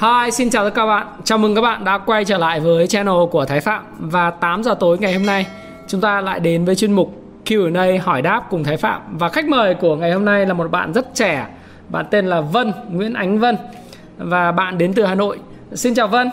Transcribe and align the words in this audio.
Hi, 0.00 0.30
xin 0.30 0.50
chào 0.50 0.64
tất 0.64 0.70
cả 0.70 0.82
các 0.82 0.86
bạn. 0.86 1.06
Chào 1.24 1.38
mừng 1.38 1.54
các 1.54 1.60
bạn 1.60 1.84
đã 1.84 1.98
quay 1.98 2.24
trở 2.24 2.38
lại 2.38 2.60
với 2.60 2.86
channel 2.86 3.14
của 3.30 3.44
Thái 3.44 3.60
Phạm 3.60 3.84
và 3.98 4.30
8 4.30 4.62
giờ 4.62 4.74
tối 4.80 4.98
ngày 4.98 5.14
hôm 5.14 5.26
nay 5.26 5.46
chúng 5.86 6.00
ta 6.00 6.20
lại 6.20 6.40
đến 6.40 6.64
với 6.64 6.74
chuyên 6.74 6.92
mục 6.92 7.22
Q&A 7.44 8.02
hỏi 8.02 8.22
đáp 8.22 8.46
cùng 8.50 8.64
Thái 8.64 8.76
Phạm 8.76 9.18
và 9.18 9.28
khách 9.28 9.48
mời 9.48 9.74
của 9.74 9.96
ngày 9.96 10.12
hôm 10.12 10.24
nay 10.24 10.46
là 10.46 10.54
một 10.54 10.70
bạn 10.70 10.92
rất 10.92 11.14
trẻ. 11.14 11.46
Bạn 11.88 12.06
tên 12.10 12.26
là 12.26 12.40
Vân, 12.40 12.72
Nguyễn 12.90 13.14
Ánh 13.14 13.38
Vân 13.38 13.56
và 14.18 14.52
bạn 14.52 14.78
đến 14.78 14.92
từ 14.94 15.04
Hà 15.04 15.14
Nội. 15.14 15.38
Xin 15.72 15.94
chào 15.94 16.08
Vân. 16.08 16.30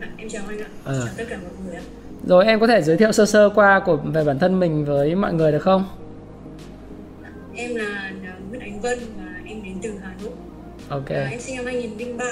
À, 0.00 0.08
em 0.16 0.28
chào 0.28 0.42
anh 0.48 0.58
ạ. 0.58 0.66
À. 0.84 0.92
Chào 0.98 1.14
tất 1.16 1.24
cả 1.30 1.36
mọi 1.42 1.52
người. 1.66 1.80
Rồi 2.26 2.46
em 2.46 2.60
có 2.60 2.66
thể 2.66 2.82
giới 2.82 2.96
thiệu 2.96 3.12
sơ 3.12 3.26
sơ 3.26 3.48
qua 3.54 3.80
của 3.86 3.96
về 3.96 4.24
bản 4.24 4.38
thân 4.38 4.60
mình 4.60 4.84
với 4.84 5.14
mọi 5.14 5.32
người 5.32 5.52
được 5.52 5.62
không? 5.62 5.84
Em 7.54 7.74
là 7.74 8.10
Nguyễn 8.48 8.60
Ánh 8.60 8.80
Vân 8.80 8.98
và 9.16 9.24
em 9.46 9.62
đến 9.62 9.78
từ 9.82 9.92
Hà 10.02 10.10
Nội 10.22 10.32
Ok. 10.88 11.10
À, 11.10 11.28
em 11.30 11.40
sinh 11.40 11.56
năm 11.56 11.64
2003. 11.64 12.24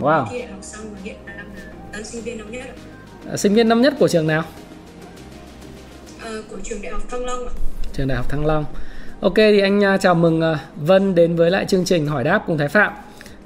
Wow. 0.00 0.26
Thi 0.30 0.38
đại 0.38 0.48
học 0.48 0.58
xong 0.62 0.84
và 0.92 0.98
hiện 1.04 1.16
đang 1.26 1.50
đang 1.92 2.04
sinh 2.04 2.22
viên 2.22 2.38
năm 2.38 2.50
nhất. 2.50 2.62
À, 3.30 3.36
sinh 3.36 3.54
viên 3.54 3.68
năm 3.68 3.82
nhất 3.82 3.94
của 3.98 4.08
trường 4.08 4.26
nào? 4.26 4.44
À, 6.24 6.30
của 6.50 6.56
trường 6.62 6.82
đại 6.82 6.92
học 6.92 7.02
Thăng 7.10 7.24
Long 7.24 7.46
ạ. 7.46 7.52
Trường 7.92 8.08
đại 8.08 8.16
học 8.16 8.28
Thăng 8.28 8.46
Long. 8.46 8.64
Ok 9.20 9.34
thì 9.36 9.60
anh 9.60 9.84
à, 9.84 9.96
chào 9.96 10.14
mừng 10.14 10.40
à, 10.40 10.58
Vân 10.76 11.14
đến 11.14 11.36
với 11.36 11.50
lại 11.50 11.64
chương 11.64 11.84
trình 11.84 12.06
hỏi 12.06 12.24
đáp 12.24 12.42
cùng 12.46 12.58
Thái 12.58 12.68
Phạm 12.68 12.92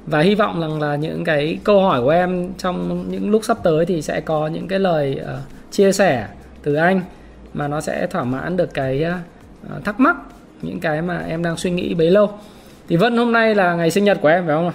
và 0.07 0.21
hy 0.21 0.35
vọng 0.35 0.61
rằng 0.61 0.81
là 0.81 0.97
những 0.97 1.25
cái 1.25 1.59
câu 1.65 1.81
hỏi 1.81 2.03
của 2.03 2.11
em 2.11 2.53
trong 2.59 3.07
những 3.11 3.31
lúc 3.31 3.45
sắp 3.45 3.59
tới 3.63 3.87
thì 3.87 4.03
sẽ 4.03 4.21
có 4.21 4.47
những 4.47 4.69
cái 4.69 4.79
lời 4.79 5.21
uh, 5.23 5.29
chia 5.71 5.93
sẻ 5.93 6.29
từ 6.63 6.75
anh 6.75 7.01
mà 7.55 7.69
nó 7.69 7.81
sẽ 7.81 8.07
thỏa 8.07 8.25
mãn 8.25 8.57
được 8.57 8.75
cái 8.75 9.05
uh, 9.77 9.85
thắc 9.85 10.01
mắc 10.01 10.17
những 10.63 10.81
cái 10.81 11.03
mà 11.03 11.19
em 11.19 11.43
đang 11.43 11.57
suy 11.57 11.71
nghĩ 11.71 11.95
bấy 11.95 12.11
lâu 12.11 12.39
thì 12.89 12.97
Vân 12.97 13.17
hôm 13.17 13.33
nay 13.33 13.55
là 13.55 13.75
ngày 13.75 13.91
sinh 13.91 14.05
nhật 14.05 14.19
của 14.23 14.29
em 14.29 14.47
phải 14.47 14.55
không 14.55 14.73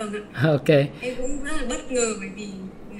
Vâng 0.00 0.12
ạ. 0.32 0.48
Ok. 0.48 0.68
Em 1.00 1.14
cũng 1.16 1.44
rất 1.44 1.52
là 1.60 1.62
bất 1.68 1.92
ngờ 1.92 2.06
bởi 2.20 2.28
vì 2.36 2.48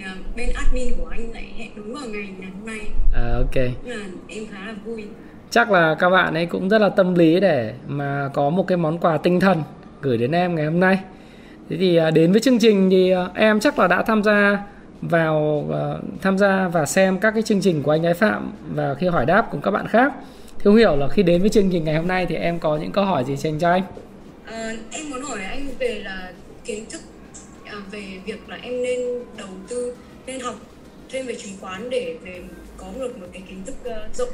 à, 0.05 0.15
bên 0.37 0.49
admin 0.55 0.93
của 0.99 1.07
anh 1.11 1.33
lại 1.33 1.53
hẹn 1.59 1.69
đúng 1.77 1.95
vào 1.95 2.03
ngày 2.13 2.29
ngày 2.39 2.51
hôm 2.59 2.67
nay. 2.67 2.81
À, 3.15 3.33
ok. 3.35 3.57
Là 3.85 3.97
em 4.29 4.45
khá 4.53 4.67
là 4.67 4.75
vui. 4.85 5.05
Chắc 5.51 5.71
là 5.71 5.97
các 5.99 6.11
bạn 6.11 6.35
ấy 6.35 6.47
cũng 6.47 6.69
rất 6.69 6.81
là 6.81 6.89
tâm 6.89 7.15
lý 7.15 7.41
để 7.41 7.75
mà 7.87 8.31
có 8.35 8.51
một 8.51 8.67
cái 8.67 8.79
món 8.79 8.99
quà 8.99 9.17
tinh 9.17 9.41
thần 9.41 9.63
gửi 10.03 10.19
đến 10.19 10.33
em 10.33 10.55
ngày 10.55 10.65
hôm 10.65 10.81
nay. 10.81 10.99
Thế 11.71 11.77
thì 11.77 11.97
à, 11.97 12.11
đến 12.11 12.33
với 12.33 12.41
chương 12.41 12.59
trình 12.59 12.91
thì 12.91 13.11
à, 13.11 13.29
em 13.35 13.61
chắc 13.61 13.79
là 13.79 13.87
đã 13.87 14.03
tham 14.03 14.23
gia 14.23 14.59
vào 15.03 15.65
tham 16.23 16.39
gia 16.39 16.69
và 16.69 16.87
xem 16.87 17.19
các 17.19 17.31
cái 17.31 17.43
chương 17.43 17.61
trình 17.61 17.83
của 17.83 17.91
anh 17.91 18.07
Ái 18.07 18.15
Phạm 18.15 18.53
và 18.75 18.95
khi 18.95 19.07
hỏi 19.07 19.27
đáp 19.27 19.49
cùng 19.51 19.61
các 19.61 19.71
bạn 19.71 19.87
khác 19.87 20.13
thì 20.61 20.65
không 20.65 20.77
hiểu 20.77 20.97
là 20.97 21.09
khi 21.09 21.23
đến 21.23 21.41
với 21.41 21.51
chương 21.51 21.71
trình 21.71 21.85
ngày 21.85 21.97
hôm 21.97 22.09
nay 22.09 22.27
thì 22.29 22.35
em 22.35 22.59
có 22.59 22.77
những 22.77 22.93
câu 22.93 23.05
hỏi 23.05 23.25
gì 23.25 23.37
dành 23.37 23.59
cho 23.59 23.71
anh? 23.71 23.83
À, 24.45 24.73
em 24.91 25.11
muốn 25.11 25.23
hỏi 25.23 25.45
anh 25.45 25.69
về 25.79 26.01
là 26.05 26.33
kiến 26.65 26.85
thức 26.91 27.01
à, 27.65 27.75
về 27.91 28.05
việc 28.27 28.49
là 28.49 28.59
em 28.63 28.83
nên 28.83 29.01
đầu 29.37 29.49
tư 29.69 29.95
nên 30.27 30.41
học 30.41 30.55
thêm 31.11 31.27
về 31.27 31.35
chứng 31.35 31.53
khoán 31.61 31.91
để 31.91 32.17
về 32.23 32.43
có 32.77 32.87
được 33.01 33.19
một 33.19 33.27
cái 33.33 33.43
kiến 33.49 33.63
thức 33.67 33.75
uh, 33.85 34.17
rộng 34.17 34.29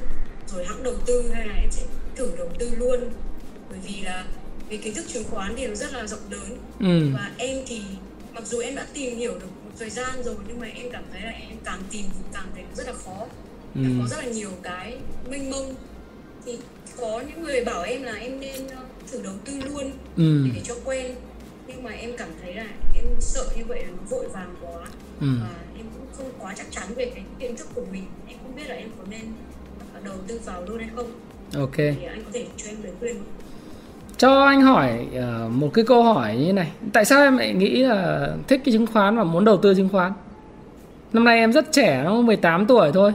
rồi 0.46 0.64
hãng 0.64 0.82
đầu 0.82 0.94
tư 1.06 1.30
hay 1.34 1.46
là 1.46 1.54
em 1.54 1.70
sẽ 1.70 1.82
thử 2.16 2.30
đầu 2.38 2.48
tư 2.58 2.70
luôn. 2.78 3.00
Bởi 3.70 3.78
vì 3.86 4.00
là 4.04 4.24
về 4.70 4.76
kiến 4.76 4.94
thức 4.94 5.04
chứng 5.08 5.24
khoán 5.30 5.54
thì 5.56 5.66
nó 5.66 5.74
rất 5.74 5.92
là 5.92 6.06
rộng 6.06 6.30
lớn. 6.30 6.58
Ừ. 6.80 7.10
và 7.14 7.30
em 7.38 7.58
thì 7.66 7.80
mặc 8.34 8.46
dù 8.46 8.58
em 8.58 8.74
đã 8.74 8.86
tìm 8.94 9.16
hiểu 9.16 9.32
được 9.32 9.50
một 9.64 9.70
thời 9.78 9.90
gian 9.90 10.22
rồi 10.24 10.34
nhưng 10.48 10.60
mà 10.60 10.66
em 10.74 10.86
cảm 10.92 11.04
thấy 11.12 11.22
là 11.22 11.30
em 11.30 11.56
càng 11.64 11.80
tìm 11.90 12.04
càng 12.32 12.46
thấy 12.54 12.64
rất 12.74 12.86
là 12.86 12.92
khó. 12.92 13.26
Ừ. 13.74 13.82
có 14.00 14.08
rất 14.08 14.24
là 14.24 14.32
nhiều 14.32 14.50
cái 14.62 14.96
mênh 15.30 15.50
mông 15.50 15.74
thì 16.46 16.58
có 17.00 17.22
những 17.28 17.42
người 17.42 17.64
bảo 17.64 17.82
em 17.82 18.02
là 18.02 18.12
em 18.12 18.40
nên 18.40 18.68
ờ, 18.76 18.82
thử 19.12 19.22
đầu 19.22 19.32
tư 19.44 19.52
luôn 19.68 19.90
ừ. 20.16 20.46
để 20.54 20.60
cho 20.64 20.74
quen. 20.84 21.14
Nhưng 21.66 21.82
mà 21.82 21.90
em 21.90 22.10
cảm 22.18 22.28
thấy 22.42 22.54
là 22.54 22.66
em 22.94 23.04
sợ 23.20 23.44
như 23.56 23.62
vậy 23.68 23.82
là 23.82 23.90
nó 23.90 24.02
vội 24.10 24.28
vàng 24.28 24.54
quá. 24.60 24.86
Ừ. 25.20 25.26
và 25.40 25.48
em 25.76 25.86
cũng 25.94 26.06
không 26.12 26.30
quá 26.38 26.54
chắc 26.56 26.66
chắn 26.70 26.84
về 26.96 27.10
cái 27.14 27.24
kiến 27.38 27.56
thức 27.56 27.68
của 27.74 27.84
mình. 27.92 28.04
Em 28.28 28.38
không 28.42 28.56
biết 28.56 28.68
là 28.68 28.74
em 28.74 28.88
có 28.98 29.04
nên 29.10 29.20
đầu 30.04 30.16
tư 30.26 30.40
vào 30.44 30.62
luôn 30.66 30.78
hay 30.78 30.88
không. 30.96 31.10
Ok. 31.56 31.76
Thì 31.76 32.04
anh 32.08 32.24
có 32.24 32.30
thể 32.32 32.46
cho 32.56 32.70
em 32.70 32.82
lời 32.82 32.92
khuyên 33.00 33.16
cho 34.18 34.44
anh 34.44 34.62
hỏi 34.62 35.06
uh, 35.18 35.52
một 35.52 35.70
cái 35.74 35.84
câu 35.84 36.02
hỏi 36.02 36.36
như 36.36 36.52
này. 36.52 36.70
Tại 36.92 37.04
sao 37.04 37.22
em 37.22 37.36
lại 37.36 37.52
nghĩ 37.52 37.82
là 37.82 38.28
thích 38.48 38.60
cái 38.64 38.72
chứng 38.72 38.86
khoán 38.86 39.16
và 39.16 39.24
muốn 39.24 39.44
đầu 39.44 39.56
tư 39.56 39.74
chứng 39.74 39.88
khoán? 39.88 40.12
Năm 41.12 41.24
nay 41.24 41.38
em 41.38 41.52
rất 41.52 41.72
trẻ 41.72 42.02
nó 42.04 42.20
18 42.20 42.66
tuổi 42.66 42.92
thôi. 42.92 43.12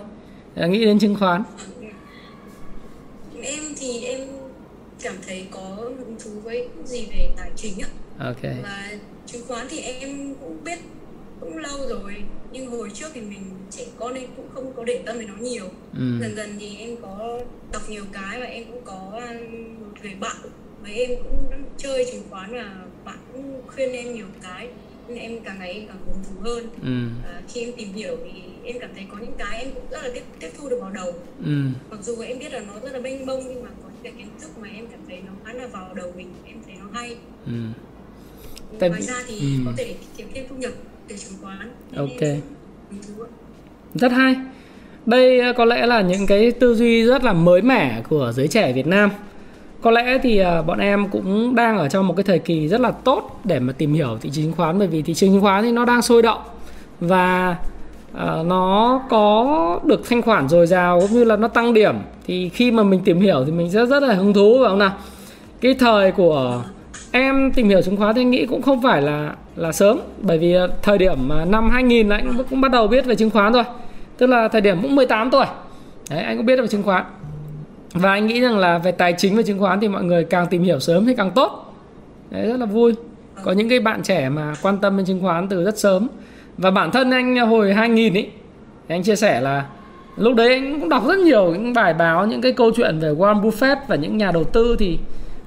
Nghĩ 0.56 0.86
đến 0.86 1.00
chứng 1.00 1.16
khoán 1.16 1.44
thì 3.82 4.06
em 4.06 4.28
cảm 5.04 5.16
thấy 5.28 5.48
có 5.52 5.76
hứng 5.76 6.16
thú 6.24 6.32
với 6.44 6.68
gì 6.86 7.08
về 7.12 7.30
tài 7.38 7.52
chính 7.56 7.74
ạ 7.80 7.90
ok. 8.20 8.42
Và 8.64 8.92
chứng 9.26 9.48
khoán 9.48 9.68
thì 9.70 9.80
em 9.80 10.36
cũng 10.42 10.64
biết 10.64 10.80
cũng 11.40 11.58
lâu 11.58 11.78
rồi 11.90 12.24
nhưng 12.52 12.72
hồi 12.72 12.90
trước 12.94 13.08
thì 13.14 13.22
mình 13.22 13.44
trẻ 13.70 13.86
con 14.00 14.14
nên 14.14 14.28
cũng 14.36 14.50
không 14.54 14.74
có 14.76 14.84
để 14.84 15.04
tâm 15.06 15.20
đến 15.20 15.28
nó 15.28 15.36
nhiều. 15.42 15.66
Ừ. 15.94 16.20
dần 16.22 16.36
dần 16.36 16.58
thì 16.60 16.78
em 16.78 16.96
có 17.02 17.40
đọc 17.72 17.90
nhiều 17.90 18.04
cái 18.12 18.40
và 18.40 18.46
em 18.46 18.64
cũng 18.72 18.82
có 18.86 19.22
một 19.80 19.94
người 20.04 20.16
bạn 20.20 20.36
với 20.82 20.94
em 20.94 21.10
cũng 21.24 21.64
chơi 21.78 22.06
chứng 22.12 22.24
khoán 22.30 22.54
và 22.54 22.86
bạn 23.06 23.18
cũng 23.34 23.62
khuyên 23.68 23.92
em 23.92 24.14
nhiều 24.14 24.26
cái 24.42 24.68
em 25.16 25.40
càng 25.44 25.60
ngày 25.60 25.74
em 25.74 25.88
càng 25.88 25.98
hứng 26.06 26.24
thú 26.24 26.42
hơn 26.42 26.68
ừ. 26.82 27.28
à, 27.34 27.42
khi 27.54 27.62
em 27.62 27.72
tìm 27.78 27.94
hiểu 27.94 28.18
thì 28.24 28.42
em 28.64 28.76
cảm 28.80 28.90
thấy 28.96 29.06
có 29.12 29.18
những 29.22 29.36
cái 29.38 29.60
em 29.60 29.72
cũng 29.74 29.84
rất 29.92 30.04
là 30.04 30.10
tiếp 30.14 30.24
tiếp 30.40 30.50
thu 30.58 30.70
được 30.70 30.78
vào 30.82 30.92
đầu 30.92 31.14
ừ. 31.46 31.62
mặc 31.92 32.00
dù 32.02 32.20
em 32.22 32.40
biết 32.40 32.54
là 32.54 32.60
nó 32.60 32.74
rất 32.84 32.94
là 32.94 33.00
mênh 33.00 33.26
mông 33.26 33.44
nhưng 33.48 33.64
mà 33.64 33.70
có 33.84 33.90
những 33.94 34.04
cái 34.04 34.14
kiến 34.18 34.28
thức 34.42 34.50
mà 34.62 34.68
em 34.76 34.88
cảm 34.88 35.00
thấy 35.08 35.20
nó 35.26 35.32
khá 35.46 35.54
là 35.54 35.68
vào 35.68 35.94
đầu 35.94 36.12
mình 36.18 36.28
em 36.46 36.58
thấy 36.66 36.76
nó 36.80 36.86
hay 36.94 37.16
ừ. 37.46 37.52
Tại... 38.80 38.90
ngoài 38.90 39.02
ra 39.02 39.24
thì 39.28 39.40
ừ. 39.40 39.64
có 39.66 39.72
thể 39.78 39.96
kiếm 40.18 40.28
thêm 40.34 40.46
thu 40.50 40.56
nhập 40.56 40.72
từ 41.08 41.16
chứng 41.18 41.34
khoán 41.42 41.72
ok 41.96 42.42
rất 43.96 44.12
hay 44.12 44.36
đây 45.06 45.54
có 45.58 45.66
lẽ 45.66 45.86
là 45.86 46.02
những 46.02 46.28
cái 46.28 46.52
tư 46.52 46.76
duy 46.76 47.06
rất 47.06 47.24
là 47.24 47.34
mới 47.34 47.62
mẻ 47.62 48.02
của 48.10 48.32
giới 48.36 48.48
trẻ 48.48 48.74
Việt 48.74 48.88
Nam 48.88 49.10
có 49.82 49.92
lẽ 49.92 50.18
thì 50.24 50.38
à, 50.38 50.62
bọn 50.62 50.80
em 50.80 51.08
cũng 51.08 51.56
đang 51.56 51.78
ở 51.78 51.90
trong 51.90 52.08
một 52.08 52.14
cái 52.18 52.24
thời 52.24 52.40
kỳ 52.40 52.68
rất 52.68 52.82
là 52.82 52.92
tốt 52.92 53.40
để 53.44 53.60
mà 53.60 53.74
tìm 53.74 53.94
hiểu 53.94 54.18
thị 54.22 54.30
trường 54.34 54.46
chứng 54.46 54.54
khoán, 54.54 54.80
bởi 54.80 54.88
vì 54.88 55.02
thị 55.02 55.14
trường 55.14 55.32
chứng 55.32 55.42
khoán 55.42 55.64
thì 55.64 55.72
nó 55.72 55.86
đang 55.86 56.02
sôi 56.02 56.22
động 56.22 56.42
và 57.00 57.56
à, 58.14 58.36
nó 58.46 59.02
có 59.10 59.80
được 59.84 60.10
thanh 60.10 60.22
khoản 60.22 60.50
dồi 60.50 60.68
dào 60.68 61.02
cũng 61.02 61.12
như 61.12 61.24
là 61.24 61.36
nó 61.36 61.48
tăng 61.48 61.74
điểm. 61.74 61.96
Thì 62.28 62.50
khi 62.50 62.72
mà 62.72 62.84
mình 62.84 63.00
tìm 63.06 63.22
hiểu 63.22 63.44
thì 63.46 63.52
mình 63.52 63.70
rất 63.70 63.90
rất 63.90 64.04
là 64.04 64.14
hứng 64.14 64.34
thú, 64.34 64.58
phải 64.60 64.70
không 64.70 64.80
nào? 64.80 64.92
Cái 65.62 65.74
thời 65.74 66.12
của 66.12 66.64
em 67.12 67.52
tìm 67.52 67.70
hiểu 67.70 67.82
chứng 67.82 67.98
khoán 67.98 68.16
thì 68.16 68.22
anh 68.22 68.32
nghĩ 68.32 68.46
cũng 68.46 68.62
không 68.62 68.82
phải 68.82 69.02
là 69.02 69.36
là 69.56 69.72
sớm, 69.72 70.00
bởi 70.22 70.38
vì 70.38 70.56
à, 70.56 70.68
thời 70.82 70.98
điểm 70.98 71.28
mà 71.28 71.46
năm 71.46 71.70
2000 71.70 72.10
là 72.10 72.16
anh 72.16 72.38
cũng 72.50 72.62
bắt 72.62 72.72
đầu 72.72 72.88
biết 72.88 73.06
về 73.06 73.16
chứng 73.16 73.30
khoán 73.30 73.54
rồi. 73.54 73.64
Tức 74.18 74.28
là 74.28 74.48
thời 74.48 74.62
điểm 74.62 74.82
cũng 74.82 74.96
18 74.96 75.32
tuổi. 75.32 75.46
Đấy, 76.10 76.20
anh 76.20 76.38
cũng 76.38 76.46
biết 76.46 76.62
về 76.62 76.68
chứng 76.68 76.84
khoán 76.84 77.04
và 77.94 78.12
anh 78.12 78.28
nghĩ 78.28 78.42
rằng 78.42 78.58
là 78.58 78.78
về 78.78 78.92
tài 78.92 79.14
chính 79.18 79.36
và 79.36 79.42
chứng 79.42 79.60
khoán 79.60 79.80
thì 79.80 79.88
mọi 79.88 80.04
người 80.04 80.24
càng 80.24 80.48
tìm 80.48 80.64
hiểu 80.64 80.80
sớm 80.80 81.06
thì 81.06 81.16
càng 81.16 81.32
tốt. 81.32 81.74
Đấy, 82.30 82.48
rất 82.48 82.60
là 82.60 82.66
vui. 82.66 82.94
Có 83.44 83.52
những 83.52 83.70
cái 83.70 83.80
bạn 83.80 84.04
trẻ 84.04 84.30
mà 84.30 84.54
quan 84.62 84.78
tâm 84.78 84.98
đến 84.98 85.06
chứng 85.06 85.22
khoán 85.22 85.48
từ 85.48 85.64
rất 85.64 85.80
sớm. 85.80 86.08
Và 86.58 86.72
bản 86.72 86.92
thân 86.92 87.12
anh 87.12 87.40
à, 87.40 87.44
hồi 87.44 87.74
2000 87.74 88.14
ấy 88.14 88.30
anh 88.88 89.04
chia 89.04 89.16
sẻ 89.16 89.42
là 89.42 89.66
lúc 90.18 90.36
đấy 90.36 90.50
anh 90.50 90.80
cũng 90.80 90.90
đọc 90.90 91.08
rất 91.08 91.20
nhiều 91.20 91.54
những 91.54 91.74
bài 91.74 91.94
báo, 91.94 92.26
những 92.26 92.42
cái 92.42 92.52
câu 92.52 92.72
chuyện 92.76 93.00
về 93.00 93.10
Warren 93.10 93.42
Buffett 93.42 93.76
và 93.88 93.96
những 93.96 94.18
nhà 94.18 94.32
đầu 94.32 94.44
tư. 94.44 94.76
Thì 94.80 95.00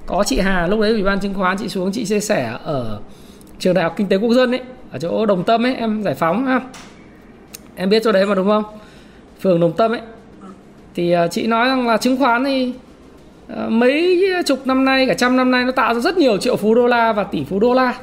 có 0.05 0.23
chị 0.23 0.39
Hà, 0.39 0.67
lúc 0.67 0.79
đấy 0.79 0.91
ủy 0.91 1.03
ban 1.03 1.19
chứng 1.19 1.33
khoán, 1.33 1.57
chị 1.57 1.69
xuống, 1.69 1.91
chị 1.91 2.05
chia 2.05 2.19
sẻ 2.19 2.57
ở 2.63 2.99
trường 3.59 3.73
đại 3.73 3.83
học 3.83 3.93
kinh 3.97 4.07
tế 4.07 4.17
quốc 4.17 4.33
dân 4.33 4.51
ấy 4.51 4.61
ở 4.91 4.99
chỗ 4.99 5.25
Đồng 5.25 5.43
Tâm 5.43 5.65
ấy, 5.65 5.75
em 5.75 6.03
giải 6.03 6.13
phóng 6.13 6.45
ha. 6.45 6.61
Em 7.75 7.89
biết 7.89 8.01
chỗ 8.03 8.11
đấy 8.11 8.25
mà 8.25 8.35
đúng 8.35 8.47
không? 8.47 8.63
Phường 9.41 9.59
Đồng 9.59 9.73
Tâm 9.73 9.91
ấy 9.91 10.01
thì 10.95 11.11
ờ, 11.11 11.27
chị 11.27 11.47
nói 11.47 11.67
rằng 11.67 11.87
là 11.87 11.97
chứng 11.97 12.17
khoán 12.17 12.43
thì 12.43 12.73
ờ, 13.47 13.69
mấy 13.69 14.23
chục 14.45 14.67
năm 14.67 14.85
nay, 14.85 15.05
cả 15.07 15.13
trăm 15.13 15.37
năm 15.37 15.51
nay 15.51 15.63
nó 15.63 15.71
tạo 15.71 15.93
ra 15.93 15.99
rất 15.99 16.17
nhiều 16.17 16.37
triệu 16.37 16.55
phú 16.55 16.75
đô 16.75 16.87
la 16.87 17.13
và 17.13 17.23
tỷ 17.23 17.43
phú 17.43 17.59
đô 17.59 17.73
la. 17.73 17.93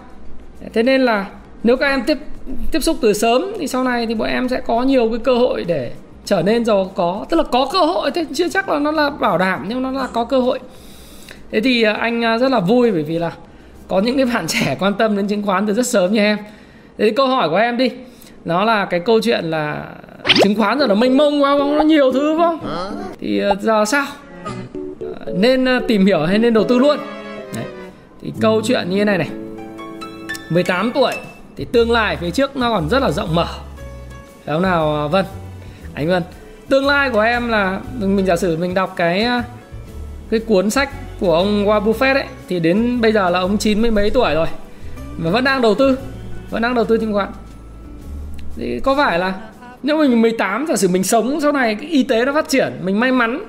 Thế 0.73 0.83
nên 0.83 1.01
là 1.01 1.27
nếu 1.65 1.77
các 1.77 1.87
em 1.87 2.03
tiếp 2.03 2.19
tiếp 2.73 2.81
xúc 2.81 2.97
từ 3.01 3.13
sớm 3.13 3.53
thì 3.59 3.67
sau 3.67 3.85
này 3.85 4.07
thì 4.07 4.15
bọn 4.15 4.29
em 4.29 4.49
sẽ 4.49 4.61
có 4.67 4.83
nhiều 4.83 5.09
cái 5.09 5.19
cơ 5.19 5.35
hội 5.35 5.65
để 5.65 5.93
trở 6.25 6.43
nên 6.43 6.65
giàu 6.65 6.91
có. 6.95 7.27
Tức 7.29 7.37
là 7.37 7.43
có 7.43 7.69
cơ 7.73 7.79
hội 7.79 8.11
thế 8.11 8.27
chưa 8.35 8.49
chắc 8.49 8.69
là 8.69 8.79
nó 8.79 8.91
là 8.91 9.11
bảo 9.11 9.39
đảm 9.39 9.65
nhưng 9.69 9.83
nó 9.83 9.91
là 9.91 10.09
có 10.13 10.25
cơ 10.25 10.41
hội. 10.41 10.59
Thế 11.51 11.61
thì 11.61 11.83
ờ, 11.83 11.93
anh 11.93 12.39
rất 12.39 12.51
là 12.51 12.61
vui 12.61 12.93
bởi 12.93 13.03
vì 13.03 13.19
là 13.19 13.33
có 13.89 14.01
những 14.01 14.17
cái 14.17 14.27
bạn 14.27 14.47
trẻ 14.49 14.77
quan 14.81 14.95
tâm 14.95 15.17
đến 15.17 15.29
chứng 15.29 15.43
khoán 15.43 15.67
từ 15.67 15.75
rất 15.75 15.87
sớm 15.87 16.13
như 16.13 16.21
em. 16.21 16.39
Thế 16.99 17.11
câu 17.17 17.27
hỏi 17.27 17.49
của 17.49 17.57
em 17.57 17.77
đi, 17.77 17.91
nó 18.45 18.65
là 18.65 18.85
cái 18.85 19.01
câu 19.01 19.21
chuyện 19.23 19.45
là 19.45 19.85
chứng 20.43 20.55
khoán 20.55 20.79
rồi 20.79 20.89
nó 20.89 20.95
mênh 20.95 21.17
mông 21.17 21.43
quá 21.43 21.59
nó 21.59 21.83
nhiều 21.83 22.13
thứ 22.13 22.37
không 22.39 22.59
thì 23.21 23.39
ờ, 23.39 23.57
giờ 23.61 23.85
sao? 23.85 24.07
Ờ, 25.27 25.33
nên 25.35 25.65
ờ, 25.65 25.81
tìm 25.89 26.07
hiểu 26.07 26.27
hay 26.27 26.39
nên 26.39 26.55
đầu 26.55 26.65
tư 26.65 26.79
luôn. 26.79 26.99
Đấy. 27.55 27.65
thì 28.23 28.33
câu 28.41 28.63
chuyện 28.65 28.91
như 28.91 28.99
thế 28.99 29.05
này 29.05 29.19
này. 29.19 29.29
18 30.51 30.93
tuổi 30.93 31.13
thì 31.57 31.65
tương 31.65 31.91
lai 31.91 32.17
phía 32.17 32.31
trước 32.31 32.57
nó 32.57 32.71
còn 32.71 32.89
rất 32.89 33.03
là 33.03 33.11
rộng 33.11 33.35
mở. 33.35 33.47
Không 34.47 34.63
nào 34.63 35.09
Vân? 35.09 35.25
Anh 35.95 36.09
Vân 36.09 36.23
tương 36.69 36.87
lai 36.87 37.11
của 37.11 37.21
em 37.21 37.49
là 37.49 37.81
mình 38.01 38.27
giả 38.27 38.37
sử 38.37 38.57
mình 38.57 38.75
đọc 38.75 38.93
cái 38.97 39.27
cái 40.31 40.41
cuốn 40.41 40.71
sách 40.71 40.91
của 41.21 41.35
ông 41.35 41.67
Warren 41.67 41.85
Buffett 41.85 42.15
ấy 42.15 42.25
thì 42.49 42.61
đến 42.61 43.01
bây 43.01 43.13
giờ 43.13 43.31
là 43.31 43.39
ông 43.39 43.59
chín 43.59 43.83
mươi 43.83 43.91
mấy 43.91 44.11
tuổi 44.11 44.35
rồi 44.35 44.47
mà 45.17 45.31
vẫn 45.31 45.45
đang 45.45 45.63
đầu 45.63 45.75
tư 45.75 45.99
vẫn 46.51 46.63
đang 46.63 46.75
đầu 46.75 46.85
tư 46.85 46.99
chứng 46.99 47.13
khoán. 47.13 47.29
Thì 48.57 48.81
có 48.81 48.95
phải 48.97 49.19
là 49.19 49.35
nếu 49.83 49.99
mình 49.99 50.23
18 50.23 50.67
giả 50.69 50.77
sử 50.77 50.89
mình 50.89 51.05
sống 51.05 51.41
sau 51.41 51.53
này, 51.53 51.75
cái 51.75 51.89
y 51.89 52.03
tế 52.03 52.25
nó 52.25 52.33
phát 52.33 52.49
triển, 52.49 52.73
mình 52.83 53.01
may 53.01 53.13
mắn, 53.13 53.45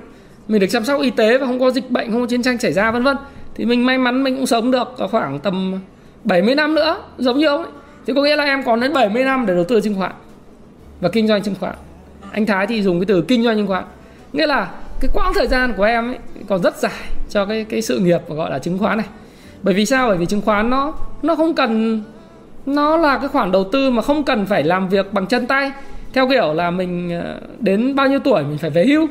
mình 0.48 0.62
được 0.62 0.68
chăm 0.72 0.86
sóc 0.86 1.02
y 1.02 1.10
tế 1.10 1.38
và 1.38 1.46
không 1.46 1.60
có 1.60 1.72
dịch 1.72 1.92
bệnh, 1.92 2.12
không 2.12 2.22
có 2.22 2.28
chiến 2.28 2.44
tranh 2.44 2.58
xảy 2.58 2.74
ra, 2.74 2.92
vân 2.92 3.04
vân, 3.04 3.18
thì 3.56 3.66
mình 3.66 3.86
may 3.86 3.98
mắn 3.98 4.24
mình 4.24 4.36
cũng 4.36 4.46
sống 4.46 4.72
được 4.72 4.88
khoảng 5.12 5.40
tầm 5.40 5.80
70 6.24 6.56
năm 6.56 6.76
nữa, 6.76 6.98
giống 7.18 7.38
như 7.38 7.48
ông 7.48 7.64
ấy. 7.64 7.72
Thì 8.06 8.14
có 8.16 8.24
nghĩa 8.24 8.36
là 8.36 8.44
em 8.44 8.64
còn 8.64 8.80
đến 8.80 8.94
70 8.94 9.24
năm 9.24 9.46
để 9.46 9.56
đầu 9.56 9.64
tư 9.64 9.82
chứng 9.82 9.96
khoán 9.96 10.12
và 11.02 11.10
kinh 11.10 11.28
doanh 11.28 11.44
chứng 11.44 11.56
khoán. 11.60 11.76
Anh 12.32 12.46
Thái 12.46 12.68
thì 12.68 12.82
dùng 12.82 13.00
cái 13.00 13.06
từ 13.06 13.22
kinh 13.22 13.44
doanh 13.44 13.58
chứng 13.58 13.68
khoán. 13.68 13.84
Nghĩa 14.34 14.48
là 14.48 14.72
cái 15.00 15.12
quãng 15.14 15.34
thời 15.34 15.48
gian 15.48 15.74
của 15.78 15.84
em 15.84 16.12
ấy 16.12 16.18
còn 16.48 16.62
rất 16.62 16.78
dài 16.78 16.92
cho 17.30 17.46
cái 17.46 17.66
cái 17.70 17.82
sự 17.82 18.00
nghiệp 18.00 18.20
gọi 18.30 18.52
là 18.52 18.60
chứng 18.60 18.80
khoán 18.80 18.98
này. 18.98 19.08
Bởi 19.62 19.74
vì 19.74 19.86
sao? 19.86 20.08
Bởi 20.08 20.18
vì 20.18 20.26
chứng 20.26 20.42
khoán 20.42 20.70
nó 20.70 20.94
nó 21.22 21.36
không 21.36 21.56
cần, 21.56 22.02
nó 22.66 22.98
là 22.98 23.18
cái 23.18 23.28
khoản 23.28 23.52
đầu 23.52 23.64
tư 23.72 23.90
mà 23.90 24.02
không 24.02 24.24
cần 24.24 24.46
phải 24.46 24.64
làm 24.64 24.90
việc 24.90 25.14
bằng 25.14 25.28
chân 25.28 25.48
tay 25.48 25.72
theo 26.14 26.30
kiểu 26.30 26.54
là 26.54 26.72
mình 26.72 27.22
ờ, 27.24 27.40
đến 27.60 27.96
bao 27.96 28.08
nhiêu 28.08 28.20
tuổi 28.20 28.44
mình 28.44 28.58
phải 28.58 28.70
về 28.70 28.86
hưu. 28.86 29.08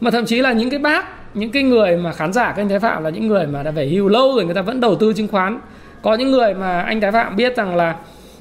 Mà 0.00 0.10
thậm 0.10 0.24
chí 0.26 0.40
là 0.40 0.52
những 0.52 0.70
cái 0.70 0.78
bác 0.78 1.06
những 1.34 1.50
cái 1.50 1.62
người 1.62 1.96
mà 1.96 2.12
khán 2.12 2.32
giả 2.32 2.46
các 2.46 2.62
anh 2.62 2.68
Thái 2.68 2.78
Phạm 2.78 3.04
là 3.04 3.10
những 3.10 3.28
người 3.28 3.46
mà 3.46 3.62
đã 3.62 3.70
về 3.70 3.86
hưu 3.86 4.08
lâu 4.08 4.34
rồi 4.34 4.44
người 4.44 4.54
ta 4.54 4.62
vẫn 4.62 4.80
đầu 4.80 4.94
tư 4.96 5.12
chứng 5.12 5.28
khoán. 5.28 5.60
Có 6.02 6.14
những 6.14 6.30
người 6.30 6.54
mà 6.54 6.80
anh 6.80 7.00
Thái 7.00 7.12
Phạm 7.12 7.36
biết 7.36 7.56
rằng 7.56 7.76
là 7.76 7.96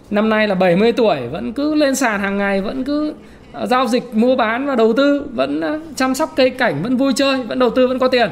năm 0.10 0.30
nay 0.30 0.48
là 0.48 0.56
70 0.56 0.92
tuổi 0.92 1.28
vẫn 1.32 1.54
cứ 1.54 1.76
lên 1.76 1.96
sàn 1.96 2.20
hàng 2.20 2.38
ngày 2.38 2.62
vẫn 2.62 2.84
cứ 2.84 3.14
ờ, 3.52 3.66
giao 3.66 3.88
dịch 3.88 4.04
mua 4.14 4.36
bán 4.36 4.66
và 4.66 4.76
đầu 4.76 4.94
tư 4.94 5.26
vẫn 5.34 5.62
ờ, 5.62 5.80
chăm 5.96 6.16
sóc 6.16 6.34
cây 6.36 6.50
cảnh 6.50 6.84
vẫn 6.84 6.98
vui 6.98 7.14
chơi 7.16 7.44
vẫn 7.44 7.60
đầu 7.60 7.70
tư 7.70 7.88
vẫn 7.88 8.00
có 8.00 8.08
tiền. 8.08 8.30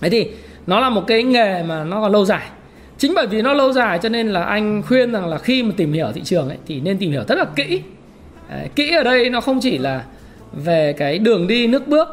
Thế 0.00 0.10
thì 0.10 0.30
nó 0.66 0.80
là 0.80 0.90
một 0.90 1.06
cái 1.06 1.22
nghề 1.22 1.62
mà 1.62 1.84
nó 1.84 2.00
còn 2.00 2.12
lâu 2.12 2.24
dài. 2.24 2.48
Chính 2.98 3.14
bởi 3.14 3.26
vì 3.26 3.42
nó 3.42 3.52
lâu 3.52 3.72
dài 3.72 3.98
cho 4.02 4.08
nên 4.08 4.28
là 4.28 4.42
anh 4.42 4.82
khuyên 4.82 5.12
rằng 5.12 5.26
là 5.26 5.38
khi 5.38 5.62
mà 5.62 5.72
tìm 5.76 5.92
hiểu 5.92 6.08
thị 6.14 6.20
trường 6.24 6.48
ấy, 6.48 6.58
thì 6.66 6.80
nên 6.80 6.98
tìm 6.98 7.10
hiểu 7.10 7.22
rất 7.28 7.38
là 7.38 7.44
kỹ. 7.44 7.82
Đấy, 8.54 8.68
kỹ 8.74 8.90
ở 8.90 9.02
đây 9.02 9.30
nó 9.30 9.40
không 9.40 9.60
chỉ 9.60 9.78
là 9.78 10.04
về 10.52 10.92
cái 10.92 11.18
đường 11.18 11.46
đi 11.46 11.66
nước 11.66 11.88
bước 11.88 12.08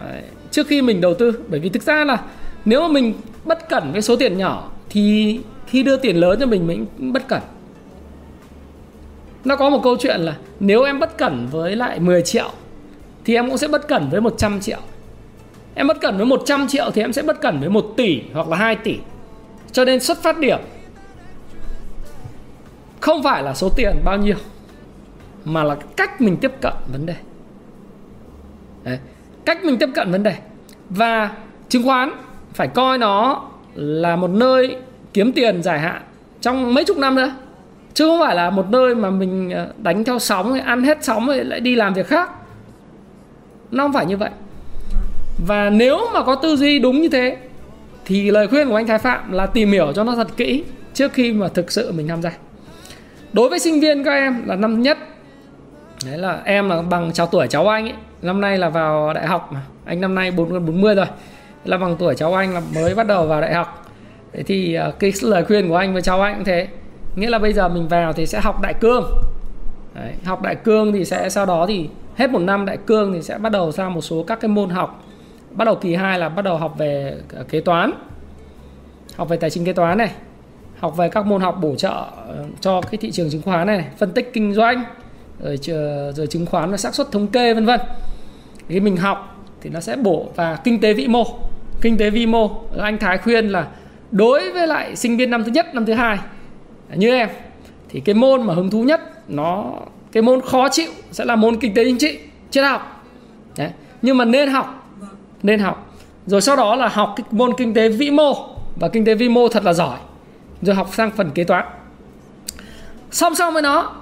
Đấy, 0.00 0.22
trước 0.50 0.66
khi 0.66 0.82
mình 0.82 1.00
đầu 1.00 1.14
tư. 1.14 1.32
Bởi 1.48 1.60
vì 1.60 1.68
thực 1.68 1.82
ra 1.82 2.04
là 2.04 2.18
nếu 2.64 2.82
mà 2.82 2.88
mình 2.88 3.14
bất 3.44 3.68
cẩn 3.68 3.92
với 3.92 4.02
số 4.02 4.16
tiền 4.16 4.38
nhỏ 4.38 4.70
thì 4.90 5.40
khi 5.66 5.82
đưa 5.82 5.96
tiền 5.96 6.16
lớn 6.16 6.40
cho 6.40 6.46
mình 6.46 6.66
mình 6.66 6.86
bất 6.98 7.28
cẩn. 7.28 7.40
Nó 9.44 9.56
có 9.56 9.70
một 9.70 9.80
câu 9.82 9.96
chuyện 10.00 10.20
là 10.20 10.36
nếu 10.60 10.82
em 10.82 10.98
bất 11.00 11.18
cẩn 11.18 11.46
với 11.50 11.76
lại 11.76 12.00
10 12.00 12.22
triệu 12.22 12.50
thì 13.24 13.34
em 13.34 13.48
cũng 13.48 13.58
sẽ 13.58 13.68
bất 13.68 13.88
cẩn 13.88 14.08
với 14.10 14.20
100 14.20 14.60
triệu. 14.60 14.78
Em 15.74 15.86
bất 15.86 16.00
cẩn 16.00 16.16
với 16.16 16.26
100 16.26 16.68
triệu 16.68 16.90
thì 16.94 17.02
em 17.02 17.12
sẽ 17.12 17.22
bất 17.22 17.40
cẩn 17.40 17.60
với 17.60 17.68
1 17.68 17.92
tỷ 17.96 18.22
hoặc 18.32 18.48
là 18.48 18.56
2 18.56 18.76
tỷ. 18.76 18.96
Cho 19.72 19.84
nên 19.84 20.00
xuất 20.00 20.22
phát 20.22 20.38
điểm 20.38 20.58
không 23.00 23.22
phải 23.22 23.42
là 23.42 23.54
số 23.54 23.68
tiền 23.76 23.96
bao 24.04 24.18
nhiêu 24.18 24.36
mà 25.44 25.64
là 25.64 25.76
cách 25.96 26.20
mình 26.20 26.36
tiếp 26.36 26.52
cận 26.60 26.72
vấn 26.92 27.06
đề. 27.06 27.14
Đấy. 28.84 28.98
cách 29.44 29.64
mình 29.64 29.78
tiếp 29.78 29.88
cận 29.94 30.12
vấn 30.12 30.22
đề. 30.22 30.34
Và 30.90 31.30
chứng 31.68 31.82
khoán 31.82 32.10
phải 32.54 32.68
coi 32.68 32.98
nó 32.98 33.42
là 33.74 34.16
một 34.16 34.30
nơi 34.30 34.76
kiếm 35.12 35.32
tiền 35.32 35.62
dài 35.62 35.80
hạn 35.80 36.02
trong 36.40 36.74
mấy 36.74 36.84
chục 36.84 36.96
năm 36.96 37.14
nữa, 37.14 37.34
chứ 37.94 38.04
không 38.08 38.20
phải 38.20 38.36
là 38.36 38.50
một 38.50 38.70
nơi 38.70 38.94
mà 38.94 39.10
mình 39.10 39.50
ờ, 39.50 39.72
đánh 39.78 40.04
theo 40.04 40.18
sóng 40.18 40.60
ăn 40.60 40.82
hết 40.82 41.04
sóng 41.04 41.26
rồi 41.26 41.44
lại 41.44 41.60
đi 41.60 41.74
làm 41.74 41.94
việc 41.94 42.06
khác. 42.06 42.30
Nó 43.70 43.84
không 43.84 43.92
phải 43.92 44.06
như 44.06 44.16
vậy. 44.16 44.30
Và 45.46 45.70
nếu 45.70 45.98
mà 46.14 46.22
có 46.22 46.34
tư 46.34 46.56
duy 46.56 46.78
đúng 46.78 47.00
như 47.02 47.08
thế, 47.08 47.36
thì 48.04 48.30
lời 48.30 48.48
khuyên 48.48 48.68
của 48.68 48.76
anh 48.76 48.86
Thái 48.86 48.98
Phạm 48.98 49.32
là 49.32 49.46
tìm 49.46 49.72
hiểu 49.72 49.92
cho 49.92 50.04
nó 50.04 50.14
thật 50.14 50.28
kỹ 50.36 50.64
trước 50.94 51.12
khi 51.12 51.32
mà 51.32 51.48
thực 51.48 51.72
sự 51.72 51.92
mình 51.92 52.08
tham 52.08 52.22
gia. 52.22 52.32
Đối 53.32 53.48
với 53.48 53.58
sinh 53.58 53.80
viên 53.80 54.04
các 54.04 54.10
em 54.10 54.42
là 54.46 54.56
năm 54.56 54.82
nhất 54.82 54.98
đấy 56.06 56.18
là 56.18 56.42
em 56.44 56.68
là 56.68 56.82
bằng 56.82 57.12
chào 57.12 57.26
tuổi 57.26 57.46
cháu 57.46 57.68
anh 57.68 57.84
ấy. 57.84 57.94
Năm 58.22 58.40
nay 58.40 58.58
là 58.58 58.68
vào 58.68 59.12
đại 59.12 59.26
học 59.26 59.52
mà. 59.52 59.62
Anh 59.84 60.00
năm 60.00 60.14
nay 60.14 60.30
bốn 60.30 60.66
bốn 60.66 60.80
mươi 60.80 60.94
rồi. 60.94 61.06
Là 61.64 61.78
bằng 61.78 61.96
tuổi 61.98 62.14
cháu 62.14 62.34
anh 62.34 62.54
là 62.54 62.62
mới 62.74 62.94
bắt 62.94 63.06
đầu 63.06 63.26
vào 63.26 63.40
đại 63.40 63.54
học. 63.54 63.86
Thế 64.32 64.42
thì 64.42 64.74
à, 64.74 64.92
cái 64.98 65.12
lời 65.22 65.44
khuyên 65.44 65.68
của 65.68 65.76
anh 65.76 65.92
với 65.92 66.02
cháu 66.02 66.22
anh 66.22 66.34
cũng 66.34 66.44
thế. 66.44 66.68
Nghĩa 67.16 67.30
là 67.30 67.38
bây 67.38 67.52
giờ 67.52 67.68
mình 67.68 67.88
vào 67.88 68.12
thì 68.12 68.26
sẽ 68.26 68.40
học 68.40 68.60
đại 68.60 68.74
cương. 68.74 69.04
Đấy, 69.94 70.12
học 70.24 70.42
đại 70.42 70.54
cương 70.54 70.92
thì 70.92 71.04
sẽ 71.04 71.28
sau 71.28 71.46
đó 71.46 71.66
thì 71.68 71.88
hết 72.16 72.30
một 72.30 72.38
năm 72.38 72.66
đại 72.66 72.76
cương 72.76 73.12
thì 73.12 73.22
sẽ 73.22 73.38
bắt 73.38 73.52
đầu 73.52 73.72
sang 73.72 73.94
một 73.94 74.00
số 74.00 74.22
các 74.22 74.40
cái 74.40 74.48
môn 74.48 74.70
học. 74.70 75.04
Bắt 75.50 75.64
đầu 75.64 75.74
kỳ 75.74 75.94
2 75.94 76.18
là 76.18 76.28
bắt 76.28 76.42
đầu 76.42 76.56
học 76.56 76.74
về 76.78 77.14
à, 77.36 77.42
kế 77.48 77.60
toán. 77.60 77.92
Học 79.16 79.28
về 79.28 79.36
tài 79.36 79.50
chính 79.50 79.64
kế 79.64 79.72
toán 79.72 79.98
này. 79.98 80.10
Học 80.78 80.96
về 80.96 81.08
các 81.08 81.26
môn 81.26 81.40
học 81.40 81.58
bổ 81.60 81.74
trợ 81.74 82.04
ờ, 82.28 82.44
cho 82.60 82.80
cái 82.80 82.98
thị 83.00 83.10
trường 83.10 83.30
chứng 83.30 83.42
khoán 83.42 83.66
này. 83.66 83.84
Phân 83.98 84.12
tích 84.12 84.30
kinh 84.32 84.54
doanh 84.54 84.84
rồi 85.42 85.58
rồi 86.16 86.26
chứng 86.26 86.46
khoán 86.46 86.70
và 86.70 86.76
xác 86.76 86.94
suất 86.94 87.12
thống 87.12 87.26
kê, 87.26 87.54
vân 87.54 87.66
vân. 87.66 87.80
Khi 88.68 88.80
mình 88.80 88.96
học 88.96 89.44
thì 89.60 89.70
nó 89.70 89.80
sẽ 89.80 89.96
bổ 89.96 90.28
và 90.36 90.58
kinh 90.64 90.80
tế 90.80 90.92
vĩ 90.94 91.08
mô. 91.08 91.24
Kinh 91.80 91.98
tế 91.98 92.10
vi 92.10 92.26
mô, 92.26 92.50
anh 92.78 92.98
Thái 92.98 93.18
khuyên 93.18 93.48
là 93.48 93.68
đối 94.10 94.52
với 94.52 94.66
lại 94.66 94.96
sinh 94.96 95.16
viên 95.16 95.30
năm 95.30 95.44
thứ 95.44 95.50
nhất, 95.50 95.74
năm 95.74 95.86
thứ 95.86 95.92
hai, 95.92 96.18
như 96.94 97.10
em, 97.10 97.28
thì 97.88 98.00
cái 98.00 98.14
môn 98.14 98.42
mà 98.42 98.54
hứng 98.54 98.70
thú 98.70 98.82
nhất, 98.82 99.00
nó, 99.28 99.72
cái 100.12 100.22
môn 100.22 100.40
khó 100.40 100.68
chịu 100.68 100.90
sẽ 101.12 101.24
là 101.24 101.36
môn 101.36 101.56
kinh 101.56 101.74
tế 101.74 101.84
chính 101.84 101.98
trị, 101.98 102.18
triết 102.50 102.64
học. 102.64 103.04
Đấy. 103.56 103.70
nhưng 104.02 104.16
mà 104.16 104.24
nên 104.24 104.48
học 104.48 104.92
nên 105.42 105.60
học. 105.60 105.96
Rồi 106.26 106.40
sau 106.40 106.56
đó 106.56 106.76
là 106.76 106.88
học 106.88 107.14
cái 107.16 107.24
môn 107.30 107.52
kinh 107.56 107.74
tế 107.74 107.88
vĩ 107.88 108.10
mô, 108.10 108.32
và 108.76 108.88
kinh 108.88 109.04
tế 109.04 109.14
vi 109.14 109.28
mô 109.28 109.48
thật 109.48 109.64
là 109.64 109.72
giỏi. 109.72 109.98
Rồi 110.62 110.76
học 110.76 110.90
sang 110.92 111.10
phần 111.10 111.30
kế 111.30 111.44
toán. 111.44 111.64
Song 113.10 113.34
song 113.34 113.52
với 113.52 113.62
nó 113.62 113.99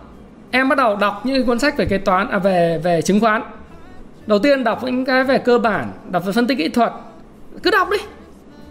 em 0.50 0.68
bắt 0.68 0.78
đầu 0.78 0.96
đọc 0.96 1.26
những 1.26 1.46
cuốn 1.46 1.58
sách 1.58 1.76
về 1.76 1.84
kế 1.84 1.98
toán 1.98 2.28
à 2.28 2.38
về 2.38 2.80
về 2.82 3.02
chứng 3.02 3.20
khoán. 3.20 3.42
Đầu 4.26 4.38
tiên 4.38 4.64
đọc 4.64 4.84
những 4.84 5.04
cái 5.04 5.24
về 5.24 5.38
cơ 5.38 5.58
bản 5.58 5.90
đọc 6.10 6.24
về 6.26 6.32
phân 6.32 6.46
tích 6.46 6.58
kỹ 6.58 6.68
thuật. 6.68 6.92
Cứ 7.62 7.70
đọc 7.70 7.88
đi. 7.90 7.98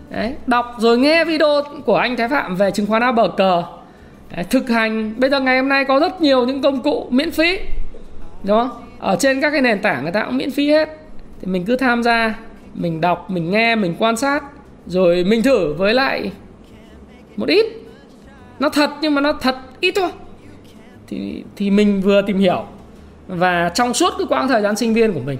Đấy, 0.10 0.36
đọc 0.48 0.75
rồi 0.77 0.98
nghe 0.98 1.25
video 1.25 1.63
của 1.86 1.96
anh 1.96 2.15
Thái 2.15 2.29
Phạm 2.29 2.55
về 2.55 2.72
chứng 2.72 2.86
khoán 2.86 3.03
A 3.03 3.12
bờ 3.12 3.27
cờ 3.38 3.63
Đấy, 4.36 4.46
thực 4.50 4.69
hành. 4.69 5.13
Bây 5.17 5.29
giờ 5.29 5.39
ngày 5.39 5.60
hôm 5.60 5.69
nay 5.69 5.86
có 5.86 6.00
rất 6.00 6.22
nhiều 6.22 6.46
những 6.46 6.62
công 6.62 6.81
cụ 6.81 7.07
miễn 7.10 7.31
phí 7.31 7.60
đúng 8.43 8.57
không? 8.57 8.69
Ở 9.00 9.15
trên 9.19 9.41
các 9.41 9.51
cái 9.51 9.62
nền 9.62 9.81
tảng 9.81 10.03
người 10.03 10.12
ta 10.12 10.24
cũng 10.24 10.38
miễn 10.38 10.51
phí 10.51 10.69
hết. 10.69 10.89
Thì 11.41 11.48
mình 11.48 11.65
cứ 11.65 11.75
tham 11.75 12.03
gia 12.03 12.36
mình 12.74 13.01
đọc 13.01 13.29
mình 13.29 13.51
nghe 13.51 13.75
mình 13.75 13.96
quan 14.00 14.17
sát 14.17 14.43
rồi 14.86 15.24
mình 15.24 15.43
thử 15.43 15.74
với 15.74 15.93
lại 15.93 16.31
một 17.36 17.50
ít. 17.50 17.65
Nó 18.60 18.69
thật 18.69 18.89
nhưng 19.01 19.15
mà 19.15 19.22
nó 19.22 19.34
thật 19.34 19.55
ít 19.79 19.91
thôi 19.96 20.10
thì 21.08 21.44
thì 21.56 21.70
mình 21.70 22.02
vừa 22.02 22.22
tìm 22.22 22.40
hiểu 22.40 22.66
và 23.28 23.72
trong 23.76 23.94
suốt 23.94 24.14
cái 24.18 24.28
quãng 24.30 24.48
thời 24.48 24.62
gian 24.62 24.76
sinh 24.76 24.94
viên 24.94 25.14
của 25.14 25.20
mình 25.26 25.40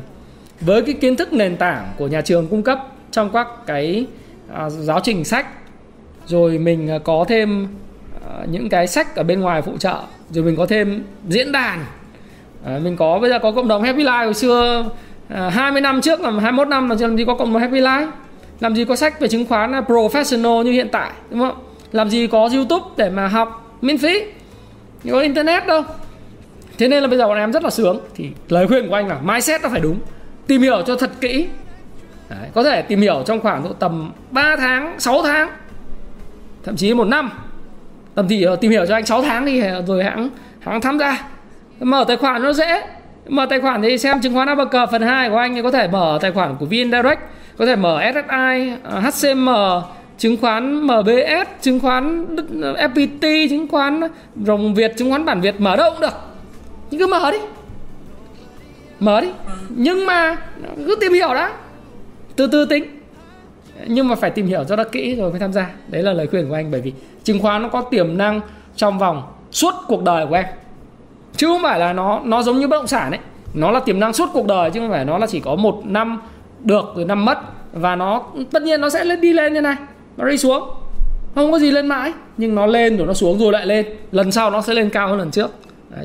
với 0.62 0.82
cái 0.82 0.94
kiến 0.94 1.16
thức 1.16 1.34
nền 1.34 1.58
tảng 1.58 1.88
của 1.98 2.08
nhà 2.08 2.22
trường 2.22 2.48
cung 2.48 2.64
cấp 2.64 2.80
trong 3.12 3.30
các 3.34 3.48
cái 3.66 4.06
à, 4.54 4.70
giáo 4.70 5.00
trình 5.04 5.24
sách 5.24 5.48
rồi 6.26 6.58
mình 6.58 6.90
à, 6.90 6.98
có 7.04 7.26
thêm 7.28 7.68
à, 8.30 8.46
những 8.52 8.70
cái 8.70 8.88
sách 8.88 9.16
ở 9.16 9.24
bên 9.24 9.40
ngoài 9.40 9.62
phụ 9.62 9.78
trợ 9.78 10.02
rồi 10.30 10.46
mình 10.46 10.56
có 10.56 10.66
thêm 10.66 11.04
diễn 11.30 11.52
đàn. 11.52 11.86
À, 12.66 12.80
mình 12.84 12.96
có 12.96 13.20
bây 13.20 13.30
giờ 13.30 13.40
có 13.40 13.52
cộng 13.52 13.68
đồng 13.68 13.84
Happy 13.84 14.04
Life 14.04 14.26
hồi 14.26 14.34
xưa 14.34 14.90
à, 15.30 15.50
20 15.50 15.82
năm 15.82 16.02
trước 16.02 16.22
là 16.22 16.32
21 16.32 16.68
năm 16.68 16.90
làm 16.90 17.18
gì 17.18 17.26
có 17.26 17.36
cộng 17.36 17.54
đồng 17.54 17.62
Happy 17.62 17.80
Life? 17.80 18.08
Làm 18.60 18.76
gì 18.76 18.86
có 18.86 18.96
sách 18.96 19.20
về 19.20 19.28
chứng 19.28 19.46
khoán 19.46 19.76
à, 19.76 19.82
professional 19.88 20.64
như 20.64 20.72
hiện 20.72 20.90
tại 20.92 21.12
đúng 21.30 21.40
không? 21.40 21.56
Làm 21.92 22.10
gì 22.10 22.28
có 22.28 22.50
YouTube 22.54 22.86
để 22.98 23.10
mà 23.10 23.28
học 23.28 23.78
miễn 23.82 23.98
phí? 23.98 24.24
Có 25.12 25.20
internet 25.20 25.68
đâu. 25.68 25.84
Thế 26.78 26.88
nên 26.88 27.04
là 27.04 27.08
bây 27.08 27.18
giờ 27.18 27.28
bọn 27.28 27.38
em 27.38 27.52
rất 27.52 27.64
là 27.64 27.70
sướng. 27.70 28.00
Thì 28.16 28.30
lời 28.50 28.68
khuyên 28.68 28.90
của 28.90 28.96
anh 28.96 29.08
là 29.08 29.20
mindset 29.24 29.62
nó 29.62 29.70
phải 29.70 29.80
đúng. 29.80 30.00
Tìm 30.48 30.62
hiểu 30.62 30.82
cho 30.82 30.96
thật 30.96 31.12
kỹ. 31.22 31.48
Đấy, 32.30 32.50
có 32.54 32.64
thể 32.64 32.82
tìm 32.82 33.02
hiểu 33.02 33.24
trong 33.26 33.40
khoảng 33.40 33.64
độ 33.64 33.74
tầm 33.74 34.12
3 34.32 34.56
tháng 34.56 35.00
6 35.00 35.22
tháng 35.24 35.50
thậm 36.64 36.76
chí 36.76 36.94
một 36.94 37.08
năm. 37.08 37.32
Tầm 38.16 38.28
thì 38.28 38.44
ờ, 38.44 38.56
tìm 38.56 38.72
hiểu 38.72 38.86
cho 38.86 38.94
anh 38.94 39.06
6 39.06 39.22
tháng 39.22 39.46
đi 39.46 39.62
rồi 39.88 40.04
hãng 40.04 40.30
hãng 40.60 40.82
tham 40.82 41.00
gia. 41.00 41.28
Mở 41.80 42.06
tài 42.08 42.18
khoản 42.18 42.44
nó 42.44 42.54
dễ. 42.54 42.82
Mở 43.28 43.46
tài 43.50 43.60
khoản 43.60 43.82
thì 43.82 43.98
xem 43.98 44.22
chứng 44.22 44.34
khoán 44.34 44.70
cờ 44.72 44.88
phần 44.88 45.02
2 45.02 45.30
của 45.30 45.38
anh 45.38 45.56
thì 45.56 45.62
có 45.62 45.72
thể 45.72 45.88
mở 45.88 46.20
tài 46.22 46.32
khoản 46.32 46.56
của 46.60 46.66
VN 46.66 46.92
Direct 46.92 47.20
có 47.58 47.66
thể 47.66 47.76
mở 47.76 48.02
SSI, 48.14 48.72
ờ, 48.84 49.00
HCM, 49.00 49.50
chứng 50.18 50.38
khoán 50.38 50.82
MBS 50.88 51.48
chứng 51.62 51.80
khoán 51.80 52.36
FPT 52.60 53.50
chứng 53.50 53.68
khoán 53.68 54.02
rồng 54.46 54.74
Việt, 54.74 54.94
chứng 54.98 55.10
khoán 55.10 55.26
bản 55.26 55.42
Việt, 55.42 55.62
mở 55.62 55.76
đâu 55.76 55.92
cũng 55.92 56.02
được. 56.02 56.14
Nhưng 56.92 57.00
cứ 57.00 57.08
mở 57.08 57.32
đi. 57.32 57.38
Mở 59.00 59.22
đi. 59.22 59.28
Nhưng 59.70 60.06
mà 60.06 60.38
cứ 60.78 60.98
tìm 61.02 61.14
hiểu 61.14 61.34
đã. 61.34 61.52
Từ 62.36 62.48
từ 62.48 62.66
tính. 62.66 62.84
Nhưng 63.88 64.08
mà 64.08 64.16
phải 64.16 64.30
tìm 64.30 64.48
hiểu 64.48 64.64
cho 64.64 64.76
nó 64.76 64.84
kỹ 64.84 65.16
rồi 65.16 65.32
mới 65.32 65.40
tham 65.40 65.54
gia. 65.54 65.70
Đấy 65.88 66.04
là 66.04 66.14
lời 66.14 66.28
khuyên 66.28 66.50
của 66.50 66.56
anh, 66.56 66.72
bởi 66.72 66.82
vì 66.82 66.94
chứng 67.24 67.40
khoán 67.40 67.62
nó 67.62 67.70
có 67.70 67.82
tiềm 67.82 68.18
năng 68.18 68.42
trong 68.76 69.00
vòng 69.00 69.24
suốt 69.52 69.74
cuộc 69.88 70.04
đời 70.04 70.26
của 70.26 70.36
em. 70.36 70.46
Chứ 71.36 71.48
không 71.48 71.62
phải 71.64 71.80
là 71.80 71.94
nó 71.94 72.22
nó 72.24 72.44
giống 72.44 72.60
như 72.60 72.68
bất 72.68 72.78
động 72.78 72.88
sản 72.88 73.12
ấy. 73.12 73.20
Nó 73.54 73.72
là 73.72 73.80
tiềm 73.80 74.00
năng 74.00 74.14
suốt 74.14 74.30
cuộc 74.34 74.48
đời, 74.48 74.72
chứ 74.72 74.80
không 74.80 74.90
phải 74.90 75.06
nó 75.06 75.18
là 75.18 75.28
chỉ 75.28 75.40
có 75.40 75.56
một 75.56 75.82
năm 75.86 76.22
được 76.64 76.86
rồi 76.96 77.06
năm 77.06 77.26
mất. 77.26 77.38
Và 77.74 77.96
nó, 77.96 78.24
tất 78.52 78.64
nhiên 78.64 78.82
nó 78.82 78.90
sẽ 78.90 79.06
lên 79.06 79.22
đi 79.22 79.34
lên 79.34 79.54
như 79.54 79.62
này 79.62 79.76
nó 80.18 80.30
đi 80.30 80.38
xuống. 80.38 80.70
Không 81.36 81.52
có 81.52 81.60
gì 81.60 81.72
lên 81.72 81.88
mãi 81.88 82.14
nhưng 82.38 82.56
nó 82.56 82.66
lên 82.66 82.98
rồi 82.98 83.08
nó 83.08 83.14
xuống 83.14 83.40
rồi 83.40 83.52
lại 83.52 83.66
lên. 83.66 83.86
Lần 84.12 84.32
sau 84.32 84.52
nó 84.52 84.62
sẽ 84.62 84.74
lên 84.74 84.90
cao 84.90 85.08
hơn 85.08 85.18
lần 85.18 85.32
trước. 85.32 85.52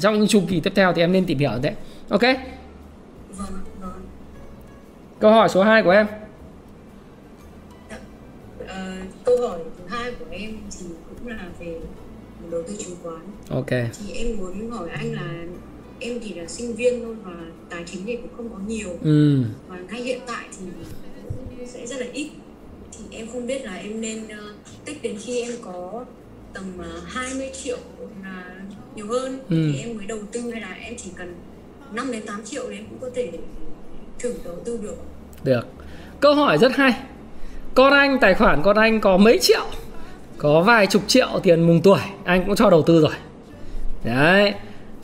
Trong 0.00 0.14
những 0.18 0.28
chu 0.28 0.42
kỳ 0.48 0.60
tiếp 0.60 0.72
theo 0.74 0.92
thì 0.92 1.02
em 1.02 1.12
nên 1.12 1.24
tìm 1.26 1.38
hiểu 1.38 1.50
thế. 1.62 1.74
Ok? 2.08 2.22
Câu 5.20 5.30
hỏi 5.30 5.48
số 5.48 5.62
2 5.62 5.82
của 5.82 5.90
em. 5.90 6.06
À, 8.66 8.96
câu 9.24 9.48
hỏi 9.48 9.58
thứ 9.78 9.84
hai 9.96 10.12
của 10.18 10.24
em 10.30 10.50
thì 10.70 10.86
cũng 11.08 11.28
là 11.28 11.48
về 11.58 11.80
đầu 12.50 12.62
tư 12.68 12.74
chứng 12.78 12.96
khoán. 13.02 13.20
Ok. 13.50 13.70
Thì 13.70 14.12
em 14.14 14.36
muốn 14.38 14.70
hỏi 14.70 14.88
anh 14.94 15.12
là 15.12 15.32
em 16.00 16.20
chỉ 16.24 16.34
là 16.34 16.46
sinh 16.46 16.74
viên 16.74 17.04
thôi 17.04 17.14
và 17.24 17.32
tài 17.70 17.84
chính 17.86 18.00
thì 18.06 18.16
cũng 18.16 18.30
không 18.36 18.48
có 18.48 18.58
nhiều. 18.66 18.88
Ừ. 19.02 19.42
và 19.68 19.76
ngay 19.90 20.02
hiện 20.02 20.20
tại 20.26 20.44
thì 20.58 20.66
sẽ 21.66 21.86
rất 21.86 22.00
là 22.00 22.06
ít. 22.12 22.30
thì 22.32 22.51
em 23.16 23.26
không 23.32 23.46
biết 23.46 23.64
là 23.64 23.74
em 23.74 24.00
nên 24.00 24.24
uh, 24.24 24.56
tích 24.84 25.02
đến 25.02 25.16
khi 25.20 25.42
em 25.42 25.52
có 25.64 26.04
tầm 26.54 26.64
uh, 26.78 26.84
ờ, 26.84 27.00
20 27.06 27.50
triệu 27.62 27.78
là 28.22 28.44
nhiều 28.96 29.06
hơn 29.06 29.40
ừ. 29.50 29.72
thì 29.72 29.80
em 29.80 29.96
mới 29.96 30.06
đầu 30.06 30.18
tư 30.32 30.50
hay 30.52 30.60
là 30.60 30.76
em 30.80 30.94
chỉ 30.96 31.10
cần 31.16 31.34
5 31.92 32.12
đến 32.12 32.22
8 32.26 32.44
triệu 32.44 32.62
thì 32.70 32.76
em 32.76 32.84
cũng 32.90 32.98
có 33.00 33.10
thể 33.14 33.30
thử 34.18 34.34
đầu 34.44 34.54
tư 34.64 34.78
được. 34.82 34.96
Được. 35.44 35.66
Câu 36.20 36.34
hỏi 36.34 36.58
rất 36.58 36.76
hay. 36.76 36.94
Con 37.74 37.92
anh 37.92 38.18
tài 38.20 38.34
khoản 38.34 38.62
con 38.62 38.76
anh 38.76 39.00
có 39.00 39.16
mấy 39.16 39.38
triệu? 39.38 39.66
Có 40.38 40.60
vài 40.60 40.86
chục 40.86 41.02
triệu 41.06 41.28
tiền 41.42 41.66
mùng 41.66 41.80
tuổi 41.82 42.00
anh 42.24 42.44
cũng 42.46 42.56
cho 42.56 42.70
đầu 42.70 42.82
tư 42.82 43.00
rồi. 43.00 43.14
Đấy. 44.04 44.54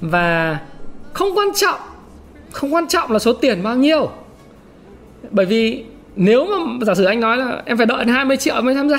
Và 0.00 0.58
không 1.12 1.38
quan 1.38 1.48
trọng 1.54 1.80
không 2.52 2.74
quan 2.74 2.88
trọng 2.88 3.12
là 3.12 3.18
số 3.18 3.32
tiền 3.32 3.62
bao 3.62 3.76
nhiêu. 3.76 4.10
Bởi 5.30 5.46
vì 5.46 5.84
nếu 6.18 6.46
mà 6.46 6.84
giả 6.86 6.94
sử 6.94 7.04
anh 7.04 7.20
nói 7.20 7.36
là 7.36 7.62
em 7.66 7.76
phải 7.76 7.86
đợi 7.86 8.04
20 8.06 8.36
triệu 8.36 8.62
mới 8.62 8.74
tham 8.74 8.88
gia 8.88 8.98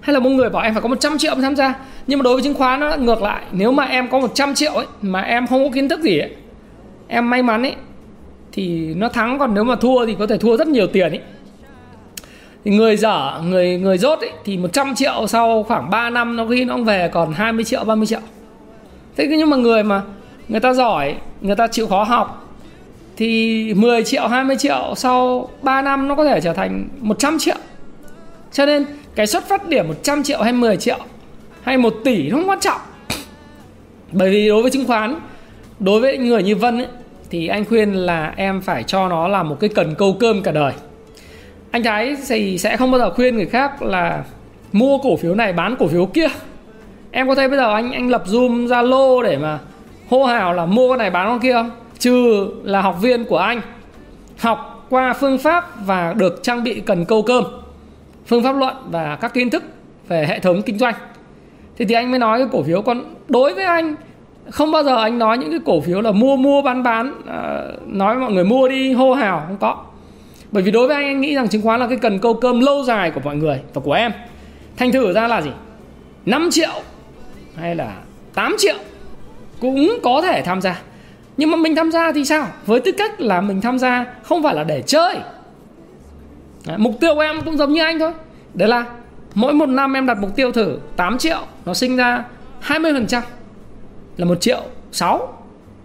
hay 0.00 0.14
là 0.14 0.20
một 0.20 0.30
người 0.30 0.50
bảo 0.50 0.62
em 0.62 0.74
phải 0.74 0.82
có 0.82 0.88
100 0.88 1.18
triệu 1.18 1.34
mới 1.34 1.42
tham 1.42 1.56
gia 1.56 1.74
nhưng 2.06 2.18
mà 2.18 2.22
đối 2.22 2.34
với 2.34 2.42
chứng 2.42 2.54
khoán 2.54 2.80
nó 2.80 2.96
ngược 2.96 3.22
lại 3.22 3.42
nếu 3.52 3.72
mà 3.72 3.84
em 3.84 4.08
có 4.08 4.18
100 4.18 4.54
triệu 4.54 4.72
ấy 4.72 4.86
mà 5.02 5.20
em 5.20 5.46
không 5.46 5.64
có 5.64 5.74
kiến 5.74 5.88
thức 5.88 6.00
gì 6.00 6.18
ấy 6.18 6.30
em 7.08 7.30
may 7.30 7.42
mắn 7.42 7.62
ấy 7.62 7.74
thì 8.52 8.94
nó 8.94 9.08
thắng 9.08 9.38
còn 9.38 9.54
nếu 9.54 9.64
mà 9.64 9.76
thua 9.76 10.06
thì 10.06 10.16
có 10.18 10.26
thể 10.26 10.38
thua 10.38 10.56
rất 10.56 10.68
nhiều 10.68 10.86
tiền 10.86 11.12
ấy. 11.12 11.20
Thì 12.64 12.70
người 12.70 12.96
dở 12.96 13.40
người 13.44 13.78
người 13.78 13.98
rốt 13.98 14.20
ấy, 14.20 14.32
thì 14.44 14.56
100 14.56 14.94
triệu 14.94 15.26
sau 15.26 15.62
khoảng 15.62 15.90
3 15.90 16.10
năm 16.10 16.36
nó 16.36 16.46
khi 16.50 16.64
nó 16.64 16.76
về 16.76 17.10
còn 17.12 17.32
20 17.32 17.64
triệu 17.64 17.84
30 17.84 18.06
triệu. 18.06 18.20
Thế 19.16 19.26
nhưng 19.26 19.50
mà 19.50 19.56
người 19.56 19.82
mà 19.82 20.02
người 20.48 20.60
ta 20.60 20.72
giỏi 20.72 21.14
người 21.40 21.56
ta 21.56 21.66
chịu 21.66 21.86
khó 21.86 22.04
học 22.04 22.47
thì 23.18 23.74
10 23.74 24.04
triệu 24.04 24.28
20 24.28 24.56
triệu 24.56 24.94
sau 24.96 25.48
3 25.62 25.82
năm 25.82 26.08
nó 26.08 26.14
có 26.14 26.24
thể 26.24 26.40
trở 26.40 26.52
thành 26.52 26.88
100 27.00 27.38
triệu. 27.38 27.56
Cho 28.52 28.66
nên 28.66 28.84
cái 29.14 29.26
xuất 29.26 29.48
phát 29.48 29.68
điểm 29.68 29.88
100 29.88 30.22
triệu 30.22 30.42
hay 30.42 30.52
10 30.52 30.76
triệu 30.76 30.98
hay 31.62 31.76
1 31.78 31.94
tỷ 32.04 32.28
nó 32.28 32.36
không 32.36 32.48
quan 32.48 32.60
trọng. 32.60 32.80
Bởi 34.12 34.30
vì 34.30 34.48
đối 34.48 34.62
với 34.62 34.70
chứng 34.70 34.86
khoán 34.86 35.20
đối 35.78 36.00
với 36.00 36.18
người 36.18 36.42
như 36.42 36.56
Vân 36.56 36.78
ấy, 36.78 36.86
thì 37.30 37.48
anh 37.48 37.64
khuyên 37.64 37.92
là 37.92 38.34
em 38.36 38.60
phải 38.60 38.82
cho 38.82 39.08
nó 39.08 39.28
là 39.28 39.42
một 39.42 39.56
cái 39.60 39.70
cần 39.74 39.94
câu 39.94 40.16
cơm 40.20 40.42
cả 40.42 40.52
đời. 40.52 40.72
Anh 41.70 41.82
Thái 41.82 42.16
thì 42.28 42.58
sẽ 42.58 42.76
không 42.76 42.90
bao 42.90 42.98
giờ 42.98 43.10
khuyên 43.10 43.36
người 43.36 43.46
khác 43.46 43.82
là 43.82 44.24
mua 44.72 44.98
cổ 44.98 45.16
phiếu 45.16 45.34
này 45.34 45.52
bán 45.52 45.76
cổ 45.78 45.86
phiếu 45.86 46.06
kia. 46.06 46.28
Em 47.10 47.28
có 47.28 47.34
thấy 47.34 47.48
bây 47.48 47.58
giờ 47.58 47.74
anh 47.74 47.92
anh 47.92 48.10
lập 48.10 48.24
zoom 48.26 48.66
zalo 48.66 49.22
để 49.22 49.38
mà 49.38 49.58
hô 50.10 50.24
hào 50.24 50.52
là 50.52 50.66
mua 50.66 50.88
cái 50.88 50.98
này 50.98 51.10
bán 51.10 51.28
con 51.28 51.40
kia 51.40 51.52
không? 51.52 51.70
Trừ 51.98 52.50
là 52.62 52.80
học 52.82 52.96
viên 53.00 53.24
của 53.24 53.38
anh 53.38 53.60
học 54.38 54.86
qua 54.90 55.12
phương 55.12 55.38
pháp 55.38 55.86
và 55.86 56.12
được 56.12 56.40
trang 56.42 56.64
bị 56.64 56.80
cần 56.80 57.04
câu 57.04 57.22
cơm 57.22 57.44
phương 58.26 58.42
pháp 58.42 58.52
luận 58.52 58.76
và 58.90 59.16
các 59.16 59.34
kiến 59.34 59.50
thức 59.50 59.62
về 60.08 60.26
hệ 60.26 60.38
thống 60.38 60.62
kinh 60.62 60.78
doanh. 60.78 60.94
Thì 61.76 61.84
thì 61.84 61.94
anh 61.94 62.10
mới 62.10 62.18
nói 62.18 62.38
cái 62.38 62.48
cổ 62.52 62.62
phiếu 62.62 62.82
còn 62.82 63.04
đối 63.28 63.54
với 63.54 63.64
anh 63.64 63.94
không 64.50 64.70
bao 64.70 64.84
giờ 64.84 64.96
anh 64.96 65.18
nói 65.18 65.38
những 65.38 65.50
cái 65.50 65.60
cổ 65.64 65.80
phiếu 65.80 66.00
là 66.00 66.12
mua 66.12 66.36
mua 66.36 66.62
bán 66.62 66.82
bán. 66.82 67.12
À, 67.26 67.62
nói 67.86 68.16
mọi 68.16 68.32
người 68.32 68.44
mua 68.44 68.68
đi 68.68 68.92
hô 68.92 69.14
hào 69.14 69.44
không 69.46 69.56
có. 69.60 69.84
Bởi 70.52 70.62
vì 70.62 70.70
đối 70.70 70.88
với 70.88 70.96
anh 70.96 71.04
anh 71.04 71.20
nghĩ 71.20 71.34
rằng 71.34 71.48
chứng 71.48 71.62
khoán 71.62 71.80
là 71.80 71.86
cái 71.86 71.98
cần 71.98 72.18
câu 72.18 72.34
cơm 72.34 72.60
lâu 72.60 72.84
dài 72.84 73.10
của 73.10 73.20
mọi 73.24 73.36
người 73.36 73.60
và 73.74 73.80
của 73.84 73.92
em. 73.92 74.12
Thành 74.76 74.92
thử 74.92 75.12
ra 75.12 75.28
là 75.28 75.42
gì? 75.42 75.50
5 76.26 76.48
triệu 76.50 76.70
hay 77.56 77.74
là 77.74 77.96
8 78.34 78.54
triệu 78.58 78.76
cũng 79.60 79.98
có 80.02 80.22
thể 80.22 80.42
tham 80.42 80.60
gia 80.60 80.82
nhưng 81.38 81.50
mà 81.50 81.56
mình 81.56 81.76
tham 81.76 81.92
gia 81.92 82.12
thì 82.12 82.24
sao? 82.24 82.46
Với 82.66 82.80
tư 82.80 82.92
cách 82.98 83.20
là 83.20 83.40
mình 83.40 83.60
tham 83.60 83.78
gia 83.78 84.04
không 84.22 84.42
phải 84.42 84.54
là 84.54 84.64
để 84.64 84.82
chơi. 84.86 85.16
Đấy, 86.66 86.78
mục 86.78 86.94
tiêu 87.00 87.14
của 87.14 87.20
em 87.20 87.40
cũng 87.44 87.56
giống 87.56 87.72
như 87.72 87.82
anh 87.82 87.98
thôi. 87.98 88.12
Đấy 88.54 88.68
là 88.68 88.84
mỗi 89.34 89.52
một 89.52 89.68
năm 89.68 89.92
em 89.92 90.06
đặt 90.06 90.18
mục 90.20 90.36
tiêu 90.36 90.52
thử 90.52 90.78
8 90.96 91.18
triệu 91.18 91.38
nó 91.66 91.74
sinh 91.74 91.96
ra 91.96 92.24
20% 92.62 93.20
là 94.16 94.24
1 94.24 94.40
triệu 94.40 94.60
6 94.92 95.42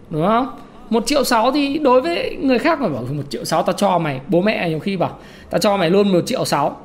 đúng 0.10 0.28
không? 0.28 0.48
1 0.90 1.06
triệu 1.06 1.24
6 1.24 1.52
thì 1.52 1.78
đối 1.78 2.02
với 2.02 2.38
người 2.42 2.60
khác 2.60 2.82
mà 2.82 2.88
bảo 2.88 3.04
1 3.12 3.24
triệu 3.30 3.46
6 3.46 3.64
ta 3.64 3.74
cho 3.74 4.00
mày 4.00 4.22
bố 4.28 4.42
mẹ 4.42 4.70
nhiều 4.70 4.80
khi 4.80 4.98
bảo 4.98 5.18
ta 5.50 5.58
cho 5.58 5.78
mày 5.78 5.90
luôn 5.90 6.12
1 6.12 6.22
triệu 6.26 6.46
6 6.46 6.78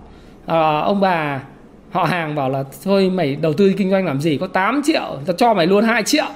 à, 0.46 0.80
ông 0.80 1.00
bà 1.00 1.40
họ 1.90 2.04
hàng 2.04 2.34
bảo 2.34 2.50
là 2.50 2.64
thôi 2.84 3.10
mày 3.10 3.36
đầu 3.36 3.52
tư 3.52 3.72
kinh 3.76 3.90
doanh 3.90 4.06
làm 4.06 4.20
gì 4.20 4.38
có 4.40 4.46
8 4.46 4.82
triệu 4.84 5.18
ta 5.26 5.32
cho 5.38 5.54
mày 5.54 5.66
luôn 5.66 5.84
2 5.84 6.02
triệu. 6.02 6.26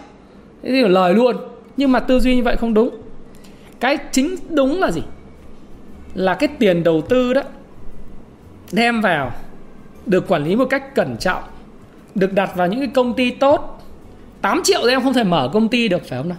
Thế 0.63 0.71
thì 0.71 0.83
lời 0.83 1.15
luôn 1.15 1.37
nhưng 1.77 1.93
mà 1.93 2.01
tư 2.01 2.21
duy 2.21 2.37
như 2.37 2.43
vậy 2.43 2.57
không 2.57 2.75
đúng. 2.75 2.91
Cái 3.81 3.99
chính 4.13 4.37
đúng 4.49 4.81
là 4.81 4.91
gì? 4.91 5.03
Là 6.15 6.35
cái 6.35 6.49
tiền 6.59 6.85
đầu 6.85 7.03
tư 7.09 7.33
đó 7.33 7.43
đem 8.73 9.01
vào, 9.01 9.33
được 10.07 10.29
quản 10.29 10.45
lý 10.45 10.57
một 10.57 10.65
cách 10.71 10.95
cẩn 10.95 11.17
trọng, 11.17 11.43
được 12.15 12.33
đặt 12.33 12.57
vào 12.57 12.67
những 12.67 12.81
cái 12.81 12.89
công 12.89 13.15
ty 13.15 13.31
tốt. 13.31 13.79
8 14.41 14.61
triệu 14.65 14.81
thì 14.83 14.91
em 14.91 15.03
không 15.03 15.13
thể 15.13 15.25
mở 15.25 15.51
công 15.53 15.69
ty 15.69 15.89
được, 15.89 16.09
phải 16.09 16.19
không 16.19 16.29
nào? 16.29 16.39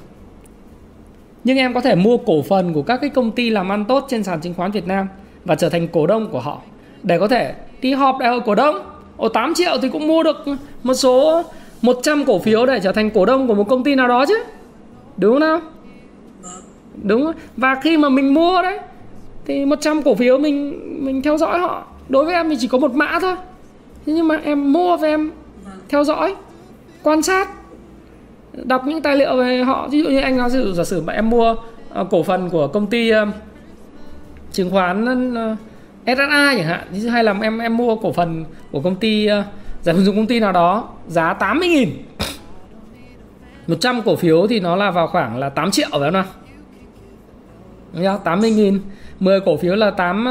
Nhưng 1.44 1.58
em 1.58 1.74
có 1.74 1.82
thể 1.82 1.96
mua 1.96 2.18
cổ 2.18 2.42
phần 2.42 2.74
của 2.74 2.82
các 2.82 2.98
cái 3.02 3.10
công 3.10 3.32
ty 3.32 3.50
làm 3.50 3.72
ăn 3.72 3.86
tốt 3.86 4.06
trên 4.10 4.24
sàn 4.24 4.42
chứng 4.42 4.54
khoán 4.54 4.72
Việt 4.72 4.88
Nam 4.88 5.08
và 5.46 5.56
trở 5.56 5.70
thành 5.70 5.88
cổ 5.88 6.08
đông 6.08 6.30
của 6.32 6.40
họ. 6.40 6.62
Để 7.04 7.20
có 7.20 7.28
thể 7.28 7.54
đi 7.82 7.94
họp 7.94 8.18
đại 8.20 8.30
hội 8.30 8.42
cổ 8.46 8.56
đông. 8.56 8.76
Ồ 9.18 9.30
8 9.30 9.54
triệu 9.54 9.78
thì 9.82 9.90
cũng 9.90 10.08
mua 10.08 10.24
được 10.24 10.46
một 10.84 10.94
số 10.94 11.44
100 11.82 12.26
cổ 12.26 12.40
phiếu 12.40 12.66
để 12.66 12.80
trở 12.84 12.92
thành 12.92 13.10
cổ 13.10 13.26
đông 13.26 13.48
của 13.48 13.56
một 13.56 13.70
công 13.70 13.84
ty 13.84 13.96
nào 13.96 14.08
đó 14.08 14.26
chứ. 14.26 14.44
Đúng 15.18 15.34
không 15.34 15.40
nào? 15.40 15.62
Đúng. 17.04 17.32
Và 17.58 17.76
khi 17.76 17.98
mà 17.98 18.10
mình 18.10 18.34
mua 18.34 18.62
đấy 18.62 18.80
thì 19.46 19.66
100 19.66 20.04
cổ 20.04 20.16
phiếu 20.16 20.38
mình 20.38 20.80
mình 21.06 21.22
theo 21.22 21.38
dõi 21.38 21.60
họ. 21.60 21.86
Đối 22.10 22.26
với 22.26 22.34
em 22.34 22.50
thì 22.50 22.56
chỉ 22.60 22.68
có 22.68 22.78
một 22.78 22.92
mã 22.92 23.20
thôi. 23.22 23.36
Thế 24.06 24.14
nhưng 24.14 24.28
mà 24.28 24.42
em 24.44 24.74
mua 24.74 24.98
và 24.98 25.08
em 25.08 25.32
theo 25.90 26.04
dõi, 26.04 26.36
quan 27.04 27.22
sát 27.22 27.50
đọc 28.54 28.88
những 28.88 29.02
tài 29.02 29.18
liệu 29.18 29.38
về 29.38 29.64
họ 29.64 29.88
ví 29.88 30.04
dụ 30.04 30.10
như 30.10 30.20
anh 30.20 30.38
nói 30.38 30.50
ví 30.50 30.60
dụ 30.60 30.74
giả 30.74 30.84
sử 30.84 31.02
mà 31.02 31.14
em 31.14 31.30
mua 31.30 31.56
ờ, 31.90 32.04
cổ 32.04 32.24
phần 32.24 32.50
của 32.50 32.68
công 32.68 32.88
ty 32.88 33.10
ờ, 33.10 33.28
chứng 34.52 34.72
khoán 34.72 35.06
ờ, 35.36 35.52
uh, 35.52 35.58
SSA 36.06 36.56
chẳng 36.58 36.68
hạn 36.68 36.88
hay 37.12 37.24
là 37.24 37.36
em 37.42 37.60
em 37.60 37.78
mua 37.78 37.96
cổ 37.96 38.12
phần 38.12 38.46
của 38.72 38.80
công 38.80 38.96
ty 38.96 39.28
giả 39.82 39.94
sử 39.94 40.14
công 40.16 40.28
ty 40.28 40.40
nào 40.40 40.52
đó 40.52 40.90
giá 41.08 41.34
80 41.34 41.68
nghìn 41.68 41.90
100 43.68 44.02
cổ 44.02 44.16
phiếu 44.16 44.48
thì 44.48 44.60
nó 44.60 44.76
là 44.76 44.92
vào 44.92 45.08
khoảng 45.08 45.40
là 45.40 45.50
8 45.50 45.72
triệu 45.72 45.88
phải 45.92 46.00
không 46.00 46.14
nào? 46.14 46.24
Đúng 47.94 48.06
không? 48.06 48.20
80 48.24 48.52
nghìn. 48.52 48.80
10 49.20 49.40
cổ 49.40 49.58
phiếu 49.58 49.76
là 49.76 49.92
8, 49.92 50.26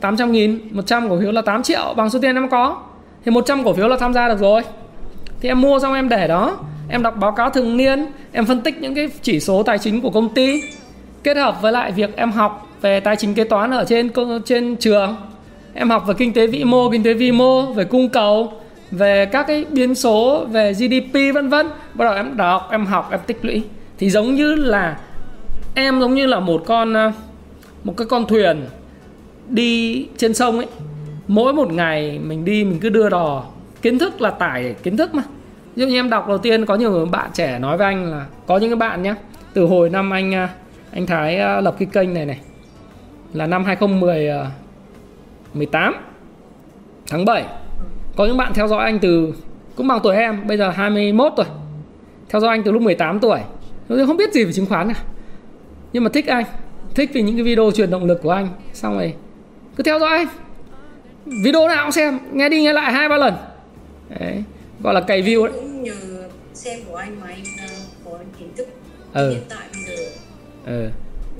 800 0.00 0.28
ờ, 0.28 0.32
nghìn. 0.32 0.58
100 0.70 1.08
cổ 1.08 1.20
phiếu 1.20 1.32
là 1.32 1.42
8 1.42 1.62
triệu. 1.62 1.94
Bằng 1.96 2.10
số 2.10 2.18
tiền 2.18 2.36
em 2.36 2.48
có. 2.48 2.76
Thì 3.24 3.30
100 3.30 3.64
cổ 3.64 3.72
phiếu 3.72 3.88
là 3.88 3.96
tham 3.96 4.12
gia 4.12 4.28
được 4.28 4.38
rồi. 4.38 4.62
Thì 5.40 5.48
em 5.48 5.60
mua 5.60 5.78
xong 5.78 5.94
em 5.94 6.08
để 6.08 6.28
đó. 6.28 6.58
Em 6.88 7.02
đọc 7.02 7.16
báo 7.16 7.32
cáo 7.32 7.50
thường 7.50 7.76
niên. 7.76 8.06
Em 8.32 8.46
phân 8.46 8.60
tích 8.60 8.80
những 8.80 8.94
cái 8.94 9.08
chỉ 9.22 9.40
số 9.40 9.62
tài 9.62 9.78
chính 9.78 10.00
của 10.00 10.10
công 10.10 10.34
ty. 10.34 10.62
Kết 11.22 11.36
hợp 11.36 11.62
với 11.62 11.72
lại 11.72 11.92
việc 11.92 12.16
em 12.16 12.32
học 12.32 12.68
về 12.80 13.00
tài 13.00 13.16
chính 13.16 13.34
kế 13.34 13.44
toán 13.44 13.70
ở 13.70 13.84
trên 13.84 14.10
trên 14.44 14.76
trường. 14.76 15.16
Em 15.74 15.90
học 15.90 16.06
về 16.06 16.14
kinh 16.18 16.32
tế 16.32 16.46
vĩ 16.46 16.64
mô 16.64 16.90
kinh 16.90 17.02
tế 17.02 17.14
vi 17.14 17.32
mô 17.32 17.62
về 17.62 17.84
cung 17.84 18.08
cầu 18.08 18.52
về 18.92 19.26
các 19.26 19.46
cái 19.46 19.64
biến 19.70 19.94
số 19.94 20.46
về 20.50 20.72
GDP 20.72 21.34
vân 21.34 21.48
vân. 21.48 21.66
Bắt 21.94 22.04
đầu 22.04 22.14
em 22.14 22.36
đọc, 22.36 22.68
em 22.70 22.86
học, 22.86 23.08
em 23.10 23.20
tích 23.26 23.44
lũy. 23.44 23.62
Thì 23.98 24.10
giống 24.10 24.34
như 24.34 24.54
là, 24.54 24.98
em 25.74 26.00
giống 26.00 26.14
như 26.14 26.26
là 26.26 26.40
một 26.40 26.62
con 26.66 26.94
ờ, 26.94 27.12
một 27.84 27.94
cái 27.96 28.06
con 28.10 28.26
thuyền 28.26 28.64
đi 29.48 30.06
trên 30.16 30.34
sông 30.34 30.56
ấy. 30.56 30.66
Mỗi 31.28 31.52
một 31.52 31.72
ngày 31.72 32.18
mình 32.18 32.44
đi, 32.44 32.64
mình 32.64 32.78
cứ 32.80 32.88
đưa 32.88 33.08
đò. 33.08 33.44
Kiến 33.82 33.98
thức 33.98 34.20
là 34.20 34.30
tải 34.30 34.74
kiến 34.82 34.96
thức 34.96 35.14
mà. 35.14 35.22
Ví 35.76 35.80
dụ 35.80 35.88
như 35.88 35.94
em 35.94 36.10
đọc 36.10 36.28
đầu 36.28 36.38
tiên, 36.38 36.66
có 36.66 36.74
nhiều 36.74 37.08
bạn 37.10 37.30
trẻ 37.34 37.58
nói 37.58 37.76
với 37.76 37.86
anh 37.86 38.10
là, 38.10 38.26
có 38.46 38.58
những 38.58 38.70
cái 38.70 38.76
bạn 38.76 39.02
nhé 39.02 39.14
từ 39.54 39.64
hồi 39.64 39.90
năm 39.90 40.10
anh 40.10 40.32
ờ, 40.32 40.48
anh 40.92 41.06
Thái 41.06 41.38
ờ, 41.38 41.60
lập 41.60 41.76
cái 41.78 41.88
kênh 41.92 42.14
này 42.14 42.26
này, 42.26 42.40
là 43.32 43.46
năm 43.46 43.64
2010 43.64 44.28
18 45.54 45.94
tháng 47.06 47.24
7 47.24 47.44
có 48.16 48.26
những 48.26 48.36
bạn 48.36 48.54
theo 48.54 48.68
dõi 48.68 48.84
anh 48.84 48.98
từ 48.98 49.34
cũng 49.76 49.88
bằng 49.88 50.00
tuổi 50.02 50.16
em 50.16 50.46
bây 50.46 50.58
giờ 50.58 50.70
21 50.70 51.32
tuổi. 51.36 51.46
Theo 52.28 52.40
dõi 52.40 52.50
anh 52.50 52.62
từ 52.62 52.72
lúc 52.72 52.82
18 52.82 53.20
tuổi. 53.20 53.40
Tôi 53.88 54.06
không 54.06 54.16
biết 54.16 54.32
gì 54.32 54.44
về 54.44 54.52
chứng 54.52 54.66
khoán 54.66 54.88
cả 54.88 55.02
nhưng 55.92 56.04
mà 56.04 56.10
thích 56.12 56.26
anh 56.26 56.44
thích 56.94 57.10
vì 57.12 57.22
những 57.22 57.36
cái 57.36 57.44
video 57.44 57.70
truyền 57.74 57.90
động 57.90 58.04
lực 58.04 58.22
của 58.22 58.30
anh. 58.30 58.48
Xong 58.72 58.94
rồi 58.94 59.14
cứ 59.76 59.82
theo 59.82 59.98
dõi. 59.98 60.18
Anh 60.18 60.26
video 61.42 61.68
nào 61.68 61.84
cũng 61.84 61.92
xem 61.92 62.18
nghe 62.32 62.48
đi 62.48 62.62
nghe 62.62 62.72
lại 62.72 62.92
hai 62.92 63.08
ba 63.08 63.16
lần. 63.16 63.34
Đấy 64.20 64.42
gọi 64.82 64.94
là 64.94 65.00
cày 65.00 65.22
view 65.22 65.46
đấy. 65.46 65.54
Cũng 65.54 65.82
nhờ 65.82 65.94
xem 66.54 66.80
của 66.88 66.96
anh 66.96 67.20
mà 67.20 67.26
anh 67.26 67.42
uh, 67.42 68.04
có 68.04 68.18
kiến 68.38 68.48
thức 68.56 68.68
ừ. 69.12 69.30
hiện 69.30 69.42
tại 69.48 69.68
bây 69.72 69.96
giờ. 69.96 70.02
Ừ. 70.66 70.88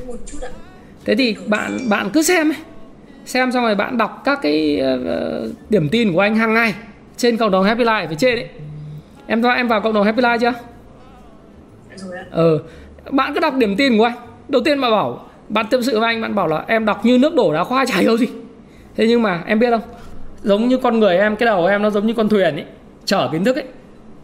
một 0.06 0.16
chút 0.26 0.38
ạ. 0.42 0.50
Thế 1.04 1.14
thì 1.14 1.36
bạn 1.46 1.78
bạn 1.88 2.10
cứ 2.12 2.22
xem 2.22 2.50
ấy 2.50 2.58
xem 3.24 3.52
xong 3.52 3.64
rồi 3.64 3.74
bạn 3.74 3.98
đọc 3.98 4.22
các 4.24 4.38
cái 4.42 4.82
uh, 4.82 5.50
điểm 5.70 5.88
tin 5.88 6.12
của 6.12 6.20
anh 6.20 6.36
hàng 6.36 6.54
ngày 6.54 6.74
trên 7.16 7.36
cộng 7.36 7.50
đồng 7.50 7.64
Happy 7.64 7.84
Life 7.84 8.08
phía 8.08 8.14
trên 8.18 8.36
đấy 8.36 8.48
em 9.26 9.42
em 9.42 9.68
vào 9.68 9.80
cộng 9.80 9.92
đồng 9.92 10.04
Happy 10.04 10.22
Life 10.22 10.38
chưa? 10.38 10.52
Ừ. 12.30 12.58
Bạn 13.10 13.34
cứ 13.34 13.40
đọc 13.40 13.54
điểm 13.54 13.76
tin 13.76 13.98
của 13.98 14.04
anh. 14.04 14.14
Đầu 14.48 14.62
tiên 14.64 14.80
bạn 14.80 14.90
bảo 14.90 15.26
bạn 15.48 15.66
tâm 15.70 15.82
sự 15.82 16.00
với 16.00 16.08
anh 16.08 16.20
bạn 16.20 16.34
bảo 16.34 16.46
là 16.46 16.64
em 16.66 16.84
đọc 16.84 17.04
như 17.04 17.18
nước 17.18 17.34
đổ 17.34 17.54
đá 17.54 17.64
khoa 17.64 17.84
chả 17.86 17.96
hiểu 17.96 18.16
gì. 18.16 18.26
Thế 18.96 19.06
nhưng 19.08 19.22
mà 19.22 19.42
em 19.46 19.58
biết 19.58 19.70
không? 19.70 19.82
Giống 20.42 20.68
như 20.68 20.76
con 20.76 21.00
người 21.00 21.18
em 21.18 21.36
cái 21.36 21.46
đầu 21.46 21.66
em 21.66 21.82
nó 21.82 21.90
giống 21.90 22.06
như 22.06 22.14
con 22.14 22.28
thuyền 22.28 22.56
ấy 22.56 22.64
chở 23.04 23.28
kiến 23.32 23.44
thức 23.44 23.56
ấy. 23.56 23.64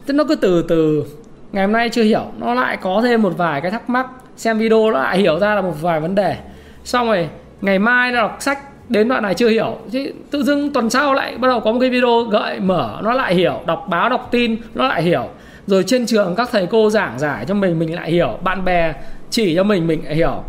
Tức 0.06 0.14
nó 0.14 0.24
cứ 0.24 0.34
từ 0.34 0.64
từ 0.68 1.04
ngày 1.52 1.64
hôm 1.64 1.72
nay 1.72 1.88
chưa 1.88 2.02
hiểu 2.02 2.24
nó 2.38 2.54
lại 2.54 2.76
có 2.76 3.00
thêm 3.04 3.22
một 3.22 3.32
vài 3.36 3.60
cái 3.60 3.70
thắc 3.70 3.90
mắc. 3.90 4.06
Xem 4.36 4.58
video 4.58 4.90
nó 4.90 4.98
lại 4.98 5.18
hiểu 5.18 5.38
ra 5.38 5.54
là 5.54 5.60
một 5.60 5.82
vài 5.82 6.00
vấn 6.00 6.14
đề. 6.14 6.36
Xong 6.84 7.06
rồi 7.06 7.28
ngày 7.60 7.78
mai 7.78 8.12
nó 8.12 8.20
đọc 8.20 8.36
sách 8.40 8.58
đến 8.88 9.08
đoạn 9.08 9.22
này 9.22 9.34
chưa 9.34 9.48
hiểu. 9.48 9.78
Thì 9.92 10.12
tự 10.30 10.42
dưng 10.42 10.72
tuần 10.72 10.90
sau 10.90 11.14
lại 11.14 11.38
bắt 11.38 11.48
đầu 11.48 11.60
có 11.60 11.72
một 11.72 11.78
cái 11.80 11.90
video 11.90 12.22
gợi 12.22 12.60
mở 12.60 13.00
nó 13.04 13.14
lại 13.14 13.34
hiểu. 13.34 13.60
Đọc 13.66 13.86
báo 13.90 14.08
đọc 14.08 14.28
tin 14.30 14.56
nó 14.74 14.88
lại 14.88 15.02
hiểu. 15.02 15.28
Rồi 15.66 15.84
trên 15.86 16.06
trường 16.06 16.34
các 16.34 16.48
thầy 16.52 16.66
cô 16.66 16.90
giảng 16.90 17.18
giải 17.18 17.44
cho 17.48 17.54
mình 17.54 17.78
mình 17.78 17.94
lại 17.94 18.10
hiểu. 18.10 18.38
Bạn 18.44 18.64
bè 18.64 18.94
chỉ 19.30 19.54
cho 19.54 19.64
mình 19.64 19.86
mình 19.86 20.04
lại 20.04 20.14
hiểu. 20.14 20.42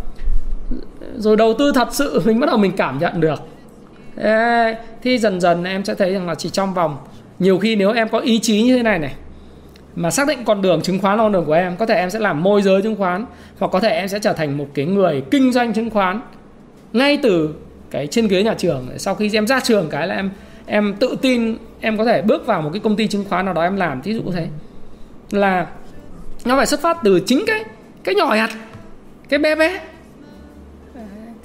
Rồi 1.15 1.37
đầu 1.37 1.53
tư 1.59 1.71
thật 1.75 1.87
sự 1.91 2.21
mình 2.25 2.39
bắt 2.39 2.47
đầu 2.47 2.57
mình 2.57 2.71
cảm 2.77 2.99
nhận 2.99 3.21
được. 3.21 3.39
Ê, 4.17 4.75
thì 5.03 5.17
dần 5.17 5.41
dần 5.41 5.63
em 5.63 5.85
sẽ 5.85 5.95
thấy 5.95 6.13
rằng 6.13 6.27
là 6.27 6.35
chỉ 6.35 6.49
trong 6.49 6.73
vòng 6.73 6.97
nhiều 7.39 7.57
khi 7.57 7.75
nếu 7.75 7.91
em 7.91 8.09
có 8.09 8.19
ý 8.19 8.39
chí 8.39 8.61
như 8.61 8.77
thế 8.77 8.83
này 8.83 8.99
này 8.99 9.13
mà 9.95 10.11
xác 10.11 10.27
định 10.27 10.45
con 10.45 10.61
đường 10.61 10.81
chứng 10.81 10.99
khoán 10.99 11.17
con 11.17 11.31
đường 11.31 11.45
của 11.45 11.53
em 11.53 11.77
có 11.77 11.85
thể 11.85 11.95
em 11.95 12.09
sẽ 12.09 12.19
làm 12.19 12.43
môi 12.43 12.61
giới 12.61 12.81
chứng 12.81 12.95
khoán 12.95 13.25
hoặc 13.59 13.67
có 13.71 13.79
thể 13.79 13.89
em 13.89 14.07
sẽ 14.07 14.19
trở 14.19 14.33
thành 14.33 14.57
một 14.57 14.67
cái 14.73 14.85
người 14.85 15.23
kinh 15.31 15.51
doanh 15.51 15.73
chứng 15.73 15.89
khoán 15.89 16.21
ngay 16.93 17.19
từ 17.23 17.53
cái 17.91 18.07
trên 18.07 18.27
ghế 18.27 18.43
nhà 18.43 18.53
trường. 18.53 18.87
Sau 18.97 19.15
khi 19.15 19.29
em 19.33 19.47
ra 19.47 19.59
trường 19.59 19.89
cái 19.89 20.07
là 20.07 20.15
em 20.15 20.29
em 20.65 20.95
tự 20.99 21.17
tin 21.21 21.57
em 21.81 21.97
có 21.97 22.05
thể 22.05 22.21
bước 22.21 22.45
vào 22.45 22.61
một 22.61 22.69
cái 22.73 22.79
công 22.79 22.95
ty 22.95 23.07
chứng 23.07 23.25
khoán 23.29 23.45
nào 23.45 23.53
đó 23.53 23.61
em 23.61 23.75
làm, 23.75 24.01
thí 24.01 24.13
dụ 24.13 24.21
thế. 24.31 24.47
Là 25.31 25.67
nó 26.45 26.57
phải 26.57 26.65
xuất 26.65 26.81
phát 26.81 26.97
từ 27.03 27.19
chính 27.25 27.43
cái 27.47 27.63
cái 28.03 28.15
nhỏ 28.15 28.33
nhặt, 28.35 28.49
cái 29.29 29.39
bé 29.39 29.55
bé. 29.55 29.79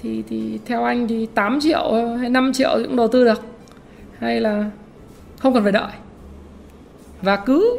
Thì 0.02 0.22
thì 0.28 0.58
theo 0.66 0.84
anh 0.84 1.08
thì 1.08 1.26
8 1.34 1.58
triệu 1.60 1.92
hay 2.20 2.30
5 2.30 2.52
triệu 2.52 2.70
cũng 2.84 2.96
đầu 2.96 3.08
tư 3.08 3.24
được. 3.24 3.42
Hay 4.18 4.40
là 4.40 4.64
không 5.38 5.54
cần 5.54 5.62
phải 5.62 5.72
đợi. 5.72 5.90
Và 7.23 7.36
cứ 7.36 7.78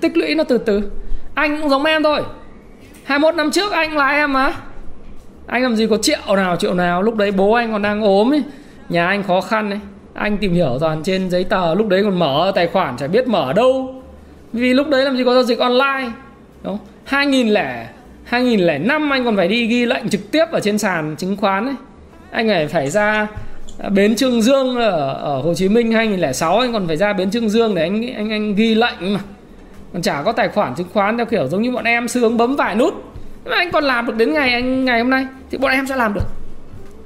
tích 0.00 0.16
lũy 0.16 0.34
nó 0.34 0.44
từ 0.44 0.58
từ. 0.58 0.90
Anh 1.34 1.60
cũng 1.60 1.70
giống 1.70 1.84
em 1.84 2.02
thôi. 2.02 2.22
21 3.04 3.34
năm 3.34 3.50
trước 3.50 3.72
anh 3.72 3.96
là 3.96 4.08
em 4.08 4.32
mà 4.32 4.54
anh 5.48 5.62
làm 5.62 5.76
gì 5.76 5.86
có 5.86 5.96
triệu 5.96 6.36
nào 6.36 6.56
triệu 6.56 6.74
nào. 6.74 7.02
Lúc 7.02 7.16
đấy 7.16 7.30
bố 7.30 7.52
anh 7.52 7.72
còn 7.72 7.82
đang 7.82 8.02
ốm 8.02 8.32
ấy. 8.32 8.42
Nhà 8.88 9.06
anh 9.06 9.22
khó 9.22 9.40
khăn 9.40 9.70
ấy. 9.70 9.80
Anh 10.14 10.38
tìm 10.38 10.54
hiểu 10.54 10.76
toàn 10.80 11.02
trên 11.02 11.30
giấy 11.30 11.44
tờ 11.44 11.74
lúc 11.74 11.88
đấy 11.88 12.02
còn 12.02 12.18
mở 12.18 12.52
tài 12.54 12.66
khoản 12.66 12.96
chả 12.96 13.06
biết 13.06 13.28
mở 13.28 13.52
đâu. 13.52 14.02
Vì 14.52 14.74
lúc 14.74 14.88
đấy 14.88 15.04
làm 15.04 15.16
gì 15.16 15.24
có 15.24 15.34
giao 15.34 15.42
dịch 15.42 15.58
online. 15.58 16.10
Đúng 16.62 16.78
2000 17.04 17.48
lẻ 17.48 17.88
2005 18.24 19.10
anh 19.10 19.24
còn 19.24 19.36
phải 19.36 19.48
đi 19.48 19.66
ghi 19.66 19.86
lệnh 19.86 20.08
trực 20.08 20.30
tiếp 20.30 20.44
ở 20.52 20.60
trên 20.60 20.78
sàn 20.78 21.16
chứng 21.16 21.36
khoán 21.36 21.66
ấy. 21.66 21.74
Anh 22.30 22.48
phải 22.48 22.66
phải 22.66 22.90
ra 22.90 23.26
bến 23.90 24.16
Trương 24.16 24.42
Dương 24.42 24.76
ở, 24.76 25.14
ở 25.14 25.40
Hồ 25.40 25.54
Chí 25.54 25.68
Minh 25.68 25.92
2006 25.92 26.58
anh 26.58 26.72
còn 26.72 26.86
phải 26.86 26.96
ra 26.96 27.12
bến 27.12 27.30
Trương 27.30 27.48
Dương 27.48 27.74
để 27.74 27.82
anh 27.82 28.14
anh 28.14 28.30
anh 28.30 28.54
ghi 28.54 28.74
lệnh 28.74 29.14
mà. 29.14 29.20
Còn 29.92 30.02
chả 30.02 30.22
có 30.22 30.32
tài 30.32 30.48
khoản 30.48 30.74
chứng 30.74 30.86
khoán 30.92 31.16
theo 31.16 31.26
kiểu 31.26 31.46
giống 31.46 31.62
như 31.62 31.72
bọn 31.72 31.84
em 31.84 32.08
sướng 32.08 32.36
bấm 32.36 32.56
vài 32.56 32.74
nút 32.74 32.94
mà 33.44 33.56
anh 33.56 33.70
còn 33.72 33.84
làm 33.84 34.06
được 34.06 34.16
đến 34.16 34.32
ngày 34.32 34.52
anh 34.52 34.84
ngày 34.84 35.00
hôm 35.00 35.10
nay 35.10 35.26
thì 35.50 35.58
bọn 35.58 35.70
em 35.70 35.86
sẽ 35.86 35.96
làm 35.96 36.14
được. 36.14 36.26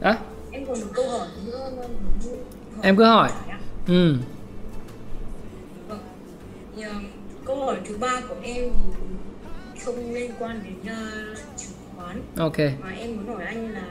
Đó 0.00 0.14
em 0.50 0.66
còn 0.66 0.80
một 0.80 0.86
câu 0.94 1.10
hỏi 1.10 1.28
nữa 1.46 1.70
em 2.82 2.96
cứ 2.96 3.04
hỏi. 3.04 3.30
ừ. 3.86 4.16
Vâng. 5.88 5.98
câu 7.44 7.56
hỏi 7.56 7.76
thứ 7.84 7.96
ba 7.96 8.20
của 8.28 8.34
em 8.42 8.70
thì 9.74 9.80
không 9.84 10.14
liên 10.14 10.30
quan 10.38 10.60
đến 10.64 10.74
uh, 10.80 11.38
chứng 11.56 11.72
khoán. 11.96 12.22
Ok. 12.38 12.58
Mà 12.58 12.90
em 12.98 13.16
muốn 13.16 13.26
hỏi 13.26 13.44
anh 13.44 13.72
là 13.72 13.86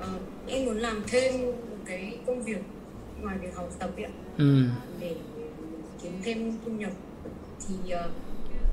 uh, 0.00 0.20
em 0.46 0.64
muốn 0.64 0.76
làm 0.76 1.02
thêm 1.06 1.42
một 1.42 1.76
cái 1.86 2.18
công 2.26 2.42
việc 2.42 2.62
ngoài 3.20 3.36
việc 3.42 3.56
học 3.56 3.68
tập 3.78 3.90
ấy, 3.96 4.06
ừ. 4.38 4.64
để 5.00 5.14
kiếm 6.02 6.12
thêm 6.24 6.52
thu 6.64 6.72
nhập. 6.72 6.92
Thì 7.68 7.74
uh, 7.94 8.10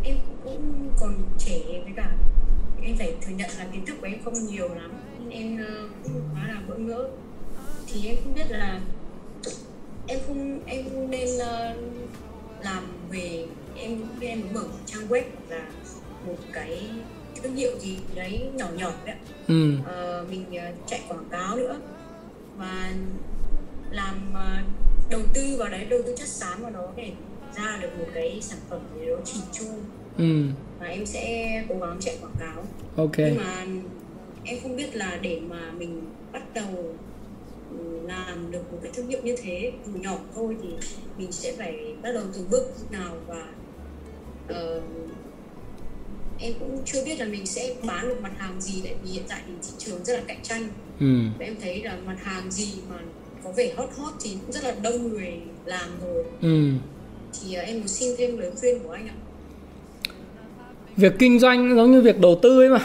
em 0.04 0.18
cũng 0.44 0.90
còn 1.00 1.14
trẻ 1.40 1.60
với 1.84 1.94
cả 1.96 2.12
em 2.82 2.96
phải 2.98 3.16
thừa 3.22 3.32
nhận 3.32 3.50
là 3.58 3.68
kiến 3.72 3.86
thức 3.86 3.96
của 4.02 4.08
em 4.08 4.24
không 4.26 4.34
nhiều 4.34 4.70
lắm. 4.76 4.92
Nên 5.20 5.30
em 5.30 5.68
cũng 6.04 6.22
khá 6.36 6.48
là 6.48 6.62
bỡ 6.68 6.76
ngỡ. 6.76 7.10
Thì 7.88 8.08
em 8.08 8.16
không 8.24 8.36
biết 8.36 8.46
là 8.50 8.82
em 10.08 10.20
không 10.28 10.60
em 10.66 10.86
không 10.90 11.12
nên 11.12 11.30
uh, 11.36 11.78
làm 12.66 12.84
về 13.12 13.46
em 13.78 14.02
em 14.22 14.42
muốn 14.42 14.54
mở 14.54 14.62
một 14.62 14.80
trang 14.86 15.08
web 15.08 15.24
là 15.50 15.68
một 16.26 16.38
cái 16.54 16.90
thương 17.36 17.56
hiệu 17.56 17.80
gì 17.80 18.00
đấy 18.16 18.50
nhỏ 18.54 18.68
nhỏ 18.76 18.92
đấy 19.06 19.16
ừ. 19.48 19.74
uh, 19.80 20.30
mình 20.30 20.46
chạy 20.88 21.02
quảng 21.08 21.30
cáo 21.32 21.56
nữa. 21.56 21.80
Và 22.58 22.94
làm 23.92 24.34
đầu 25.10 25.22
tư 25.34 25.56
vào 25.60 25.70
đấy 25.70 25.86
đầu 25.86 26.00
tư 26.06 26.16
chất 26.18 26.28
xám 26.28 26.62
vào 26.62 26.72
đó 26.72 26.88
để 26.96 27.12
ra 27.56 27.78
được 27.82 27.90
một 28.00 28.06
cái 28.14 28.40
sản 28.42 28.60
phẩm 28.70 28.80
gì 29.00 29.06
đó 29.06 29.16
chỉn 29.26 29.42
chu 29.52 29.66
ừ. 30.18 30.44
và 30.80 30.86
em 30.86 31.06
sẽ 31.06 31.64
cố 31.70 31.76
gắng 31.80 31.98
chạy 32.00 32.18
quảng 32.22 32.36
cáo 32.40 32.64
ok 32.96 33.18
nhưng 33.18 33.38
mà 33.38 33.66
em 34.44 34.60
không 34.64 34.76
biết 34.76 34.96
là 34.96 35.20
để 35.22 35.40
mà 35.50 35.72
mình 35.72 36.02
bắt 36.32 36.54
đầu 36.54 36.96
làm 38.08 38.52
được 38.52 38.74
một 38.74 38.80
cái 38.84 38.92
thương 38.96 39.08
hiệu 39.08 39.20
như 39.24 39.36
thế 39.42 39.72
từ 39.86 39.92
nhỏ 39.92 40.18
thôi 40.36 40.56
thì 40.64 40.70
mình 41.18 41.32
sẽ 41.32 41.54
phải 41.58 41.96
bắt 42.02 42.12
đầu 42.12 42.24
từ 42.34 42.46
bước 42.50 42.92
nào 42.92 43.16
và 43.28 43.48
uh, 44.50 44.84
em 46.40 46.54
cũng 46.60 46.82
chưa 46.86 47.06
biết 47.06 47.20
là 47.20 47.26
mình 47.26 47.46
sẽ 47.46 47.76
bán 47.88 48.08
được 48.08 48.22
mặt 48.22 48.32
hàng 48.38 48.62
gì 48.62 48.82
tại 48.84 48.96
vì 49.04 49.12
hiện 49.12 49.24
tại 49.28 49.42
thì 49.48 49.54
thị 49.64 49.74
trường 49.78 50.04
rất 50.04 50.14
là 50.14 50.24
cạnh 50.28 50.40
tranh 50.44 50.70
ừ. 51.00 51.16
và 51.40 51.46
em 51.46 51.56
thấy 51.62 51.84
là 51.84 51.98
mặt 52.06 52.18
hàng 52.24 52.52
gì 52.52 52.74
mà 52.90 53.00
có 53.44 53.52
vẻ 53.52 53.74
hot 53.78 53.90
hot 53.98 54.14
thì 54.24 54.38
cũng 54.42 54.52
rất 54.52 54.64
là 54.64 54.76
đông 54.82 55.10
người 55.10 55.34
làm 55.66 55.90
rồi 56.02 56.24
ừ. 56.42 56.72
thì 57.34 57.58
uh, 57.58 57.64
em 57.66 57.78
muốn 57.78 57.88
xin 57.88 58.16
thêm 58.18 58.38
lời 58.38 58.52
khuyên 58.60 58.80
của 58.84 58.92
anh 58.92 59.08
ạ 59.08 59.16
việc 60.98 61.20
kinh 61.20 61.40
doanh 61.40 61.76
giống 61.76 61.92
như 61.92 62.02
việc 62.02 62.22
đầu 62.22 62.40
tư 62.42 62.62
ấy 62.62 62.70
mà. 62.70 62.80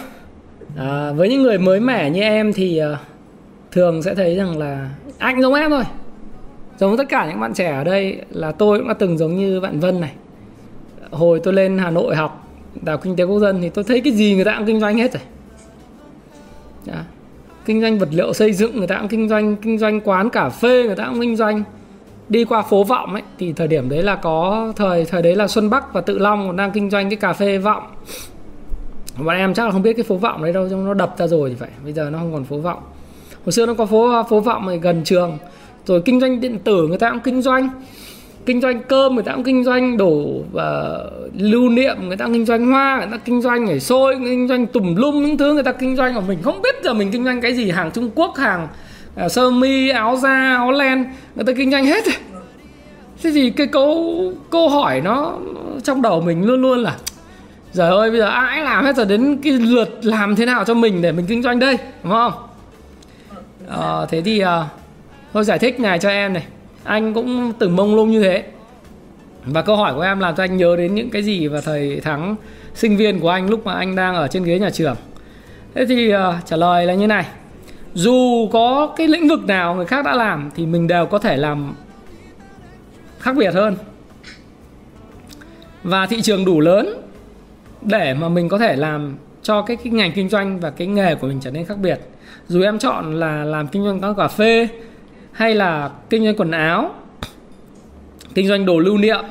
À, 0.77 1.13
với 1.13 1.29
những 1.29 1.43
người 1.43 1.59
mới 1.59 1.81
mẻ 1.81 2.11
như 2.11 2.21
em 2.21 2.53
thì 2.53 2.81
uh, 2.93 2.99
thường 3.71 4.03
sẽ 4.03 4.15
thấy 4.15 4.37
rằng 4.37 4.59
là 4.59 4.91
anh 5.19 5.43
giống 5.43 5.55
em 5.55 5.71
thôi. 5.71 5.85
Giống 6.79 6.97
tất 6.97 7.09
cả 7.09 7.27
những 7.27 7.41
bạn 7.41 7.55
trẻ 7.55 7.71
ở 7.71 7.85
đây 7.85 8.21
là 8.31 8.53
tôi 8.53 8.79
cũng 8.79 8.89
đã 8.89 8.95
từng 8.95 9.19
giống 9.19 9.37
như 9.37 9.61
bạn 9.61 9.81
Vân 9.81 10.01
này. 10.01 10.13
Hồi 11.11 11.41
tôi 11.45 11.55
lên 11.55 11.79
Hà 11.79 11.91
Nội 11.91 12.17
học 12.17 12.49
đào 12.83 12.99
kinh 12.99 13.17
tế 13.17 13.25
quốc 13.25 13.39
dân 13.39 13.63
thì 13.63 13.69
tôi 13.69 13.85
thấy 13.85 14.01
cái 14.01 14.13
gì 14.13 14.35
người 14.35 14.45
ta 14.45 14.55
cũng 14.59 14.67
kinh 14.67 14.81
doanh 14.81 14.99
hết 14.99 15.13
rồi. 15.13 15.23
Đó. 16.87 17.01
kinh 17.65 17.81
doanh 17.81 17.99
vật 17.99 18.09
liệu 18.13 18.33
xây 18.33 18.53
dựng 18.53 18.77
người 18.77 18.87
ta 18.87 18.99
cũng 18.99 19.09
kinh 19.09 19.29
doanh 19.29 19.57
kinh 19.57 19.79
doanh 19.79 20.01
quán 20.01 20.31
cà 20.31 20.49
phê 20.49 20.83
người 20.87 20.97
ta 20.97 21.07
cũng 21.07 21.21
kinh 21.21 21.37
doanh 21.37 21.63
đi 22.29 22.45
qua 22.45 22.63
phố 22.63 22.85
vọng 22.85 23.13
ấy 23.13 23.23
thì 23.39 23.53
thời 23.53 23.69
điểm 23.69 23.89
đấy 23.89 24.03
là 24.03 24.17
có 24.17 24.73
thời 24.77 25.05
thời 25.05 25.23
đấy 25.23 25.37
là 25.37 25.49
xuân 25.49 25.71
bắc 25.71 25.93
và 25.93 26.01
tự 26.01 26.19
long 26.19 26.47
còn 26.47 26.57
đang 26.57 26.71
kinh 26.71 26.91
doanh 26.91 27.11
cái 27.11 27.17
cà 27.17 27.33
phê 27.33 27.59
vọng. 27.59 27.83
Bọn 29.19 29.37
em 29.37 29.55
chắc 29.55 29.65
là 29.65 29.71
không 29.71 29.83
biết 29.83 29.93
cái 29.93 30.05
phố 30.05 30.17
vọng 30.17 30.43
đấy 30.43 30.53
đâu 30.53 30.69
nó 30.69 30.95
đập 30.95 31.15
ra 31.19 31.27
rồi 31.27 31.51
thì 31.51 31.57
phải 31.59 31.71
bây 31.85 31.93
giờ 31.93 32.11
nó 32.11 32.19
không 32.19 32.33
còn 32.33 32.45
phố 32.45 32.59
vọng. 32.59 32.83
Hồi 33.45 33.53
xưa 33.53 33.67
nó 33.67 33.75
có 33.75 33.87
phố 33.87 34.23
phố 34.31 34.41
vọng 34.41 34.67
này 34.67 34.79
gần 34.79 35.05
trường 35.05 35.39
rồi 35.87 36.03
kinh 36.05 36.21
doanh 36.21 36.41
điện 36.41 36.59
tử 36.59 36.87
người 36.89 36.99
ta 36.99 37.11
cũng 37.11 37.21
kinh 37.21 37.43
doanh 37.43 37.69
kinh 38.47 38.61
doanh 38.61 38.83
cơm 38.83 39.15
người 39.15 39.25
ta 39.25 39.33
cũng 39.33 39.45
kinh 39.45 39.65
doanh 39.65 39.97
đổ 39.97 40.09
uh, 40.09 40.45
ờ, 40.55 41.11
lưu 41.39 41.69
niệm 41.69 41.97
người 42.09 42.17
ta 42.17 42.27
kinh 42.33 42.45
doanh 42.45 42.67
hoa 42.67 42.99
người 42.99 43.09
ta 43.13 43.17
kinh 43.25 43.43
doanh 43.43 43.65
nhảy 43.65 43.81
xôi 43.81 44.17
kinh 44.25 44.49
doanh 44.49 44.67
tùm 44.67 44.95
lum 44.95 45.23
những 45.23 45.39
thứ 45.39 45.55
người 45.55 45.63
ta 45.63 45.73
kinh 45.73 45.97
doanh 45.97 46.15
mà 46.15 46.21
mình 46.21 46.39
không 46.43 46.63
biết 46.63 46.75
giờ 46.85 46.95
mình 46.95 47.11
kinh 47.13 47.25
doanh 47.25 47.41
cái 47.41 47.55
gì 47.55 47.71
hàng 47.71 47.91
Trung 47.91 48.11
Quốc 48.15 48.37
hàng 48.37 48.69
Ờ, 49.17 49.29
sơ 49.29 49.51
mi 49.51 49.89
áo 49.89 50.17
da 50.17 50.57
áo 50.57 50.73
len 50.73 51.05
người 51.35 51.45
ta 51.45 51.53
kinh 51.57 51.71
doanh 51.71 51.87
hết. 51.87 52.05
Thế 53.23 53.31
thì 53.35 53.51
cái 53.51 53.67
câu 53.67 54.15
câu 54.51 54.69
hỏi 54.69 55.01
nó 55.01 55.39
trong 55.85 56.03
đầu 56.03 56.21
mình 56.21 56.45
luôn 56.45 56.63
luôn 56.63 56.79
là 56.79 56.97
giờ 57.73 57.91
ơi 57.91 58.11
bây 58.11 58.21
giờ 58.21 58.27
ai 58.27 58.61
làm 58.61 58.85
hết 58.85 58.97
rồi 58.97 59.07
đến 59.07 59.39
cái 59.43 59.53
lượt 59.53 59.99
làm 60.03 60.37
thế 60.37 60.47
nào 60.47 60.65
cho 60.65 60.75
mình 60.75 61.03
để 61.03 61.13
mình 61.13 61.27
kinh 61.27 61.43
doanh 61.43 61.59
đây? 61.59 61.79
Đúng 62.03 62.13
không? 62.13 62.33
À, 63.69 64.07
thế 64.09 64.23
thì 64.23 64.39
à, 64.39 64.65
tôi 65.33 65.45
giải 65.45 65.59
thích 65.59 65.81
này 65.81 65.99
cho 65.99 66.09
em 66.09 66.33
này. 66.33 66.45
Anh 66.85 67.15
cũng 67.15 67.53
từng 67.59 67.77
mông 67.77 67.97
lung 67.97 68.11
như 68.11 68.23
thế. 68.23 68.45
Và 69.45 69.63
câu 69.63 69.77
hỏi 69.77 69.95
của 69.95 70.01
em 70.01 70.21
làm 70.21 70.37
cho 70.37 70.45
anh 70.45 70.57
nhớ 70.57 70.77
đến 70.77 70.95
những 70.95 71.11
cái 71.11 71.23
gì 71.23 71.49
và 71.49 71.61
thầy 71.61 72.01
thắng 72.01 72.37
sinh 72.75 72.97
viên 72.97 73.21
của 73.21 73.29
anh 73.29 73.51
lúc 73.51 73.67
mà 73.67 73.73
anh 73.73 73.97
đang 73.97 74.15
ở 74.15 74.29
trên 74.29 74.45
ghế 74.45 74.59
nhà 74.59 74.71
trường. 74.71 74.97
Thế 75.75 75.87
thì 75.87 76.15
uh, 76.15 76.21
trả 76.47 76.57
lời 76.57 76.87
là 76.87 76.95
như 76.95 77.07
này 77.07 77.25
dù 77.95 78.49
có 78.53 78.95
cái 78.97 79.09
lĩnh 79.09 79.29
vực 79.29 79.45
nào 79.45 79.75
người 79.75 79.87
khác 79.87 80.05
đã 80.05 80.15
làm 80.15 80.51
thì 80.55 80.67
mình 80.67 80.87
đều 80.87 81.07
có 81.07 81.19
thể 81.19 81.37
làm 81.37 81.75
khác 83.19 83.37
biệt 83.37 83.55
hơn. 83.55 83.77
Và 85.83 86.07
thị 86.07 86.23
trường 86.23 86.45
đủ 86.45 86.61
lớn 86.61 86.95
để 87.83 88.15
mà 88.15 88.29
mình 88.29 88.49
có 88.49 88.59
thể 88.59 88.77
làm 88.77 89.17
cho 89.43 89.63
cái, 89.63 89.77
cái 89.77 89.93
ngành 89.93 90.13
kinh 90.13 90.29
doanh 90.29 90.61
và 90.61 90.71
cái 90.71 90.87
nghề 90.87 91.15
của 91.15 91.27
mình 91.27 91.41
trở 91.41 91.51
nên 91.51 91.65
khác 91.65 91.79
biệt. 91.79 92.01
Dù 92.49 92.63
em 92.63 92.79
chọn 92.79 93.21
là 93.21 93.45
làm 93.45 93.69
kinh 93.69 93.85
doanh 93.85 94.01
quán 94.01 94.15
cà 94.15 94.29
phê 94.29 94.69
hay 95.33 95.55
là 95.55 95.91
kinh 96.11 96.25
doanh 96.25 96.37
quần 96.37 96.51
áo 96.51 96.95
kinh 98.35 98.49
doanh 98.49 98.67
đồ 98.67 98.79
lưu 98.79 98.99
niệm 98.99 99.25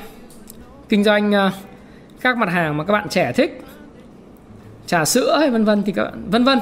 kinh 0.88 1.04
doanh 1.04 1.34
à, 1.34 1.52
các 2.20 2.36
mặt 2.36 2.48
hàng 2.48 2.76
mà 2.76 2.84
các 2.84 2.92
bạn 2.92 3.08
trẻ 3.08 3.32
thích 3.32 3.62
trà 4.86 5.04
sữa 5.04 5.36
hay 5.40 5.50
vân 5.50 5.64
vân 5.64 5.82
thì 5.82 5.92
các 5.92 6.04
bạn 6.04 6.30
vân 6.30 6.44
vân 6.44 6.58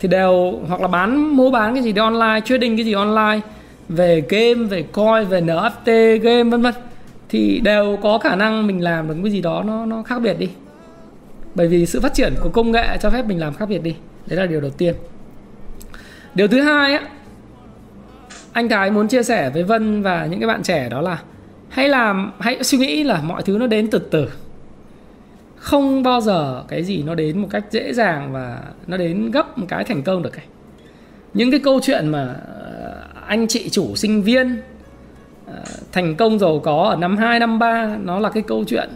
thì 0.00 0.08
đều, 0.08 0.60
hoặc 0.68 0.80
là 0.80 0.88
bán, 0.88 1.36
mua 1.36 1.50
bán 1.50 1.74
cái 1.74 1.82
gì 1.82 1.92
đó 1.92 2.04
online, 2.04 2.40
trading 2.44 2.76
cái 2.76 2.84
gì 2.84 2.92
online, 2.92 3.40
về 3.88 4.22
game, 4.28 4.54
về 4.54 4.82
coin, 4.82 5.24
về 5.28 5.40
NFT 5.40 6.18
game, 6.18 6.50
vân 6.50 6.62
vân, 6.62 6.74
thì 7.28 7.60
đều 7.60 7.98
có 8.02 8.18
khả 8.18 8.36
năng 8.36 8.66
mình 8.66 8.82
làm 8.82 9.08
được 9.08 9.14
cái 9.22 9.32
gì 9.32 9.40
đó 9.40 9.62
nó 9.66 9.86
nó 9.86 10.02
khác 10.02 10.18
biệt 10.18 10.38
đi. 10.38 10.48
Bởi 11.54 11.68
vì 11.68 11.86
sự 11.86 12.00
phát 12.00 12.14
triển 12.14 12.34
của 12.40 12.48
công 12.48 12.72
nghệ 12.72 12.98
cho 13.00 13.10
phép 13.10 13.26
mình 13.26 13.40
làm 13.40 13.54
khác 13.54 13.68
biệt 13.68 13.82
đi. 13.82 13.96
Đấy 14.26 14.38
là 14.38 14.46
điều 14.46 14.60
đầu 14.60 14.70
tiên. 14.70 14.94
Điều 16.34 16.48
thứ 16.48 16.60
hai 16.60 16.94
á, 16.94 17.02
anh 18.52 18.68
thái 18.68 18.90
muốn 18.90 19.08
chia 19.08 19.22
sẻ 19.22 19.50
với 19.50 19.62
vân 19.62 20.02
và 20.02 20.26
những 20.26 20.40
cái 20.40 20.46
bạn 20.46 20.62
trẻ 20.62 20.88
đó 20.88 21.00
là 21.00 21.18
hãy 21.68 21.88
làm, 21.88 22.32
hãy 22.38 22.64
suy 22.64 22.78
nghĩ 22.78 23.02
là 23.02 23.20
mọi 23.22 23.42
thứ 23.42 23.58
nó 23.58 23.66
đến 23.66 23.90
từ 23.90 23.98
từ 23.98 24.28
không 25.60 26.02
bao 26.02 26.20
giờ 26.20 26.64
cái 26.68 26.84
gì 26.84 27.02
nó 27.02 27.14
đến 27.14 27.38
một 27.38 27.48
cách 27.50 27.64
dễ 27.70 27.92
dàng 27.92 28.32
và 28.32 28.62
nó 28.86 28.96
đến 28.96 29.30
gấp 29.30 29.58
một 29.58 29.66
cái 29.68 29.84
thành 29.84 30.02
công 30.02 30.22
được 30.22 30.30
cái 30.32 30.44
những 31.34 31.50
cái 31.50 31.60
câu 31.60 31.80
chuyện 31.82 32.08
mà 32.08 32.34
ờ, 32.60 33.04
anh 33.26 33.48
chị 33.48 33.68
chủ 33.68 33.96
sinh 33.96 34.22
viên 34.22 34.60
ờ, 35.46 35.62
thành 35.92 36.14
công 36.14 36.38
giàu 36.38 36.60
có 36.64 36.82
ở 36.82 36.96
năm 36.96 37.16
2 37.16 37.40
năm 37.40 37.58
3 37.58 37.96
nó 38.04 38.18
là 38.18 38.30
cái 38.30 38.42
câu 38.42 38.64
chuyện 38.64 38.90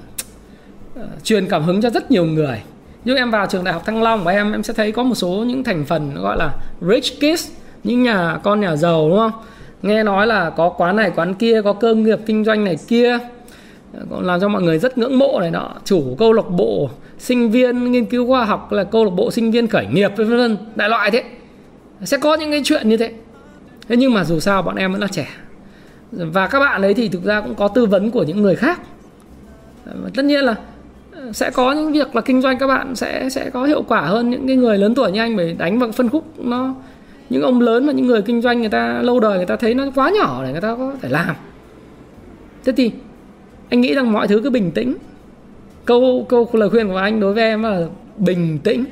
ờ, 0.96 1.06
truyền 1.22 1.46
cảm 1.48 1.62
hứng 1.62 1.82
cho 1.82 1.90
rất 1.90 2.10
nhiều 2.10 2.24
người. 2.24 2.62
Nhưng 3.04 3.16
em 3.16 3.30
vào 3.30 3.46
trường 3.46 3.64
đại 3.64 3.74
học 3.74 3.82
Thăng 3.86 4.02
Long 4.02 4.24
và 4.24 4.32
em 4.32 4.52
em 4.52 4.62
sẽ 4.62 4.72
thấy 4.72 4.92
có 4.92 5.02
một 5.02 5.14
số 5.14 5.28
những 5.28 5.64
thành 5.64 5.84
phần 5.84 6.14
gọi 6.14 6.36
là 6.38 6.50
rich 6.80 7.16
kids, 7.16 7.50
những 7.84 8.02
nhà, 8.02 8.38
con 8.42 8.60
nhà 8.60 8.76
giàu, 8.76 9.08
đúng 9.08 9.18
không? 9.18 9.32
Nghe 9.82 10.02
nói 10.02 10.26
là 10.26 10.50
có 10.50 10.68
quán 10.68 10.96
này, 10.96 11.12
quán 11.16 11.34
kia, 11.34 11.62
có 11.62 11.72
cơ 11.72 11.94
nghiệp, 11.94 12.18
kinh 12.26 12.44
doanh 12.44 12.64
này 12.64 12.76
kia 12.88 13.18
làm 14.20 14.40
cho 14.40 14.48
mọi 14.48 14.62
người 14.62 14.78
rất 14.78 14.98
ngưỡng 14.98 15.18
mộ 15.18 15.40
này 15.40 15.50
nọ. 15.50 15.70
Chủ 15.84 16.16
câu 16.18 16.32
lạc 16.32 16.50
bộ 16.50 16.90
sinh 17.18 17.50
viên, 17.50 17.92
nghiên 17.92 18.04
cứu 18.04 18.26
khoa 18.26 18.44
học 18.44 18.72
là 18.72 18.84
câu 18.84 19.04
lạc 19.04 19.10
bộ 19.10 19.30
sinh 19.30 19.50
viên 19.50 19.66
khởi 19.66 19.86
nghiệp, 19.86 20.12
vân 20.16 20.28
vân 20.28 20.56
đại 20.74 20.88
loại 20.88 21.10
thế. 21.10 21.24
Sẽ 22.02 22.18
có 22.18 22.34
những 22.34 22.50
cái 22.50 22.60
chuyện 22.64 22.88
như 22.88 22.96
thế. 22.96 23.12
Thế 23.88 23.96
nhưng 23.96 24.14
mà 24.14 24.24
dù 24.24 24.40
sao 24.40 24.62
bọn 24.62 24.76
em 24.76 24.92
vẫn 24.92 25.00
là 25.00 25.06
trẻ. 25.06 25.28
Và 26.12 26.46
các 26.46 26.58
bạn 26.58 26.82
ấy 26.82 26.94
thì 26.94 27.08
thực 27.08 27.24
ra 27.24 27.40
cũng 27.40 27.54
có 27.54 27.68
tư 27.68 27.86
vấn 27.86 28.10
của 28.10 28.22
những 28.22 28.42
người 28.42 28.56
khác. 28.56 28.80
Tất 30.14 30.24
nhiên 30.24 30.44
là 30.44 30.54
ờ, 31.12 31.32
sẽ 31.32 31.50
có 31.50 31.72
những 31.72 31.92
việc 31.92 32.16
là 32.16 32.20
kinh 32.20 32.42
doanh 32.42 32.58
các 32.58 32.66
bạn 32.66 32.94
sẽ 32.94 33.28
sẽ 33.30 33.50
có 33.50 33.64
hiệu 33.64 33.82
quả 33.82 34.00
hơn 34.00 34.30
những 34.30 34.46
cái 34.46 34.56
người 34.56 34.78
lớn 34.78 34.94
tuổi 34.94 35.12
như 35.12 35.20
anh 35.20 35.36
bởi 35.36 35.52
đánh 35.52 35.78
vào 35.78 35.92
phân 35.92 36.08
khúc 36.08 36.24
nó, 36.38 36.74
những 37.30 37.42
ông 37.42 37.60
lớn 37.60 37.86
và 37.86 37.92
những 37.92 38.06
người 38.06 38.22
kinh 38.22 38.42
doanh 38.42 38.60
người 38.60 38.68
ta 38.68 39.00
lâu 39.02 39.20
đời 39.20 39.36
người 39.36 39.46
ta 39.46 39.56
thấy 39.56 39.74
nó 39.74 39.84
quá 39.94 40.10
nhỏ 40.10 40.44
để 40.44 40.52
người 40.52 40.60
ta 40.60 40.74
có 40.74 40.92
thể 41.02 41.08
làm. 41.08 41.36
Thế 42.64 42.72
thì 42.76 42.90
anh 43.74 43.80
nghĩ 43.80 43.94
rằng 43.94 44.12
mọi 44.12 44.28
thứ 44.28 44.40
cứ 44.44 44.50
bình 44.50 44.70
tĩnh. 44.70 44.96
Câu 45.84 46.26
câu 46.28 46.48
lời 46.52 46.70
khuyên 46.70 46.88
của 46.88 46.96
anh 46.96 47.20
đối 47.20 47.34
với 47.34 47.44
em 47.44 47.62
là 47.62 47.86
bình 48.16 48.58
tĩnh. 48.58 48.84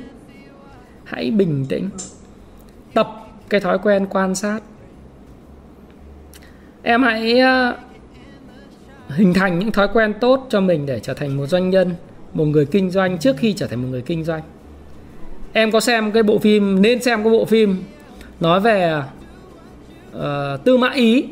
Hãy 1.03 1.31
bình 1.31 1.65
tĩnh. 1.69 1.89
Tập 2.93 3.07
cái 3.49 3.61
thói 3.61 3.77
quen 3.83 4.05
quan 4.09 4.35
sát. 4.35 4.59
Em 6.83 7.03
hãy 7.03 7.39
ờ, 7.39 7.77
hình 9.07 9.33
thành 9.33 9.59
những 9.59 9.71
thói 9.71 9.87
quen 9.93 10.13
tốt 10.21 10.47
cho 10.49 10.61
mình 10.61 10.85
để 10.85 10.99
trở 10.99 11.13
thành 11.13 11.37
một 11.37 11.45
doanh 11.45 11.69
nhân 11.69 11.95
một 12.33 12.45
người 12.45 12.65
kinh 12.65 12.89
doanh 12.89 13.17
trước 13.17 13.37
khi 13.37 13.53
trở 13.53 13.67
thành 13.67 13.81
một 13.81 13.87
người 13.91 14.01
kinh 14.01 14.23
doanh. 14.23 14.41
Em 15.53 15.71
có 15.71 15.79
xem 15.79 16.11
cái 16.11 16.23
bộ 16.23 16.39
phim 16.39 16.81
nên 16.81 17.01
xem 17.01 17.23
cái 17.23 17.31
bộ 17.31 17.45
phim 17.45 17.83
nói 18.39 18.59
về 18.59 19.01
uh, 20.17 20.23
tư 20.63 20.77
mã 20.77 20.89
ý 20.89 21.25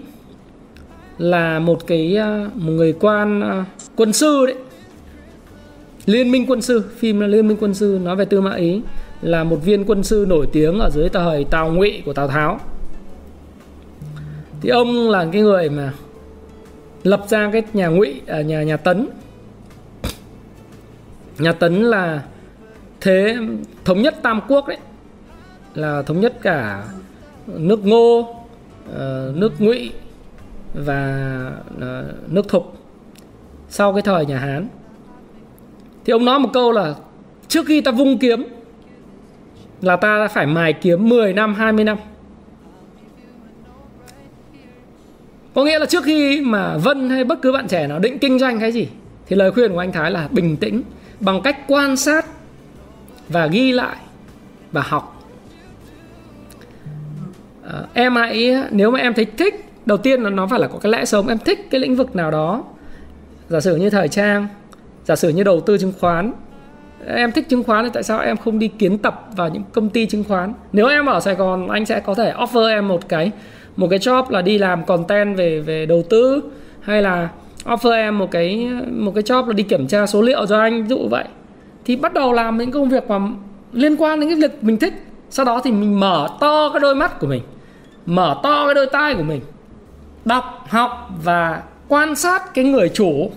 là 1.22 1.60
một 1.60 1.88
cái 1.88 2.16
ờ, 2.16 2.50
một 2.56 2.72
người 2.72 2.94
quan 3.00 3.42
ờ, 3.42 3.64
quân 3.96 4.14
sư 4.14 4.46
đấy. 4.46 4.56
Liên 6.06 6.32
minh 6.32 6.46
quân 6.48 6.62
sư, 6.62 6.84
phim 6.98 7.20
là 7.20 7.28
liên 7.28 7.48
minh 7.48 7.58
quân 7.60 7.74
sư 7.74 8.00
nói 8.04 8.16
về 8.16 8.26
tư 8.26 8.42
mã 8.42 8.56
ý, 8.56 8.82
là 9.22 9.44
một 9.44 9.56
viên 9.66 9.86
quân 9.86 10.04
sư 10.04 10.26
nổi 10.28 10.48
tiếng 10.52 10.80
ở 10.80 10.90
dưới 10.90 11.10
thời 11.10 11.44
tào 11.44 11.74
ngụy 11.74 12.02
của 12.06 12.14
tào 12.14 12.28
tháo. 12.28 12.60
Thì 14.62 14.70
ông 14.70 15.10
là 15.10 15.28
cái 15.32 15.42
người 15.42 15.70
mà 15.70 15.94
lập 17.04 17.26
ra 17.30 17.50
cái 17.54 17.64
nhà 17.74 17.88
ngụy 17.88 18.22
ở 18.28 18.42
nhà 18.42 18.64
nhà 18.64 18.78
tấn. 18.78 19.08
Nhà 21.40 21.52
tấn 21.52 21.84
là 21.84 22.24
thế 23.02 23.38
thống 23.86 24.02
nhất 24.02 24.16
tam 24.22 24.42
quốc 24.48 24.68
đấy, 24.68 24.78
là 25.76 26.02
thống 26.02 26.20
nhất 26.20 26.34
cả 26.42 26.84
nước 27.48 27.86
ngô 27.86 28.36
ờ, 28.96 29.34
nước 29.36 29.62
ngụy 29.62 29.92
và 30.74 31.22
ờ, 31.80 32.14
nước 32.28 32.48
thục. 32.50 32.78
Sau 33.70 33.94
cái 33.94 34.02
thời 34.02 34.26
nhà 34.26 34.38
hán 34.38 34.68
thì 36.06 36.12
ông 36.12 36.26
nói 36.26 36.40
một 36.40 36.50
câu 36.54 36.72
là 36.72 36.96
trước 37.48 37.66
khi 37.66 37.82
ta 37.82 37.92
vung 37.92 38.18
kiếm 38.18 38.44
là 39.82 39.96
ta 39.96 40.28
phải 40.28 40.46
mài 40.46 40.74
kiếm 40.74 41.10
10 41.10 41.34
năm 41.34 41.54
20 41.54 41.84
năm. 41.84 41.98
Có 45.54 45.64
nghĩa 45.64 45.80
là 45.80 45.86
trước 45.86 46.04
khi 46.04 46.42
mà 46.42 46.78
Vân 46.78 47.10
hay 47.10 47.24
bất 47.24 47.42
cứ 47.42 47.52
bạn 47.52 47.68
trẻ 47.68 47.88
nào 47.88 48.00
định 48.00 48.20
kinh 48.20 48.40
doanh 48.40 48.60
cái 48.60 48.72
gì 48.72 48.88
thì 49.28 49.36
lời 49.36 49.52
khuyên 49.52 49.74
của 49.74 49.80
anh 49.80 49.92
Thái 49.92 50.12
là 50.12 50.28
bình 50.32 50.58
tĩnh 50.58 50.82
bằng 51.20 51.42
cách 51.42 51.58
quan 51.68 51.98
sát 51.98 52.26
và 53.30 53.48
ghi 53.48 53.72
lại 53.72 53.96
và 54.72 54.82
học. 54.82 55.24
À, 57.64 57.84
em 57.94 58.16
hãy 58.16 58.56
nếu 58.72 58.92
mà 58.92 59.00
em 59.00 59.14
thấy 59.14 59.26
thích 59.26 59.71
đầu 59.92 59.98
tiên 59.98 60.22
là 60.22 60.30
nó 60.30 60.48
phải 60.48 60.60
là 60.60 60.68
có 60.68 60.78
cái 60.78 60.92
lẽ 60.92 61.06
sống 61.06 61.28
em 61.28 61.38
thích 61.38 61.68
cái 61.72 61.82
lĩnh 61.82 61.96
vực 61.96 62.16
nào 62.16 62.32
đó. 62.32 62.64
Giả 63.50 63.60
sử 63.60 63.76
như 63.76 63.90
thời 63.90 64.08
trang, 64.08 64.48
giả 65.06 65.16
sử 65.16 65.30
như 65.30 65.44
đầu 65.44 65.62
tư 65.62 65.78
chứng 65.78 65.94
khoán. 66.00 66.34
Em 67.08 67.32
thích 67.32 67.50
chứng 67.50 67.64
khoán 67.64 67.86
thì 67.86 67.90
tại 67.94 68.04
sao 68.04 68.20
em 68.20 68.38
không 68.38 68.60
đi 68.60 68.68
kiến 68.68 68.98
tập 68.98 69.28
vào 69.36 69.50
những 69.50 69.64
công 69.74 69.90
ty 69.90 70.06
chứng 70.06 70.24
khoán? 70.24 70.54
Nếu 70.74 70.88
em 70.88 71.06
ở 71.06 71.20
Sài 71.20 71.36
Gòn, 71.36 71.68
anh 71.68 71.86
sẽ 71.86 72.00
có 72.00 72.14
thể 72.14 72.34
offer 72.34 72.68
em 72.68 72.88
một 72.88 73.10
cái 73.10 73.32
một 73.76 73.88
cái 73.90 74.00
job 74.00 74.24
là 74.30 74.42
đi 74.42 74.58
làm 74.58 74.86
content 74.86 75.38
về 75.38 75.60
về 75.60 75.86
đầu 75.86 76.04
tư, 76.10 76.44
hay 76.82 77.02
là 77.02 77.30
offer 77.66 77.92
em 77.92 78.18
một 78.18 78.32
cái 78.32 78.70
một 78.92 79.12
cái 79.16 79.24
job 79.24 79.48
là 79.48 79.54
đi 79.54 79.64
kiểm 79.64 79.88
tra 79.88 80.06
số 80.06 80.22
liệu 80.22 80.46
cho 80.46 80.60
anh, 80.60 80.84
ví 80.84 80.90
dụ 80.90 81.08
vậy. 81.10 81.26
Thì 81.86 81.96
bắt 81.96 82.14
đầu 82.14 82.34
làm 82.34 82.58
những 82.58 82.72
công 82.72 82.90
việc 82.90 83.10
mà 83.10 83.20
liên 83.74 83.96
quan 83.96 84.20
đến 84.20 84.30
cái 84.30 84.50
việc 84.50 84.64
mình 84.64 84.78
thích. 84.78 84.94
Sau 85.30 85.46
đó 85.46 85.62
thì 85.64 85.72
mình 85.72 86.00
mở 86.00 86.28
to 86.40 86.70
cái 86.70 86.80
đôi 86.80 86.96
mắt 86.96 87.20
của 87.20 87.28
mình, 87.28 87.42
mở 88.06 88.36
to 88.44 88.66
cái 88.66 88.74
đôi 88.76 88.86
tai 88.92 89.16
của 89.16 89.24
mình 89.24 89.42
đọc 90.26 90.66
học 90.68 91.10
và 91.24 91.64
quan 91.88 92.16
sát 92.16 92.54
cái 92.54 92.66
người 92.66 92.90
chủ 92.90 93.32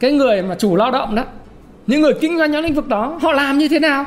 cái 0.00 0.12
người 0.12 0.42
mà 0.42 0.54
chủ 0.54 0.76
lao 0.76 0.90
động 0.90 1.14
đó. 1.14 1.24
Những 1.86 2.00
người 2.00 2.12
kinh 2.20 2.38
doanh 2.38 2.52
trong 2.52 2.62
lĩnh 2.62 2.74
vực 2.74 2.88
đó 2.88 3.18
họ 3.22 3.32
làm 3.32 3.58
như 3.58 3.68
thế 3.68 3.78
nào? 3.78 4.04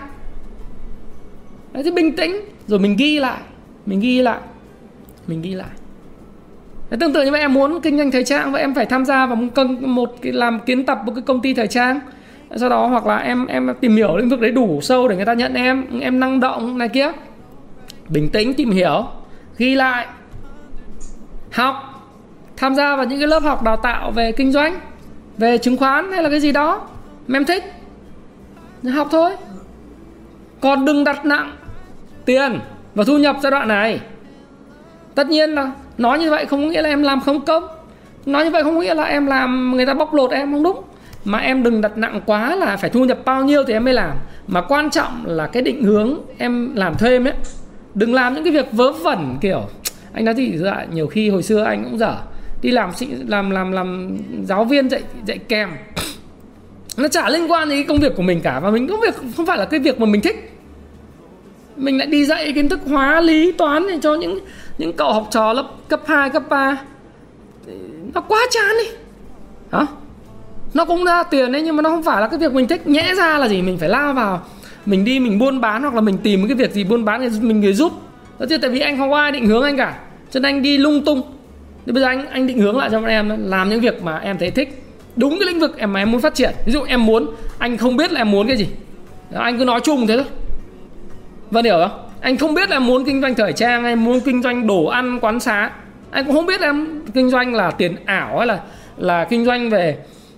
Đấy, 1.74 1.84
thì 1.84 1.92
bình 1.92 2.16
tĩnh 2.16 2.36
rồi 2.68 2.80
mình 2.80 2.96
ghi 2.96 3.20
lại 3.20 3.40
mình 3.86 4.00
ghi 4.00 4.22
lại 4.22 4.40
mình 5.28 5.42
ghi 5.42 5.54
lại. 5.54 5.70
Đấy, 6.90 6.98
tương 7.00 7.14
tự 7.14 7.26
như 7.26 7.32
vậy 7.32 7.40
em 7.40 7.54
muốn 7.54 7.82
kinh 7.82 7.98
doanh 7.98 8.12
thời 8.12 8.24
trang 8.24 8.52
và 8.52 8.60
em 8.60 8.76
phải 8.76 8.86
tham 8.86 9.06
gia 9.06 9.26
vào 9.26 9.36
một, 9.36 9.66
một 9.82 10.16
cái 10.22 10.32
làm 10.32 10.60
kiến 10.60 10.86
tập 10.86 11.00
một 11.06 11.12
cái 11.16 11.22
công 11.22 11.42
ty 11.42 11.54
thời 11.54 11.68
trang. 11.68 12.00
Sau 12.56 12.70
đó 12.70 12.88
hoặc 12.88 13.06
là 13.06 13.18
em 13.18 13.46
em 13.46 13.74
tìm 13.82 13.96
hiểu 13.96 14.18
lĩnh 14.18 14.30
vực 14.30 14.40
đấy 14.40 14.52
đủ 14.52 14.80
sâu 14.82 15.08
để 15.08 15.16
người 15.16 15.26
ta 15.26 15.34
nhận 15.34 15.54
em 15.54 16.00
em 16.00 16.20
năng 16.20 16.40
động 16.40 16.78
này 16.78 16.90
kia. 16.90 17.12
Bình 18.10 18.30
tĩnh 18.30 18.54
tìm 18.54 18.72
hiểu 18.72 19.08
ghi 19.58 19.76
lại 19.76 20.08
học, 21.60 22.06
tham 22.58 22.76
gia 22.76 22.96
vào 22.96 23.06
những 23.06 23.20
cái 23.20 23.28
lớp 23.28 23.44
học 23.44 23.64
đào 23.64 23.78
tạo 23.78 24.12
về 24.12 24.32
kinh 24.32 24.52
doanh, 24.52 24.80
về 25.38 25.58
chứng 25.58 25.78
khoán 25.78 26.12
hay 26.12 26.24
là 26.24 26.30
cái 26.30 26.40
gì 26.40 26.52
đó. 26.52 26.88
Mà 27.28 27.38
em 27.38 27.46
thích 27.46 27.64
học 28.94 29.08
thôi. 29.12 29.32
Còn 30.62 30.86
đừng 30.86 31.04
đặt 31.04 31.26
nặng 31.26 31.56
tiền 32.26 32.60
và 32.96 33.04
thu 33.04 33.18
nhập 33.18 33.36
giai 33.42 33.52
đoạn 33.52 33.68
này. 33.68 34.00
Tất 35.16 35.28
nhiên 35.30 35.50
là 35.50 35.72
nói 35.98 36.20
như 36.20 36.30
vậy 36.30 36.46
không 36.46 36.62
có 36.62 36.72
nghĩa 36.72 36.82
là 36.82 36.90
em 36.90 37.04
làm 37.04 37.22
không 37.22 37.42
công. 37.46 37.68
Nói 38.26 38.44
như 38.44 38.50
vậy 38.50 38.64
không 38.64 38.76
có 38.76 38.82
nghĩa 38.82 38.94
là 38.94 39.04
em 39.04 39.26
làm, 39.26 39.72
người 39.76 39.86
ta 39.86 39.94
bóc 39.94 40.14
lột 40.14 40.32
em 40.32 40.54
không 40.54 40.64
đúng. 40.64 40.82
Mà 41.26 41.38
em 41.38 41.64
đừng 41.64 41.82
đặt 41.82 41.98
nặng 41.98 42.22
quá 42.26 42.56
là 42.56 42.78
phải 42.78 42.90
thu 42.90 43.06
nhập 43.06 43.18
bao 43.26 43.44
nhiêu 43.44 43.64
thì 43.64 43.74
em 43.74 43.86
mới 43.86 43.94
làm. 43.94 44.16
Mà 44.48 44.62
quan 44.62 44.90
trọng 44.90 45.24
là 45.26 45.48
cái 45.48 45.64
định 45.64 45.84
hướng 45.84 46.20
em 46.38 46.76
làm 46.76 46.98
thêm 46.98 47.28
ấy. 47.28 47.34
Đừng 47.94 48.14
làm 48.14 48.34
những 48.34 48.44
cái 48.44 48.54
việc 48.54 48.72
vớ 48.72 48.92
vẩn, 48.92 49.38
kiểu 49.42 49.62
anh 50.14 50.26
nói 50.26 50.36
thì 50.36 50.58
dạ, 50.58 50.86
nhiều 50.94 51.08
khi 51.08 51.30
hồi 51.30 51.44
xưa 51.44 51.64
anh 51.64 51.84
cũng 51.84 51.98
dở. 51.98 52.16
Đi 52.62 52.72
làm 52.72 52.92
làm 53.28 53.50
làm 53.50 53.72
làm 53.72 54.18
giáo 54.44 54.66
viên 54.66 54.90
dạy 54.90 55.02
dạy 55.26 55.38
kèm. 55.38 55.70
Nó 56.98 57.08
chả 57.08 57.30
liên 57.30 57.52
quan 57.52 57.70
đến 57.70 57.88
công 57.88 58.00
việc 58.00 58.16
của 58.16 58.24
mình 58.24 58.42
cả 58.42 58.60
và 58.60 58.72
mình 58.72 58.88
công 58.88 59.02
việc 59.02 59.16
không 59.38 59.46
phải 59.46 59.58
là 59.58 59.66
cái 59.66 59.80
việc 59.80 60.00
mà 60.00 60.06
mình 60.06 60.22
thích. 60.22 60.52
Mình 61.76 61.98
lại 61.98 62.08
đi 62.08 62.26
dạy 62.26 62.52
kiến 62.54 62.70
thức 62.70 62.80
hóa 62.88 63.22
lý 63.22 63.52
toán 63.52 63.88
để 63.88 64.00
cho 64.02 64.16
những 64.16 64.40
những 64.78 64.94
cậu 64.94 65.14
học 65.14 65.28
trò 65.32 65.54
lớp 65.54 65.68
cấp 65.88 66.02
2, 66.08 66.30
cấp 66.30 66.44
3 66.50 66.78
nó 68.14 68.22
quá 68.22 68.40
chán 68.52 68.76
đi 68.84 68.90
hả? 69.72 69.86
Nó 70.74 70.86
cũng 70.86 71.06
ra 71.06 71.24
tiền 71.24 71.52
đấy 71.52 71.62
nhưng 71.62 71.76
mà 71.76 71.82
nó 71.82 71.90
không 71.90 72.04
phải 72.04 72.22
là 72.22 72.28
cái 72.28 72.40
việc 72.40 72.54
mình 72.54 72.68
thích. 72.68 72.88
Nhẽ 72.88 73.14
ra 73.18 73.38
là 73.38 73.48
gì? 73.48 73.62
Mình 73.62 73.78
phải 73.78 73.90
lao 73.90 74.14
vào 74.14 74.42
mình 74.86 75.06
đi 75.06 75.20
mình 75.20 75.40
buôn 75.40 75.62
bán 75.62 75.82
hoặc 75.82 75.96
là 75.96 76.02
mình 76.02 76.18
tìm 76.18 76.48
cái 76.48 76.56
việc 76.56 76.72
gì 76.72 76.84
buôn 76.84 77.06
bán 77.06 77.22
thì 77.22 77.40
mình 77.42 77.62
người 77.62 77.74
giúp 77.74 77.92
đó 78.40 78.46
chứ 78.50 78.58
tại 78.58 78.70
vì 78.70 78.80
anh 78.80 78.98
không 78.98 79.10
có 79.12 79.18
ai 79.18 79.32
định 79.32 79.46
hướng 79.46 79.64
anh 79.64 79.78
cả 79.78 80.00
cho 80.32 80.40
nên 80.40 80.56
anh 80.56 80.62
đi 80.62 80.78
lung 80.78 81.06
tung 81.06 81.22
thì 81.86 81.92
bây 81.92 82.02
giờ 82.02 82.08
anh 82.08 82.30
anh 82.30 82.48
định 82.48 82.60
hướng 82.60 82.78
lại 82.78 82.90
cho 82.92 83.00
bọn 83.00 83.10
em 83.10 83.50
làm 83.50 83.70
những 83.70 83.82
việc 83.82 84.04
mà 84.04 84.18
em 84.18 84.38
thấy 84.38 84.52
thích 84.52 84.84
đúng 85.16 85.40
cái 85.40 85.48
lĩnh 85.48 85.60
vực 85.60 85.78
em 85.78 85.94
mà 85.94 86.02
em 86.02 86.12
muốn 86.12 86.22
phát 86.22 86.36
triển 86.36 86.52
ví 86.66 86.74
dụ 86.74 86.84
em 86.84 87.06
muốn 87.06 87.36
anh 87.60 87.78
không 87.78 87.98
biết 87.98 88.12
là 88.12 88.22
em 88.22 88.32
muốn 88.32 88.48
cái 88.48 88.58
gì 88.58 88.68
đó, 89.30 89.42
anh 89.42 89.60
cứ 89.60 89.66
nói 89.66 89.80
chung 89.84 90.08
thế 90.08 90.16
thôi 90.16 90.26
Vâng 91.52 91.64
hiểu 91.64 91.78
không? 91.80 92.10
Anh 92.22 92.38
không 92.38 92.54
biết 92.54 92.70
là 92.70 92.76
em 92.76 92.88
muốn 92.88 93.06
kinh 93.06 93.22
doanh 93.22 93.36
thời 93.36 93.54
trang 93.54 93.84
hay 93.84 93.96
muốn 93.96 94.20
kinh 94.20 94.42
doanh 94.42 94.68
đồ 94.68 94.86
ăn 94.86 95.20
quán 95.22 95.40
xá. 95.40 95.72
Anh 96.12 96.26
cũng 96.26 96.36
không 96.36 96.46
biết 96.46 96.62
là 96.62 96.68
em 96.68 97.02
kinh 97.14 97.30
doanh 97.30 97.54
là 97.54 97.72
tiền 97.72 97.96
ảo 98.06 98.38
hay 98.38 98.48
là 98.48 98.60
là 98.98 99.26
kinh 99.30 99.46
doanh 99.46 99.70
về 99.70 99.98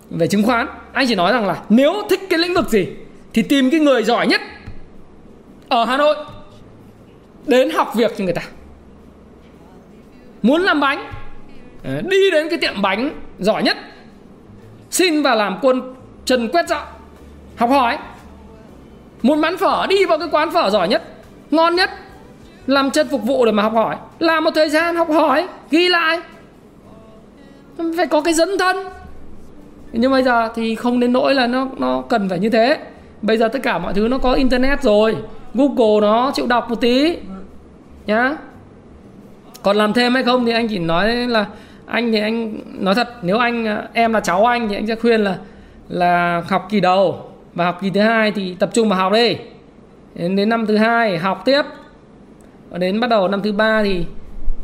về 0.10 0.28
chứng 0.28 0.44
khoán. 0.44 0.68
Anh 0.94 1.08
chỉ 1.08 1.16
nói 1.16 1.34
rằng 1.34 1.48
là 1.48 1.62
nếu 1.70 1.94
thích 2.10 2.20
cái 2.30 2.40
lĩnh 2.40 2.54
vực 2.54 2.70
gì 2.70 2.88
thì 3.34 3.42
tìm 3.42 3.70
cái 3.70 3.80
người 3.80 4.04
giỏi 4.04 4.28
nhất 4.28 4.42
ở 5.70 5.86
Hà 5.86 5.98
Nội 5.98 6.16
đến 7.48 7.70
học 7.70 7.96
việc 7.96 8.18
cho 8.18 8.24
người 8.24 8.34
ta. 8.34 8.42
Muốn 10.42 10.62
làm 10.62 10.80
bánh 10.80 11.12
ờ, 11.84 12.02
đi 12.02 12.32
đến 12.32 12.50
cái 12.50 12.60
tiệm 12.60 12.82
bánh 12.82 13.10
giỏi 13.40 13.64
nhất, 13.64 13.78
xin 14.90 15.22
vào 15.22 15.36
làm 15.36 15.60
quân 15.62 15.94
trần 16.26 16.48
quét 16.48 16.68
dọn 16.68 16.88
học 17.56 17.70
hỏi. 17.70 17.98
Muốn 19.22 19.42
bán 19.42 19.58
phở, 19.58 19.86
đi 19.90 20.06
vào 20.06 20.18
cái 20.18 20.28
quán 20.32 20.52
phở 20.52 20.70
giỏi 20.70 20.88
nhất, 20.88 21.04
ngon 21.52 21.76
nhất, 21.76 21.90
làm 22.68 22.92
chân 22.92 23.08
phục 23.08 23.24
vụ 23.24 23.46
để 23.46 23.52
mà 23.52 23.64
học 23.64 23.74
hỏi. 23.74 23.96
Làm 24.20 24.44
một 24.44 24.52
thời 24.56 24.70
gian 24.70 24.96
học 24.96 25.10
hỏi, 25.10 25.48
ghi 25.72 25.90
lại. 25.90 26.20
Phải 27.98 28.08
có 28.08 28.22
cái 28.22 28.34
dẫn 28.34 28.58
thân. 28.60 28.78
Nhưng 29.92 30.12
bây 30.12 30.24
giờ 30.24 30.50
thì 30.56 30.76
không 30.76 31.00
đến 31.00 31.14
nỗi 31.14 31.34
là 31.34 31.48
nó 31.48 31.68
nó 31.78 32.04
cần 32.10 32.30
phải 32.30 32.40
như 32.40 32.50
thế. 32.50 32.78
Bây 33.22 33.38
giờ 33.38 33.48
tất 33.48 33.60
cả 33.64 33.78
mọi 33.78 33.94
thứ 33.94 34.08
nó 34.08 34.18
có 34.18 34.34
internet 34.34 34.84
rồi, 34.84 35.16
google 35.54 36.02
nó 36.02 36.32
chịu 36.32 36.48
đọc 36.48 36.70
một 36.70 36.82
tí 36.82 37.18
nhá. 38.06 38.38
Còn 39.64 39.78
làm 39.78 39.94
thêm 39.94 40.14
hay 40.14 40.24
không 40.24 40.46
thì 40.46 40.52
anh 40.52 40.68
chỉ 40.68 40.80
nói 40.80 41.16
là 41.16 41.46
anh 41.86 42.12
thì 42.12 42.20
anh 42.20 42.60
nói 42.80 42.96
thật 42.96 43.10
nếu 43.22 43.38
anh 43.38 43.78
em 43.94 44.14
là 44.14 44.20
cháu 44.20 44.46
anh 44.46 44.70
thì 44.70 44.76
anh 44.76 44.88
sẽ 44.88 44.96
khuyên 44.96 45.22
là 45.22 45.38
là 45.90 46.44
học 46.50 46.68
kỳ 46.70 46.80
đầu 46.80 47.30
và 47.54 47.66
học 47.66 47.80
kỳ 47.82 47.90
thứ 47.90 48.02
hai 48.02 48.32
thì 48.32 48.56
tập 48.60 48.70
trung 48.74 48.90
vào 48.90 49.00
học 49.00 49.14
đi. 49.14 49.38
Đến, 50.16 50.36
đến 50.36 50.50
năm 50.50 50.66
thứ 50.66 50.78
hai 50.78 51.18
học 51.18 51.42
tiếp. 51.46 51.62
Và 52.70 52.78
đến 52.78 53.00
bắt 53.00 53.10
đầu 53.10 53.28
năm 53.28 53.42
thứ 53.42 53.52
ba 53.52 53.84
thì 53.84 54.06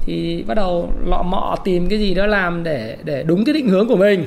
thì 0.01 0.43
bắt 0.47 0.53
đầu 0.53 0.89
lọ 1.05 1.21
mọ 1.21 1.55
tìm 1.63 1.87
cái 1.89 1.99
gì 1.99 2.13
đó 2.13 2.25
làm 2.25 2.63
để 2.63 2.97
để 3.03 3.23
đúng 3.23 3.45
cái 3.45 3.53
định 3.53 3.69
hướng 3.69 3.87
của 3.87 3.95
mình. 3.95 4.25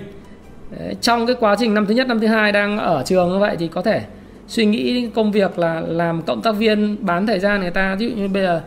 Đấy, 0.79 0.97
trong 1.01 1.27
cái 1.27 1.37
quá 1.41 1.57
trình 1.59 1.75
năm 1.75 1.87
thứ 1.87 1.95
nhất 1.95 2.07
năm 2.07 2.21
thứ 2.21 2.27
hai 2.27 2.53
đang 2.53 2.79
ở 2.79 3.03
trường 3.07 3.33
như 3.33 3.39
vậy 3.39 3.57
thì 3.59 3.69
có 3.69 3.83
thể 3.83 4.01
suy 4.47 4.65
nghĩ 4.67 5.11
công 5.15 5.33
việc 5.33 5.59
là 5.59 5.83
làm 5.87 6.23
cộng 6.23 6.43
tác 6.43 6.53
viên 6.53 6.97
bán 7.07 7.27
thời 7.27 7.39
gian 7.39 7.61
người 7.61 7.71
ta. 7.71 7.95
Ví 7.95 8.09
dụ 8.09 8.17
như 8.17 8.29
bây 8.29 8.43
giờ 8.43 8.61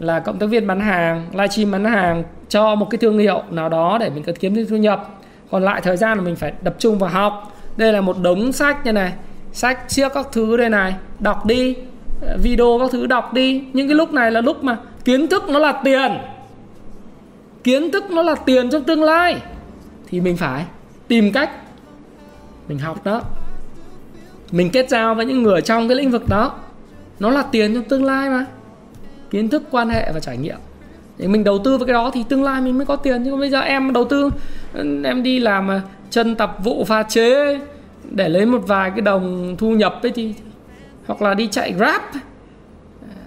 là 0.00 0.20
cộng 0.20 0.38
tác 0.38 0.46
viên 0.46 0.66
bán 0.66 0.80
hàng, 0.80 1.26
livestream 1.32 1.70
bán 1.70 1.84
hàng 1.84 2.22
cho 2.48 2.74
một 2.74 2.86
cái 2.90 2.98
thương 2.98 3.18
hiệu 3.18 3.42
nào 3.50 3.68
đó 3.68 3.98
để 4.00 4.10
mình 4.10 4.22
có 4.22 4.32
kiếm 4.40 4.54
thêm 4.54 4.66
thu 4.66 4.76
nhập. 4.76 5.08
Còn 5.50 5.62
lại 5.62 5.80
thời 5.80 5.96
gian 5.96 6.18
là 6.18 6.24
mình 6.24 6.36
phải 6.36 6.52
tập 6.64 6.74
trung 6.78 6.98
vào 6.98 7.10
học. 7.10 7.56
Đây 7.76 7.92
là 7.92 8.00
một 8.00 8.16
đống 8.22 8.52
sách 8.52 8.86
như 8.86 8.92
này, 8.92 9.12
sách 9.52 9.78
siếc 9.88 10.12
các 10.14 10.26
thứ 10.32 10.56
đây 10.56 10.70
này, 10.70 10.94
đọc 11.18 11.46
đi 11.46 11.76
ờ, 12.20 12.36
video 12.42 12.78
các 12.80 12.90
thứ 12.92 13.06
đọc 13.06 13.32
đi. 13.32 13.64
Những 13.72 13.88
cái 13.88 13.94
lúc 13.94 14.12
này 14.12 14.30
là 14.30 14.40
lúc 14.40 14.64
mà 14.64 14.76
kiến 15.04 15.28
thức 15.28 15.48
nó 15.48 15.58
là 15.58 15.80
tiền. 15.84 16.18
Kiến 17.64 17.90
thức 17.90 18.10
nó 18.10 18.22
là 18.22 18.34
tiền 18.34 18.70
trong 18.70 18.84
tương 18.84 19.02
lai. 19.02 19.36
Thì 20.08 20.20
mình 20.20 20.36
phải 20.36 20.64
tìm 21.08 21.32
cách 21.32 21.50
mình 22.68 22.78
học 22.78 23.04
đó. 23.04 23.22
Mình 24.52 24.70
kết 24.70 24.88
giao 24.88 25.14
với 25.14 25.26
những 25.26 25.42
người 25.42 25.60
trong 25.60 25.88
cái 25.88 25.96
lĩnh 25.96 26.10
vực 26.10 26.28
đó. 26.28 26.54
Nó 27.20 27.30
là 27.30 27.42
tiền 27.42 27.74
trong 27.74 27.84
tương 27.84 28.04
lai 28.04 28.30
mà 28.30 28.46
kiến 29.30 29.48
thức, 29.48 29.62
quan 29.70 29.88
hệ 29.88 30.12
và 30.12 30.20
trải 30.20 30.36
nghiệm. 30.36 30.56
Thì 31.18 31.26
mình 31.26 31.44
đầu 31.44 31.58
tư 31.58 31.78
vào 31.78 31.86
cái 31.86 31.94
đó 31.94 32.10
thì 32.14 32.24
tương 32.28 32.44
lai 32.44 32.60
mình 32.60 32.78
mới 32.78 32.86
có 32.86 32.96
tiền. 32.96 33.24
Chứ 33.24 33.36
bây 33.36 33.50
giờ 33.50 33.60
em 33.60 33.92
đầu 33.92 34.04
tư, 34.04 34.30
em 35.04 35.22
đi 35.22 35.38
làm 35.38 35.70
chân 36.10 36.34
tập 36.34 36.56
vụ 36.64 36.84
pha 36.84 37.02
chế, 37.02 37.60
để 38.10 38.28
lấy 38.28 38.46
một 38.46 38.62
vài 38.66 38.90
cái 38.90 39.00
đồng 39.00 39.56
thu 39.58 39.70
nhập 39.70 39.98
ấy 40.02 40.12
thì, 40.14 40.34
hoặc 41.06 41.22
là 41.22 41.34
đi 41.34 41.46
chạy 41.46 41.72
grab. 41.72 42.02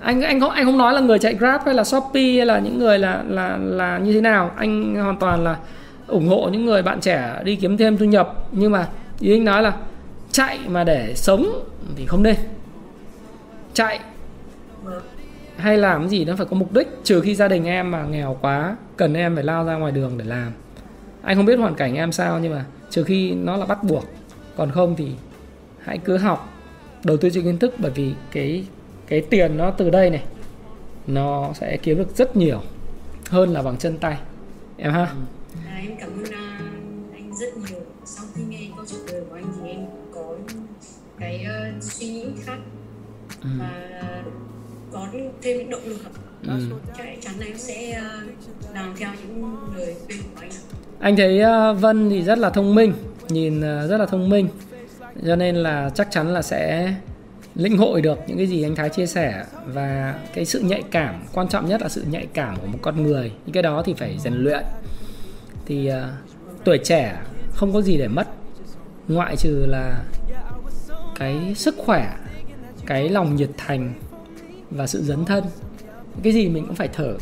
Anh 0.02 0.22
anh 0.22 0.40
không 0.40 0.52
anh 0.52 0.66
không 0.66 0.78
nói 0.78 0.94
là 0.94 1.00
người 1.00 1.20
chạy 1.20 1.36
grab 1.36 1.62
hay 1.66 1.74
là 1.74 1.84
shopee 1.84 2.36
hay 2.36 2.46
là 2.46 2.60
những 2.60 2.80
người 2.80 3.00
là 3.00 3.24
là 3.28 3.58
là 3.58 3.98
như 3.98 4.14
thế 4.14 4.22
nào. 4.22 4.52
Anh 4.58 4.96
hoàn 4.96 5.18
toàn 5.18 5.44
là 5.44 5.58
ủng 6.08 6.28
hộ 6.28 6.50
những 6.52 6.66
người 6.66 6.82
bạn 6.82 7.00
trẻ 7.00 7.42
đi 7.44 7.56
kiếm 7.56 7.78
thêm 7.78 7.98
thu 7.98 8.06
nhập. 8.06 8.48
Nhưng 8.52 8.72
mà 8.72 8.88
ý 9.20 9.36
anh 9.36 9.46
nói 9.46 9.64
là 9.64 9.74
chạy 10.32 10.60
mà 10.68 10.84
để 10.84 11.14
sống 11.16 11.48
thì 11.96 12.06
không 12.06 12.24
nên. 12.24 12.36
Chạy 13.74 14.00
hay 15.62 15.78
làm 15.78 16.10
gì 16.10 16.26
nó 16.26 16.36
phải 16.36 16.46
có 16.46 16.56
mục 16.56 16.74
đích 16.74 16.88
trừ 17.04 17.22
khi 17.22 17.36
gia 17.36 17.48
đình 17.48 17.66
em 17.66 17.92
mà 17.92 18.06
nghèo 18.06 18.38
quá 18.42 18.76
cần 18.98 19.14
em 19.14 19.36
phải 19.36 19.44
lao 19.44 19.66
ra 19.66 19.76
ngoài 19.76 19.92
đường 19.92 20.18
để 20.18 20.26
làm. 20.26 20.52
Anh 21.22 21.36
không 21.36 21.46
biết 21.46 21.60
hoàn 21.60 21.76
cảnh 21.76 21.96
em 21.96 22.12
sao 22.12 22.40
nhưng 22.40 22.54
mà 22.54 22.66
trừ 22.90 23.04
khi 23.04 23.32
nó 23.32 23.58
là 23.58 23.66
bắt 23.66 23.84
buộc. 23.84 24.06
Còn 24.56 24.72
không 24.72 24.96
thì 24.96 25.12
hãy 25.80 25.98
cứ 25.98 26.18
học 26.18 26.54
đầu 27.04 27.18
tư 27.18 27.30
cho 27.30 27.42
kiến 27.42 27.58
thức 27.58 27.74
bởi 27.78 27.92
vì 27.92 28.14
cái 28.32 28.66
cái 29.08 29.22
tiền 29.22 29.58
nó 29.58 29.72
từ 29.72 29.90
đây 29.90 30.10
này 30.10 30.24
nó 31.08 31.50
sẽ 31.54 31.78
kiếm 31.78 31.98
được 31.98 32.16
rất 32.16 32.36
nhiều 32.36 32.62
hơn 33.30 33.50
là 33.50 33.62
bằng 33.62 33.78
chân 33.78 33.98
tay. 33.98 34.18
Em 34.78 34.92
ha? 34.94 35.14
À, 35.68 35.78
em 35.82 35.92
cảm 36.00 36.10
ơn 36.10 36.24
uh, 36.24 37.14
anh 37.14 37.36
rất 37.36 37.58
nhiều. 37.58 37.80
Sau 38.06 38.26
khi 38.36 38.42
nghe 38.50 38.68
câu 38.76 38.86
trả 38.86 38.98
lời 39.12 39.22
của 39.30 39.36
anh 39.36 39.46
thì 39.62 39.70
em 39.70 39.86
có 40.16 40.36
cái 41.20 41.46
uh, 41.78 41.84
suy 41.84 42.08
nghĩ 42.08 42.26
khác. 42.46 42.58
Ừ. 43.44 43.50
có 45.02 45.08
thêm 45.42 45.70
động 45.70 45.82
lực. 45.86 46.00
Ừ. 46.48 46.54
chắc 46.98 47.06
chắn 47.22 47.34
em 47.40 47.58
sẽ 47.58 48.02
uh, 48.02 48.76
làm 48.76 48.96
theo 48.98 49.10
những 49.22 49.56
lời 49.76 49.96
khuyên 50.06 50.20
của 50.22 50.42
anh 50.42 50.50
anh 51.00 51.16
thấy 51.16 51.42
uh, 51.42 51.82
Vân 51.82 52.10
thì 52.10 52.22
rất 52.22 52.38
là 52.38 52.50
thông 52.50 52.76
minh 52.76 52.94
nhìn 53.30 53.62
ờ, 53.62 53.88
rất 53.88 53.98
là 53.98 54.06
thông 54.06 54.30
minh. 54.30 54.48
Cho 55.26 55.36
nên 55.36 55.56
là 55.56 55.90
chắc 55.96 56.08
chắn 56.12 56.34
là 56.34 56.42
sẽ 56.42 56.94
lĩnh 57.56 57.78
hội 57.78 58.02
được 58.02 58.20
những 58.28 58.38
cái 58.38 58.48
gì 58.48 58.64
anh 58.64 58.76
Thái 58.76 58.90
chia 58.90 59.06
sẻ. 59.06 59.46
Và 59.66 60.20
cái 60.34 60.46
sự 60.46 60.60
nhạy 60.60 60.84
cảm 60.92 61.24
quan 61.34 61.48
trọng 61.48 61.70
nhất 61.70 61.82
là 61.82 61.90
sự 61.90 62.04
nhạy 62.10 62.28
cảm 62.34 62.56
của 62.62 62.68
một 62.68 62.80
con 62.82 63.04
người. 63.04 63.32
Những 63.46 63.54
cái 63.54 63.64
đó 63.64 63.84
thì 63.86 63.94
phải 63.94 64.18
rèn 64.20 64.34
luyện. 64.34 64.64
Thì 65.66 65.90
uh, 65.90 65.96
tuổi 66.64 66.78
trẻ 66.78 67.22
không 67.54 67.74
có 67.74 67.82
gì 67.82 67.98
để 67.98 68.08
mất 68.08 68.28
ngoại 69.08 69.36
trừ 69.38 69.66
là 69.68 70.04
cái 71.20 71.56
sức 71.56 71.76
khỏe 71.78 72.14
cái 72.86 73.10
lòng 73.10 73.36
nhiệt 73.36 73.50
thành 73.58 73.94
và 74.72 74.88
sự 74.88 75.04
dấn 75.04 75.26
thân. 75.26 75.44
Cái 76.24 76.34
gì 76.34 76.50
mình 76.50 76.66
cũng 76.66 76.76
phải 76.76 76.90
thở 76.94 77.14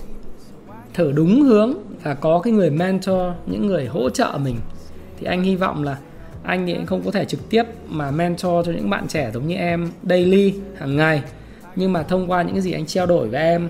thở 0.93 1.11
đúng 1.15 1.41
hướng 1.41 1.73
và 2.03 2.13
có 2.13 2.39
cái 2.39 2.53
người 2.53 2.69
mentor, 2.69 3.19
những 3.45 3.67
người 3.67 3.85
hỗ 3.85 4.09
trợ 4.09 4.37
mình. 4.43 4.55
Thì 5.19 5.25
anh 5.25 5.43
hy 5.43 5.55
vọng 5.55 5.83
là 5.83 5.97
anh 6.43 6.67
thì 6.67 6.77
không 6.85 7.01
có 7.05 7.11
thể 7.11 7.25
trực 7.25 7.49
tiếp 7.49 7.63
mà 7.87 8.11
mentor 8.11 8.65
cho 8.65 8.71
những 8.71 8.89
bạn 8.89 9.07
trẻ 9.07 9.31
giống 9.33 9.47
như 9.47 9.55
em 9.55 9.89
daily, 10.03 10.53
hàng 10.77 10.95
ngày. 10.95 11.21
Nhưng 11.75 11.93
mà 11.93 12.03
thông 12.03 12.31
qua 12.31 12.41
những 12.41 12.53
cái 12.53 12.61
gì 12.61 12.71
anh 12.71 12.85
trao 12.85 13.05
đổi 13.05 13.27
với 13.27 13.41
em 13.41 13.69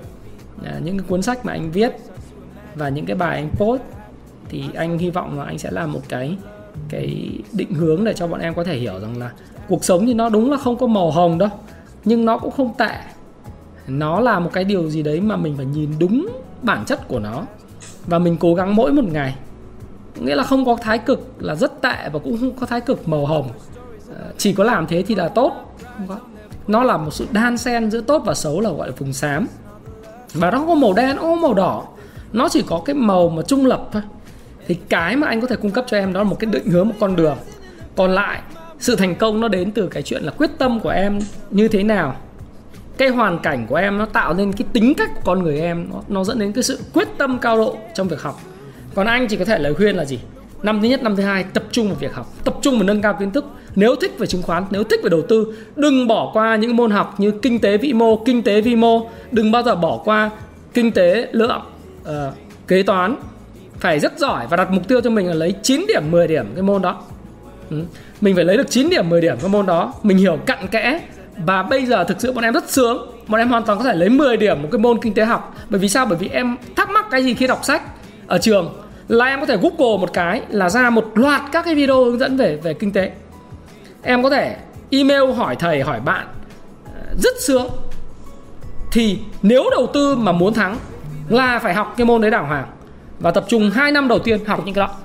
à, 0.65 0.79
những 0.83 0.97
cái 0.97 1.07
cuốn 1.09 1.21
sách 1.21 1.45
mà 1.45 1.53
anh 1.53 1.71
viết 1.71 1.91
và 2.75 2.89
những 2.89 3.05
cái 3.05 3.15
bài 3.15 3.35
anh 3.35 3.49
post, 3.49 3.81
thì 4.49 4.63
anh 4.75 4.97
hy 4.97 5.09
vọng 5.09 5.39
là 5.39 5.45
anh 5.45 5.57
sẽ 5.57 5.71
làm 5.71 5.91
một 5.91 6.01
cái 6.09 6.37
cái 6.89 7.29
định 7.53 7.73
hướng 7.73 8.03
để 8.03 8.13
cho 8.13 8.27
bọn 8.27 8.39
em 8.39 8.53
có 8.53 8.63
thể 8.63 8.77
hiểu 8.77 8.99
rằng 8.99 9.17
là 9.17 9.31
cuộc 9.67 9.83
sống 9.83 10.05
thì 10.05 10.13
nó 10.13 10.29
đúng 10.29 10.51
là 10.51 10.57
không 10.57 10.77
có 10.77 10.87
màu 10.87 11.11
hồng 11.11 11.37
đâu, 11.37 11.49
nhưng 12.05 12.25
nó 12.25 12.37
cũng 12.37 12.51
không 12.51 12.73
tệ 12.77 12.95
nó 13.89 14.19
là 14.19 14.39
một 14.39 14.49
cái 14.54 14.63
điều 14.63 14.89
gì 14.89 15.04
đấy 15.04 15.21
mà 15.21 15.36
mình 15.36 15.58
phải 15.58 15.65
nhìn 15.65 15.89
đúng 15.99 16.28
bản 16.62 16.86
chất 16.86 17.08
của 17.08 17.19
nó. 17.19 17.43
Và 18.06 18.19
mình 18.19 18.38
cố 18.39 18.56
gắng 18.56 18.75
mỗi 18.75 18.91
một 18.91 19.06
ngày. 19.12 19.36
Nghĩa 20.15 20.36
là 20.36 20.43
không 20.43 20.65
có 20.65 20.78
thái 20.82 20.97
cực 20.97 21.34
là 21.39 21.56
rất 21.56 21.82
tệ 21.82 22.10
và 22.13 22.19
cũng 22.19 22.38
không 22.38 22.52
có 22.52 22.65
thái 22.65 22.82
cực 22.82 23.08
màu 23.08 23.25
hồng. 23.25 23.49
Ờ, 24.19 24.32
chỉ 24.38 24.54
có 24.54 24.63
làm 24.63 24.88
thế 24.88 25.04
thì 25.08 25.15
là 25.15 25.28
tốt. 25.28 25.75
Không 25.97 26.08
có. 26.08 26.17
Nó 26.67 26.84
là 26.84 26.97
một 26.97 27.13
sự 27.13 27.28
đan 27.32 27.58
xen 27.58 27.91
giữa 27.91 28.02
tốt 28.02 28.21
và 28.25 28.34
xấu 28.34 28.60
là 28.60 28.69
gọi 28.69 28.88
là 28.88 28.93
vùng 28.97 29.13
xám. 29.13 29.47
Và 30.34 30.52
nó 30.52 30.65
có 30.67 30.75
màu 30.75 30.93
đen 30.93 31.17
có 31.21 31.36
màu 31.36 31.54
đỏ. 31.54 31.84
Nó 32.34 32.49
chỉ 32.49 32.63
có 32.67 32.82
cái 32.86 32.93
màu 32.93 33.30
mà 33.30 33.41
trung 33.41 33.65
lập 33.65 33.89
thôi. 33.91 34.02
Thì 34.67 34.75
cái 34.89 35.15
mà 35.15 35.28
anh 35.28 35.41
có 35.41 35.47
thể 35.47 35.56
cung 35.56 35.71
cấp 35.71 35.86
cho 35.88 35.97
em 35.97 36.13
đó 36.13 36.23
là 36.23 36.30
một 36.30 36.39
cái 36.39 36.52
định 36.52 36.69
hướng, 36.69 36.88
một 36.88 36.95
con 36.99 37.15
đường. 37.15 37.38
Còn 37.95 38.12
lại, 38.12 38.41
sự 38.80 38.95
thành 38.95 39.15
công 39.15 39.41
nó 39.41 39.47
đến 39.47 39.71
từ 39.71 39.88
cái 39.88 40.04
chuyện 40.04 40.23
là 40.23 40.32
quyết 40.38 40.49
tâm 40.58 40.80
của 40.80 40.89
em 40.89 41.19
như 41.49 41.67
thế 41.67 41.84
nào 41.84 42.15
cái 42.99 43.09
hoàn 43.09 43.39
cảnh 43.39 43.65
của 43.69 43.75
em 43.75 43.97
nó 43.97 44.05
tạo 44.05 44.33
nên 44.33 44.53
cái 44.53 44.67
tính 44.73 44.93
cách 44.93 45.09
của 45.15 45.21
con 45.23 45.43
người 45.43 45.59
em 45.59 45.88
nó, 45.91 46.01
nó 46.07 46.23
dẫn 46.23 46.39
đến 46.39 46.51
cái 46.51 46.63
sự 46.63 46.79
quyết 46.93 47.07
tâm 47.17 47.39
cao 47.39 47.57
độ 47.57 47.77
trong 47.95 48.07
việc 48.07 48.21
học. 48.21 48.41
Còn 48.95 49.07
anh 49.07 49.27
chỉ 49.27 49.38
có 49.38 49.45
thể 49.45 49.59
lời 49.59 49.73
khuyên 49.73 49.95
là 49.95 50.05
gì? 50.05 50.19
Năm 50.63 50.81
thứ 50.81 50.88
nhất 50.88 51.03
năm 51.03 51.15
thứ 51.15 51.23
hai 51.23 51.43
tập 51.43 51.63
trung 51.71 51.88
vào 51.88 51.95
việc 51.99 52.13
học. 52.13 52.33
Tập 52.43 52.55
trung 52.62 52.75
vào 52.75 52.83
nâng 52.83 53.01
cao 53.01 53.17
kiến 53.19 53.31
thức. 53.31 53.45
Nếu 53.75 53.95
thích 53.95 54.12
về 54.17 54.27
chứng 54.27 54.41
khoán 54.41 54.63
nếu 54.69 54.83
thích 54.83 54.99
về 55.03 55.09
đầu 55.09 55.21
tư 55.21 55.53
đừng 55.75 56.07
bỏ 56.07 56.31
qua 56.33 56.55
những 56.55 56.75
môn 56.75 56.91
học 56.91 57.19
như 57.19 57.31
kinh 57.31 57.59
tế 57.59 57.77
vĩ 57.77 57.93
mô 57.93 58.15
kinh 58.25 58.43
tế 58.43 58.62
vi 58.62 58.75
mô. 58.75 59.09
Đừng 59.31 59.51
bao 59.51 59.63
giờ 59.63 59.75
bỏ 59.75 60.01
qua 60.05 60.29
kinh 60.73 60.91
tế 60.91 61.27
lượng 61.31 61.62
uh, 62.01 62.05
ờ, 62.05 62.31
kế 62.67 62.83
toán. 62.83 63.15
Phải 63.77 63.99
rất 63.99 64.19
giỏi 64.19 64.47
và 64.49 64.57
đặt 64.57 64.71
mục 64.71 64.88
tiêu 64.88 65.01
cho 65.01 65.09
mình 65.09 65.27
là 65.27 65.33
lấy 65.33 65.53
9 65.63 65.85
điểm 65.88 66.12
10 66.12 66.27
điểm 66.27 66.45
cái 66.55 66.63
môn 66.63 66.81
đó. 66.81 67.01
Ừ. 67.69 67.77
mình 68.21 68.35
phải 68.35 68.45
lấy 68.45 68.57
được 68.57 68.69
9 68.69 68.89
điểm 68.89 69.09
10 69.09 69.21
điểm 69.21 69.38
cái 69.41 69.49
môn 69.49 69.65
đó. 69.65 69.93
Mình 70.03 70.17
hiểu 70.17 70.38
cặn 70.45 70.67
kẽ 70.67 70.99
và 71.45 71.63
bây 71.63 71.86
giờ 71.86 72.04
thực 72.04 72.21
sự 72.21 72.32
bọn 72.32 72.43
em 72.43 72.54
rất 72.54 72.69
sướng. 72.69 73.12
Bọn 73.28 73.41
em 73.41 73.49
hoàn 73.49 73.63
toàn 73.63 73.78
có 73.78 73.84
thể 73.84 73.95
lấy 73.95 74.10
10 74.10 74.38
điểm 74.38 74.62
một 74.62 74.69
cái 74.71 74.80
môn 74.80 74.99
kinh 75.02 75.13
tế 75.13 75.25
học. 75.25 75.56
Bởi 75.69 75.80
vì 75.80 75.89
sao? 75.89 76.06
Bởi 76.06 76.17
vì 76.17 76.30
em 76.30 76.58
thắc 76.75 76.89
mắc 76.89 77.06
cái 77.12 77.23
gì 77.23 77.34
khi 77.34 77.47
đọc 77.47 77.65
sách 77.65 77.82
ở 78.28 78.38
trường. 78.38 78.73
Là 79.08 79.25
em 79.25 79.39
có 79.39 79.45
thể 79.45 79.58
google 79.58 79.97
một 80.02 80.13
cái, 80.13 80.41
là 80.49 80.69
ra 80.69 80.89
một 80.89 81.12
loạt 81.15 81.41
các 81.52 81.65
cái 81.65 81.75
video 81.75 82.04
hướng 82.04 82.19
dẫn 82.19 82.38
về 82.38 82.56
về 82.63 82.73
kinh 82.73 82.91
tế. 82.91 83.12
Em 84.04 84.23
có 84.23 84.30
thể 84.30 84.58
email 84.89 85.32
hỏi 85.32 85.56
thầy, 85.56 85.82
hỏi 85.82 85.99
bạn. 85.99 86.28
Ờ, 86.86 87.15
rất 87.23 87.34
sướng. 87.39 87.67
Thì 88.91 89.19
nếu 89.41 89.63
đầu 89.71 89.88
tư 89.93 90.15
mà 90.15 90.32
muốn 90.32 90.54
thắng 90.54 90.78
là 91.30 91.60
phải 91.60 91.73
học 91.73 91.93
cái 91.97 92.06
môn 92.06 92.21
đấy 92.21 92.32
đàng 92.32 92.47
hoàng 92.47 92.67
và 93.19 93.32
tập 93.32 93.45
trung 93.47 93.71
2 93.71 93.91
năm 93.91 94.08
đầu 94.08 94.19
tiên 94.19 94.45
học 94.45 94.62
những 94.65 94.75
cái 94.75 94.88
đó. 94.88 94.95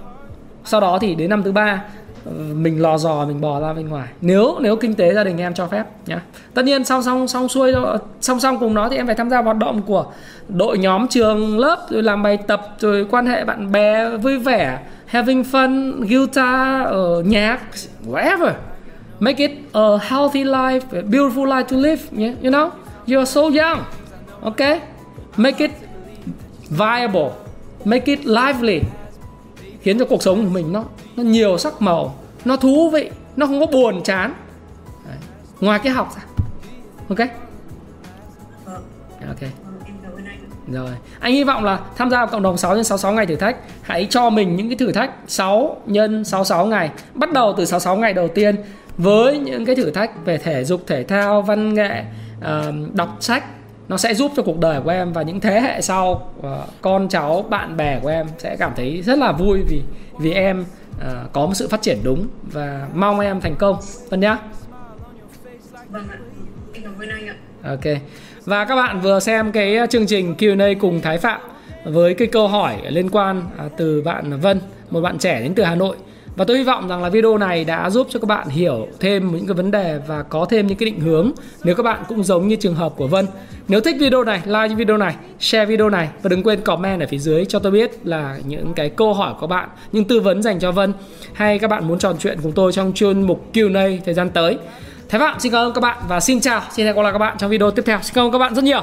Sau 0.64 0.80
đó 0.80 0.98
thì 1.00 1.14
đến 1.14 1.30
năm 1.30 1.42
thứ 1.42 1.52
ba 1.52 1.82
Ờ, 2.24 2.32
mình 2.54 2.82
lò 2.82 2.98
dò 2.98 3.24
mình 3.26 3.40
bò 3.40 3.60
ra 3.60 3.72
bên 3.72 3.88
ngoài. 3.88 4.08
Nếu 4.20 4.58
nếu 4.60 4.76
kinh 4.76 4.94
tế 4.94 5.14
gia 5.14 5.24
đình 5.24 5.38
em 5.38 5.54
cho 5.54 5.66
phép 5.66 5.84
nhá. 6.06 6.22
Tất 6.54 6.64
nhiên 6.64 6.84
song 6.84 7.02
song 7.02 7.28
song 7.28 7.48
xuôi 7.48 7.72
song 8.20 8.40
song 8.40 8.58
cùng 8.60 8.74
nó 8.74 8.88
thì 8.88 8.96
em 8.96 9.06
phải 9.06 9.14
tham 9.14 9.30
gia 9.30 9.42
hoạt 9.42 9.56
động 9.56 9.82
của 9.82 10.06
đội 10.48 10.78
nhóm 10.78 11.08
trường 11.08 11.58
lớp 11.58 11.86
rồi 11.90 12.02
làm 12.02 12.22
bài 12.22 12.36
tập 12.36 12.76
rồi 12.78 13.06
quan 13.10 13.26
hệ 13.26 13.44
bạn 13.44 13.72
bè 13.72 14.08
vui 14.08 14.38
vẻ 14.38 14.78
having 15.06 15.42
fun 15.42 16.00
guitar 16.08 16.88
uh, 16.88 17.26
nhạc 17.26 17.60
whatever. 18.06 18.52
Make 19.20 19.46
it 19.46 19.50
a 19.72 19.98
healthy 20.00 20.44
life 20.44 20.80
a 20.92 21.00
beautiful 21.00 21.46
life 21.46 21.64
to 21.64 21.76
live 21.76 22.02
yeah? 22.18 22.34
you 22.42 22.50
know? 22.50 22.70
You're 23.06 23.24
so 23.24 23.40
young 23.42 23.78
okay 24.42 24.80
make 25.36 25.66
it 25.66 25.70
viable 26.70 27.30
make 27.84 28.06
it 28.06 28.18
lively. 28.24 28.80
Khiến 29.82 29.98
cho 29.98 30.04
cuộc 30.04 30.22
sống 30.22 30.44
của 30.44 30.50
mình 30.50 30.72
nó 30.72 30.84
nó 31.16 31.22
nhiều 31.22 31.58
sắc 31.58 31.82
màu, 31.82 32.14
nó 32.44 32.56
thú 32.56 32.90
vị, 32.90 33.10
nó 33.36 33.46
không 33.46 33.60
có 33.60 33.66
buồn, 33.66 34.02
chán. 34.04 34.34
Đấy. 35.06 35.16
ngoài 35.60 35.78
cái 35.78 35.92
học 35.92 36.16
ra. 36.16 36.22
Ok? 37.08 37.28
Dạ, 39.20 39.26
ok. 39.28 39.50
Rồi. 40.72 40.90
Anh 41.20 41.32
hy 41.32 41.44
vọng 41.44 41.64
là 41.64 41.78
tham 41.96 42.10
gia 42.10 42.16
vào 42.16 42.26
cộng 42.26 42.42
đồng 42.42 42.56
6 42.56 42.82
x 42.82 42.86
66 42.86 43.12
ngày 43.12 43.26
thử 43.26 43.36
thách. 43.36 43.56
Hãy 43.82 44.06
cho 44.10 44.30
mình 44.30 44.56
những 44.56 44.68
cái 44.68 44.76
thử 44.76 44.92
thách 44.92 45.10
6 45.26 45.76
nhân 45.86 46.24
66 46.24 46.66
ngày. 46.66 46.90
Bắt 47.14 47.32
đầu 47.32 47.54
từ 47.56 47.64
66 47.64 47.96
ngày 47.96 48.12
đầu 48.12 48.28
tiên 48.28 48.56
với 48.98 49.38
những 49.38 49.64
cái 49.64 49.74
thử 49.74 49.90
thách 49.90 50.24
về 50.24 50.38
thể 50.38 50.64
dục, 50.64 50.80
thể 50.86 51.04
thao, 51.04 51.42
văn 51.42 51.74
nghệ 51.74 52.04
đọc 52.92 53.16
sách. 53.20 53.44
Nó 53.88 53.96
sẽ 53.96 54.14
giúp 54.14 54.32
cho 54.36 54.42
cuộc 54.42 54.58
đời 54.58 54.80
của 54.80 54.90
em 54.90 55.12
và 55.12 55.22
những 55.22 55.40
thế 55.40 55.60
hệ 55.60 55.80
sau 55.80 56.30
ờ, 56.42 56.66
con 56.80 57.08
cháu, 57.08 57.42
bạn 57.42 57.76
bè 57.76 58.00
của 58.02 58.08
em 58.08 58.26
sẽ 58.38 58.56
cảm 58.56 58.72
thấy 58.76 59.02
rất 59.02 59.18
là 59.18 59.32
vui 59.32 59.62
vì 59.68 59.82
vì 60.18 60.32
em 60.32 60.64
ờ, 61.00 61.28
có 61.32 61.46
một 61.46 61.54
sự 61.54 61.68
phát 61.68 61.82
triển 61.82 61.98
đúng 62.02 62.26
và 62.42 62.88
mong 62.94 63.20
em 63.20 63.40
thành 63.40 63.56
công 63.56 63.76
Vân 64.10 64.20
nhá 64.20 64.38
Vâng 65.90 66.08
ạ. 66.10 66.18
Em 66.72 66.82
cảm 66.82 66.92
ơn 66.98 67.08
anh 67.08 67.28
ạ. 67.28 67.34
Ok. 67.62 68.02
Và 68.44 68.64
các 68.64 68.76
bạn 68.76 69.00
vừa 69.00 69.20
xem 69.20 69.52
cái 69.52 69.76
chương 69.90 70.06
trình 70.06 70.34
Q&A 70.38 70.74
cùng 70.80 71.00
Thái 71.00 71.18
Phạm 71.18 71.40
với 71.84 72.14
cái 72.14 72.28
câu 72.28 72.48
hỏi 72.48 72.76
liên 72.88 73.10
quan 73.10 73.42
à, 73.58 73.68
từ 73.76 74.02
bạn 74.02 74.40
Vân, 74.40 74.60
một 74.90 75.00
bạn 75.00 75.18
trẻ 75.18 75.40
đến 75.40 75.54
từ 75.54 75.62
Hà 75.62 75.74
Nội. 75.74 75.96
Và 76.36 76.44
tôi 76.44 76.58
hy 76.58 76.64
vọng 76.64 76.88
rằng 76.88 77.02
là 77.02 77.08
video 77.08 77.38
này 77.38 77.64
đã 77.64 77.90
giúp 77.90 78.06
cho 78.10 78.20
các 78.20 78.26
bạn 78.26 78.48
hiểu 78.48 78.88
thêm 79.00 79.36
những 79.36 79.46
cái 79.46 79.54
vấn 79.54 79.70
đề 79.70 80.00
và 80.06 80.22
có 80.22 80.46
thêm 80.50 80.66
những 80.66 80.78
cái 80.78 80.86
định 80.86 81.00
hướng 81.00 81.32
nếu 81.64 81.74
các 81.74 81.82
bạn 81.82 82.02
cũng 82.08 82.24
giống 82.24 82.48
như 82.48 82.56
trường 82.56 82.74
hợp 82.74 82.92
của 82.96 83.06
Vân. 83.06 83.26
Nếu 83.68 83.80
thích 83.80 83.96
video 84.00 84.24
này, 84.24 84.42
like 84.46 84.74
video 84.74 84.96
này, 84.96 85.14
share 85.40 85.66
video 85.66 85.90
này 85.90 86.08
và 86.22 86.28
đừng 86.28 86.42
quên 86.42 86.60
comment 86.60 87.00
ở 87.00 87.06
phía 87.06 87.18
dưới 87.18 87.44
cho 87.44 87.58
tôi 87.58 87.72
biết 87.72 88.06
là 88.06 88.38
những 88.46 88.74
cái 88.74 88.88
câu 88.88 89.14
hỏi 89.14 89.34
của 89.40 89.46
bạn, 89.46 89.68
những 89.92 90.04
tư 90.04 90.20
vấn 90.20 90.42
dành 90.42 90.60
cho 90.60 90.72
Vân 90.72 90.92
hay 91.32 91.58
các 91.58 91.70
bạn 91.70 91.88
muốn 91.88 91.98
trò 91.98 92.12
chuyện 92.18 92.38
cùng 92.42 92.52
tôi 92.52 92.72
trong 92.72 92.92
chuyên 92.92 93.22
mục 93.22 93.44
Q&A 93.52 93.98
thời 94.04 94.14
gian 94.14 94.30
tới. 94.30 94.58
Thái 95.08 95.20
Phạm 95.20 95.32
vâng, 95.32 95.40
xin 95.40 95.52
cảm 95.52 95.66
ơn 95.66 95.72
các 95.72 95.80
bạn 95.80 95.98
và 96.08 96.20
xin 96.20 96.40
chào, 96.40 96.62
xin 96.70 96.86
hẹn 96.86 96.96
gặp 96.96 97.02
lại 97.02 97.12
các 97.12 97.18
bạn 97.18 97.36
trong 97.38 97.50
video 97.50 97.70
tiếp 97.70 97.82
theo. 97.86 97.98
Xin 98.02 98.14
cảm 98.14 98.24
ơn 98.24 98.32
các 98.32 98.38
bạn 98.38 98.54
rất 98.54 98.64
nhiều. 98.64 98.82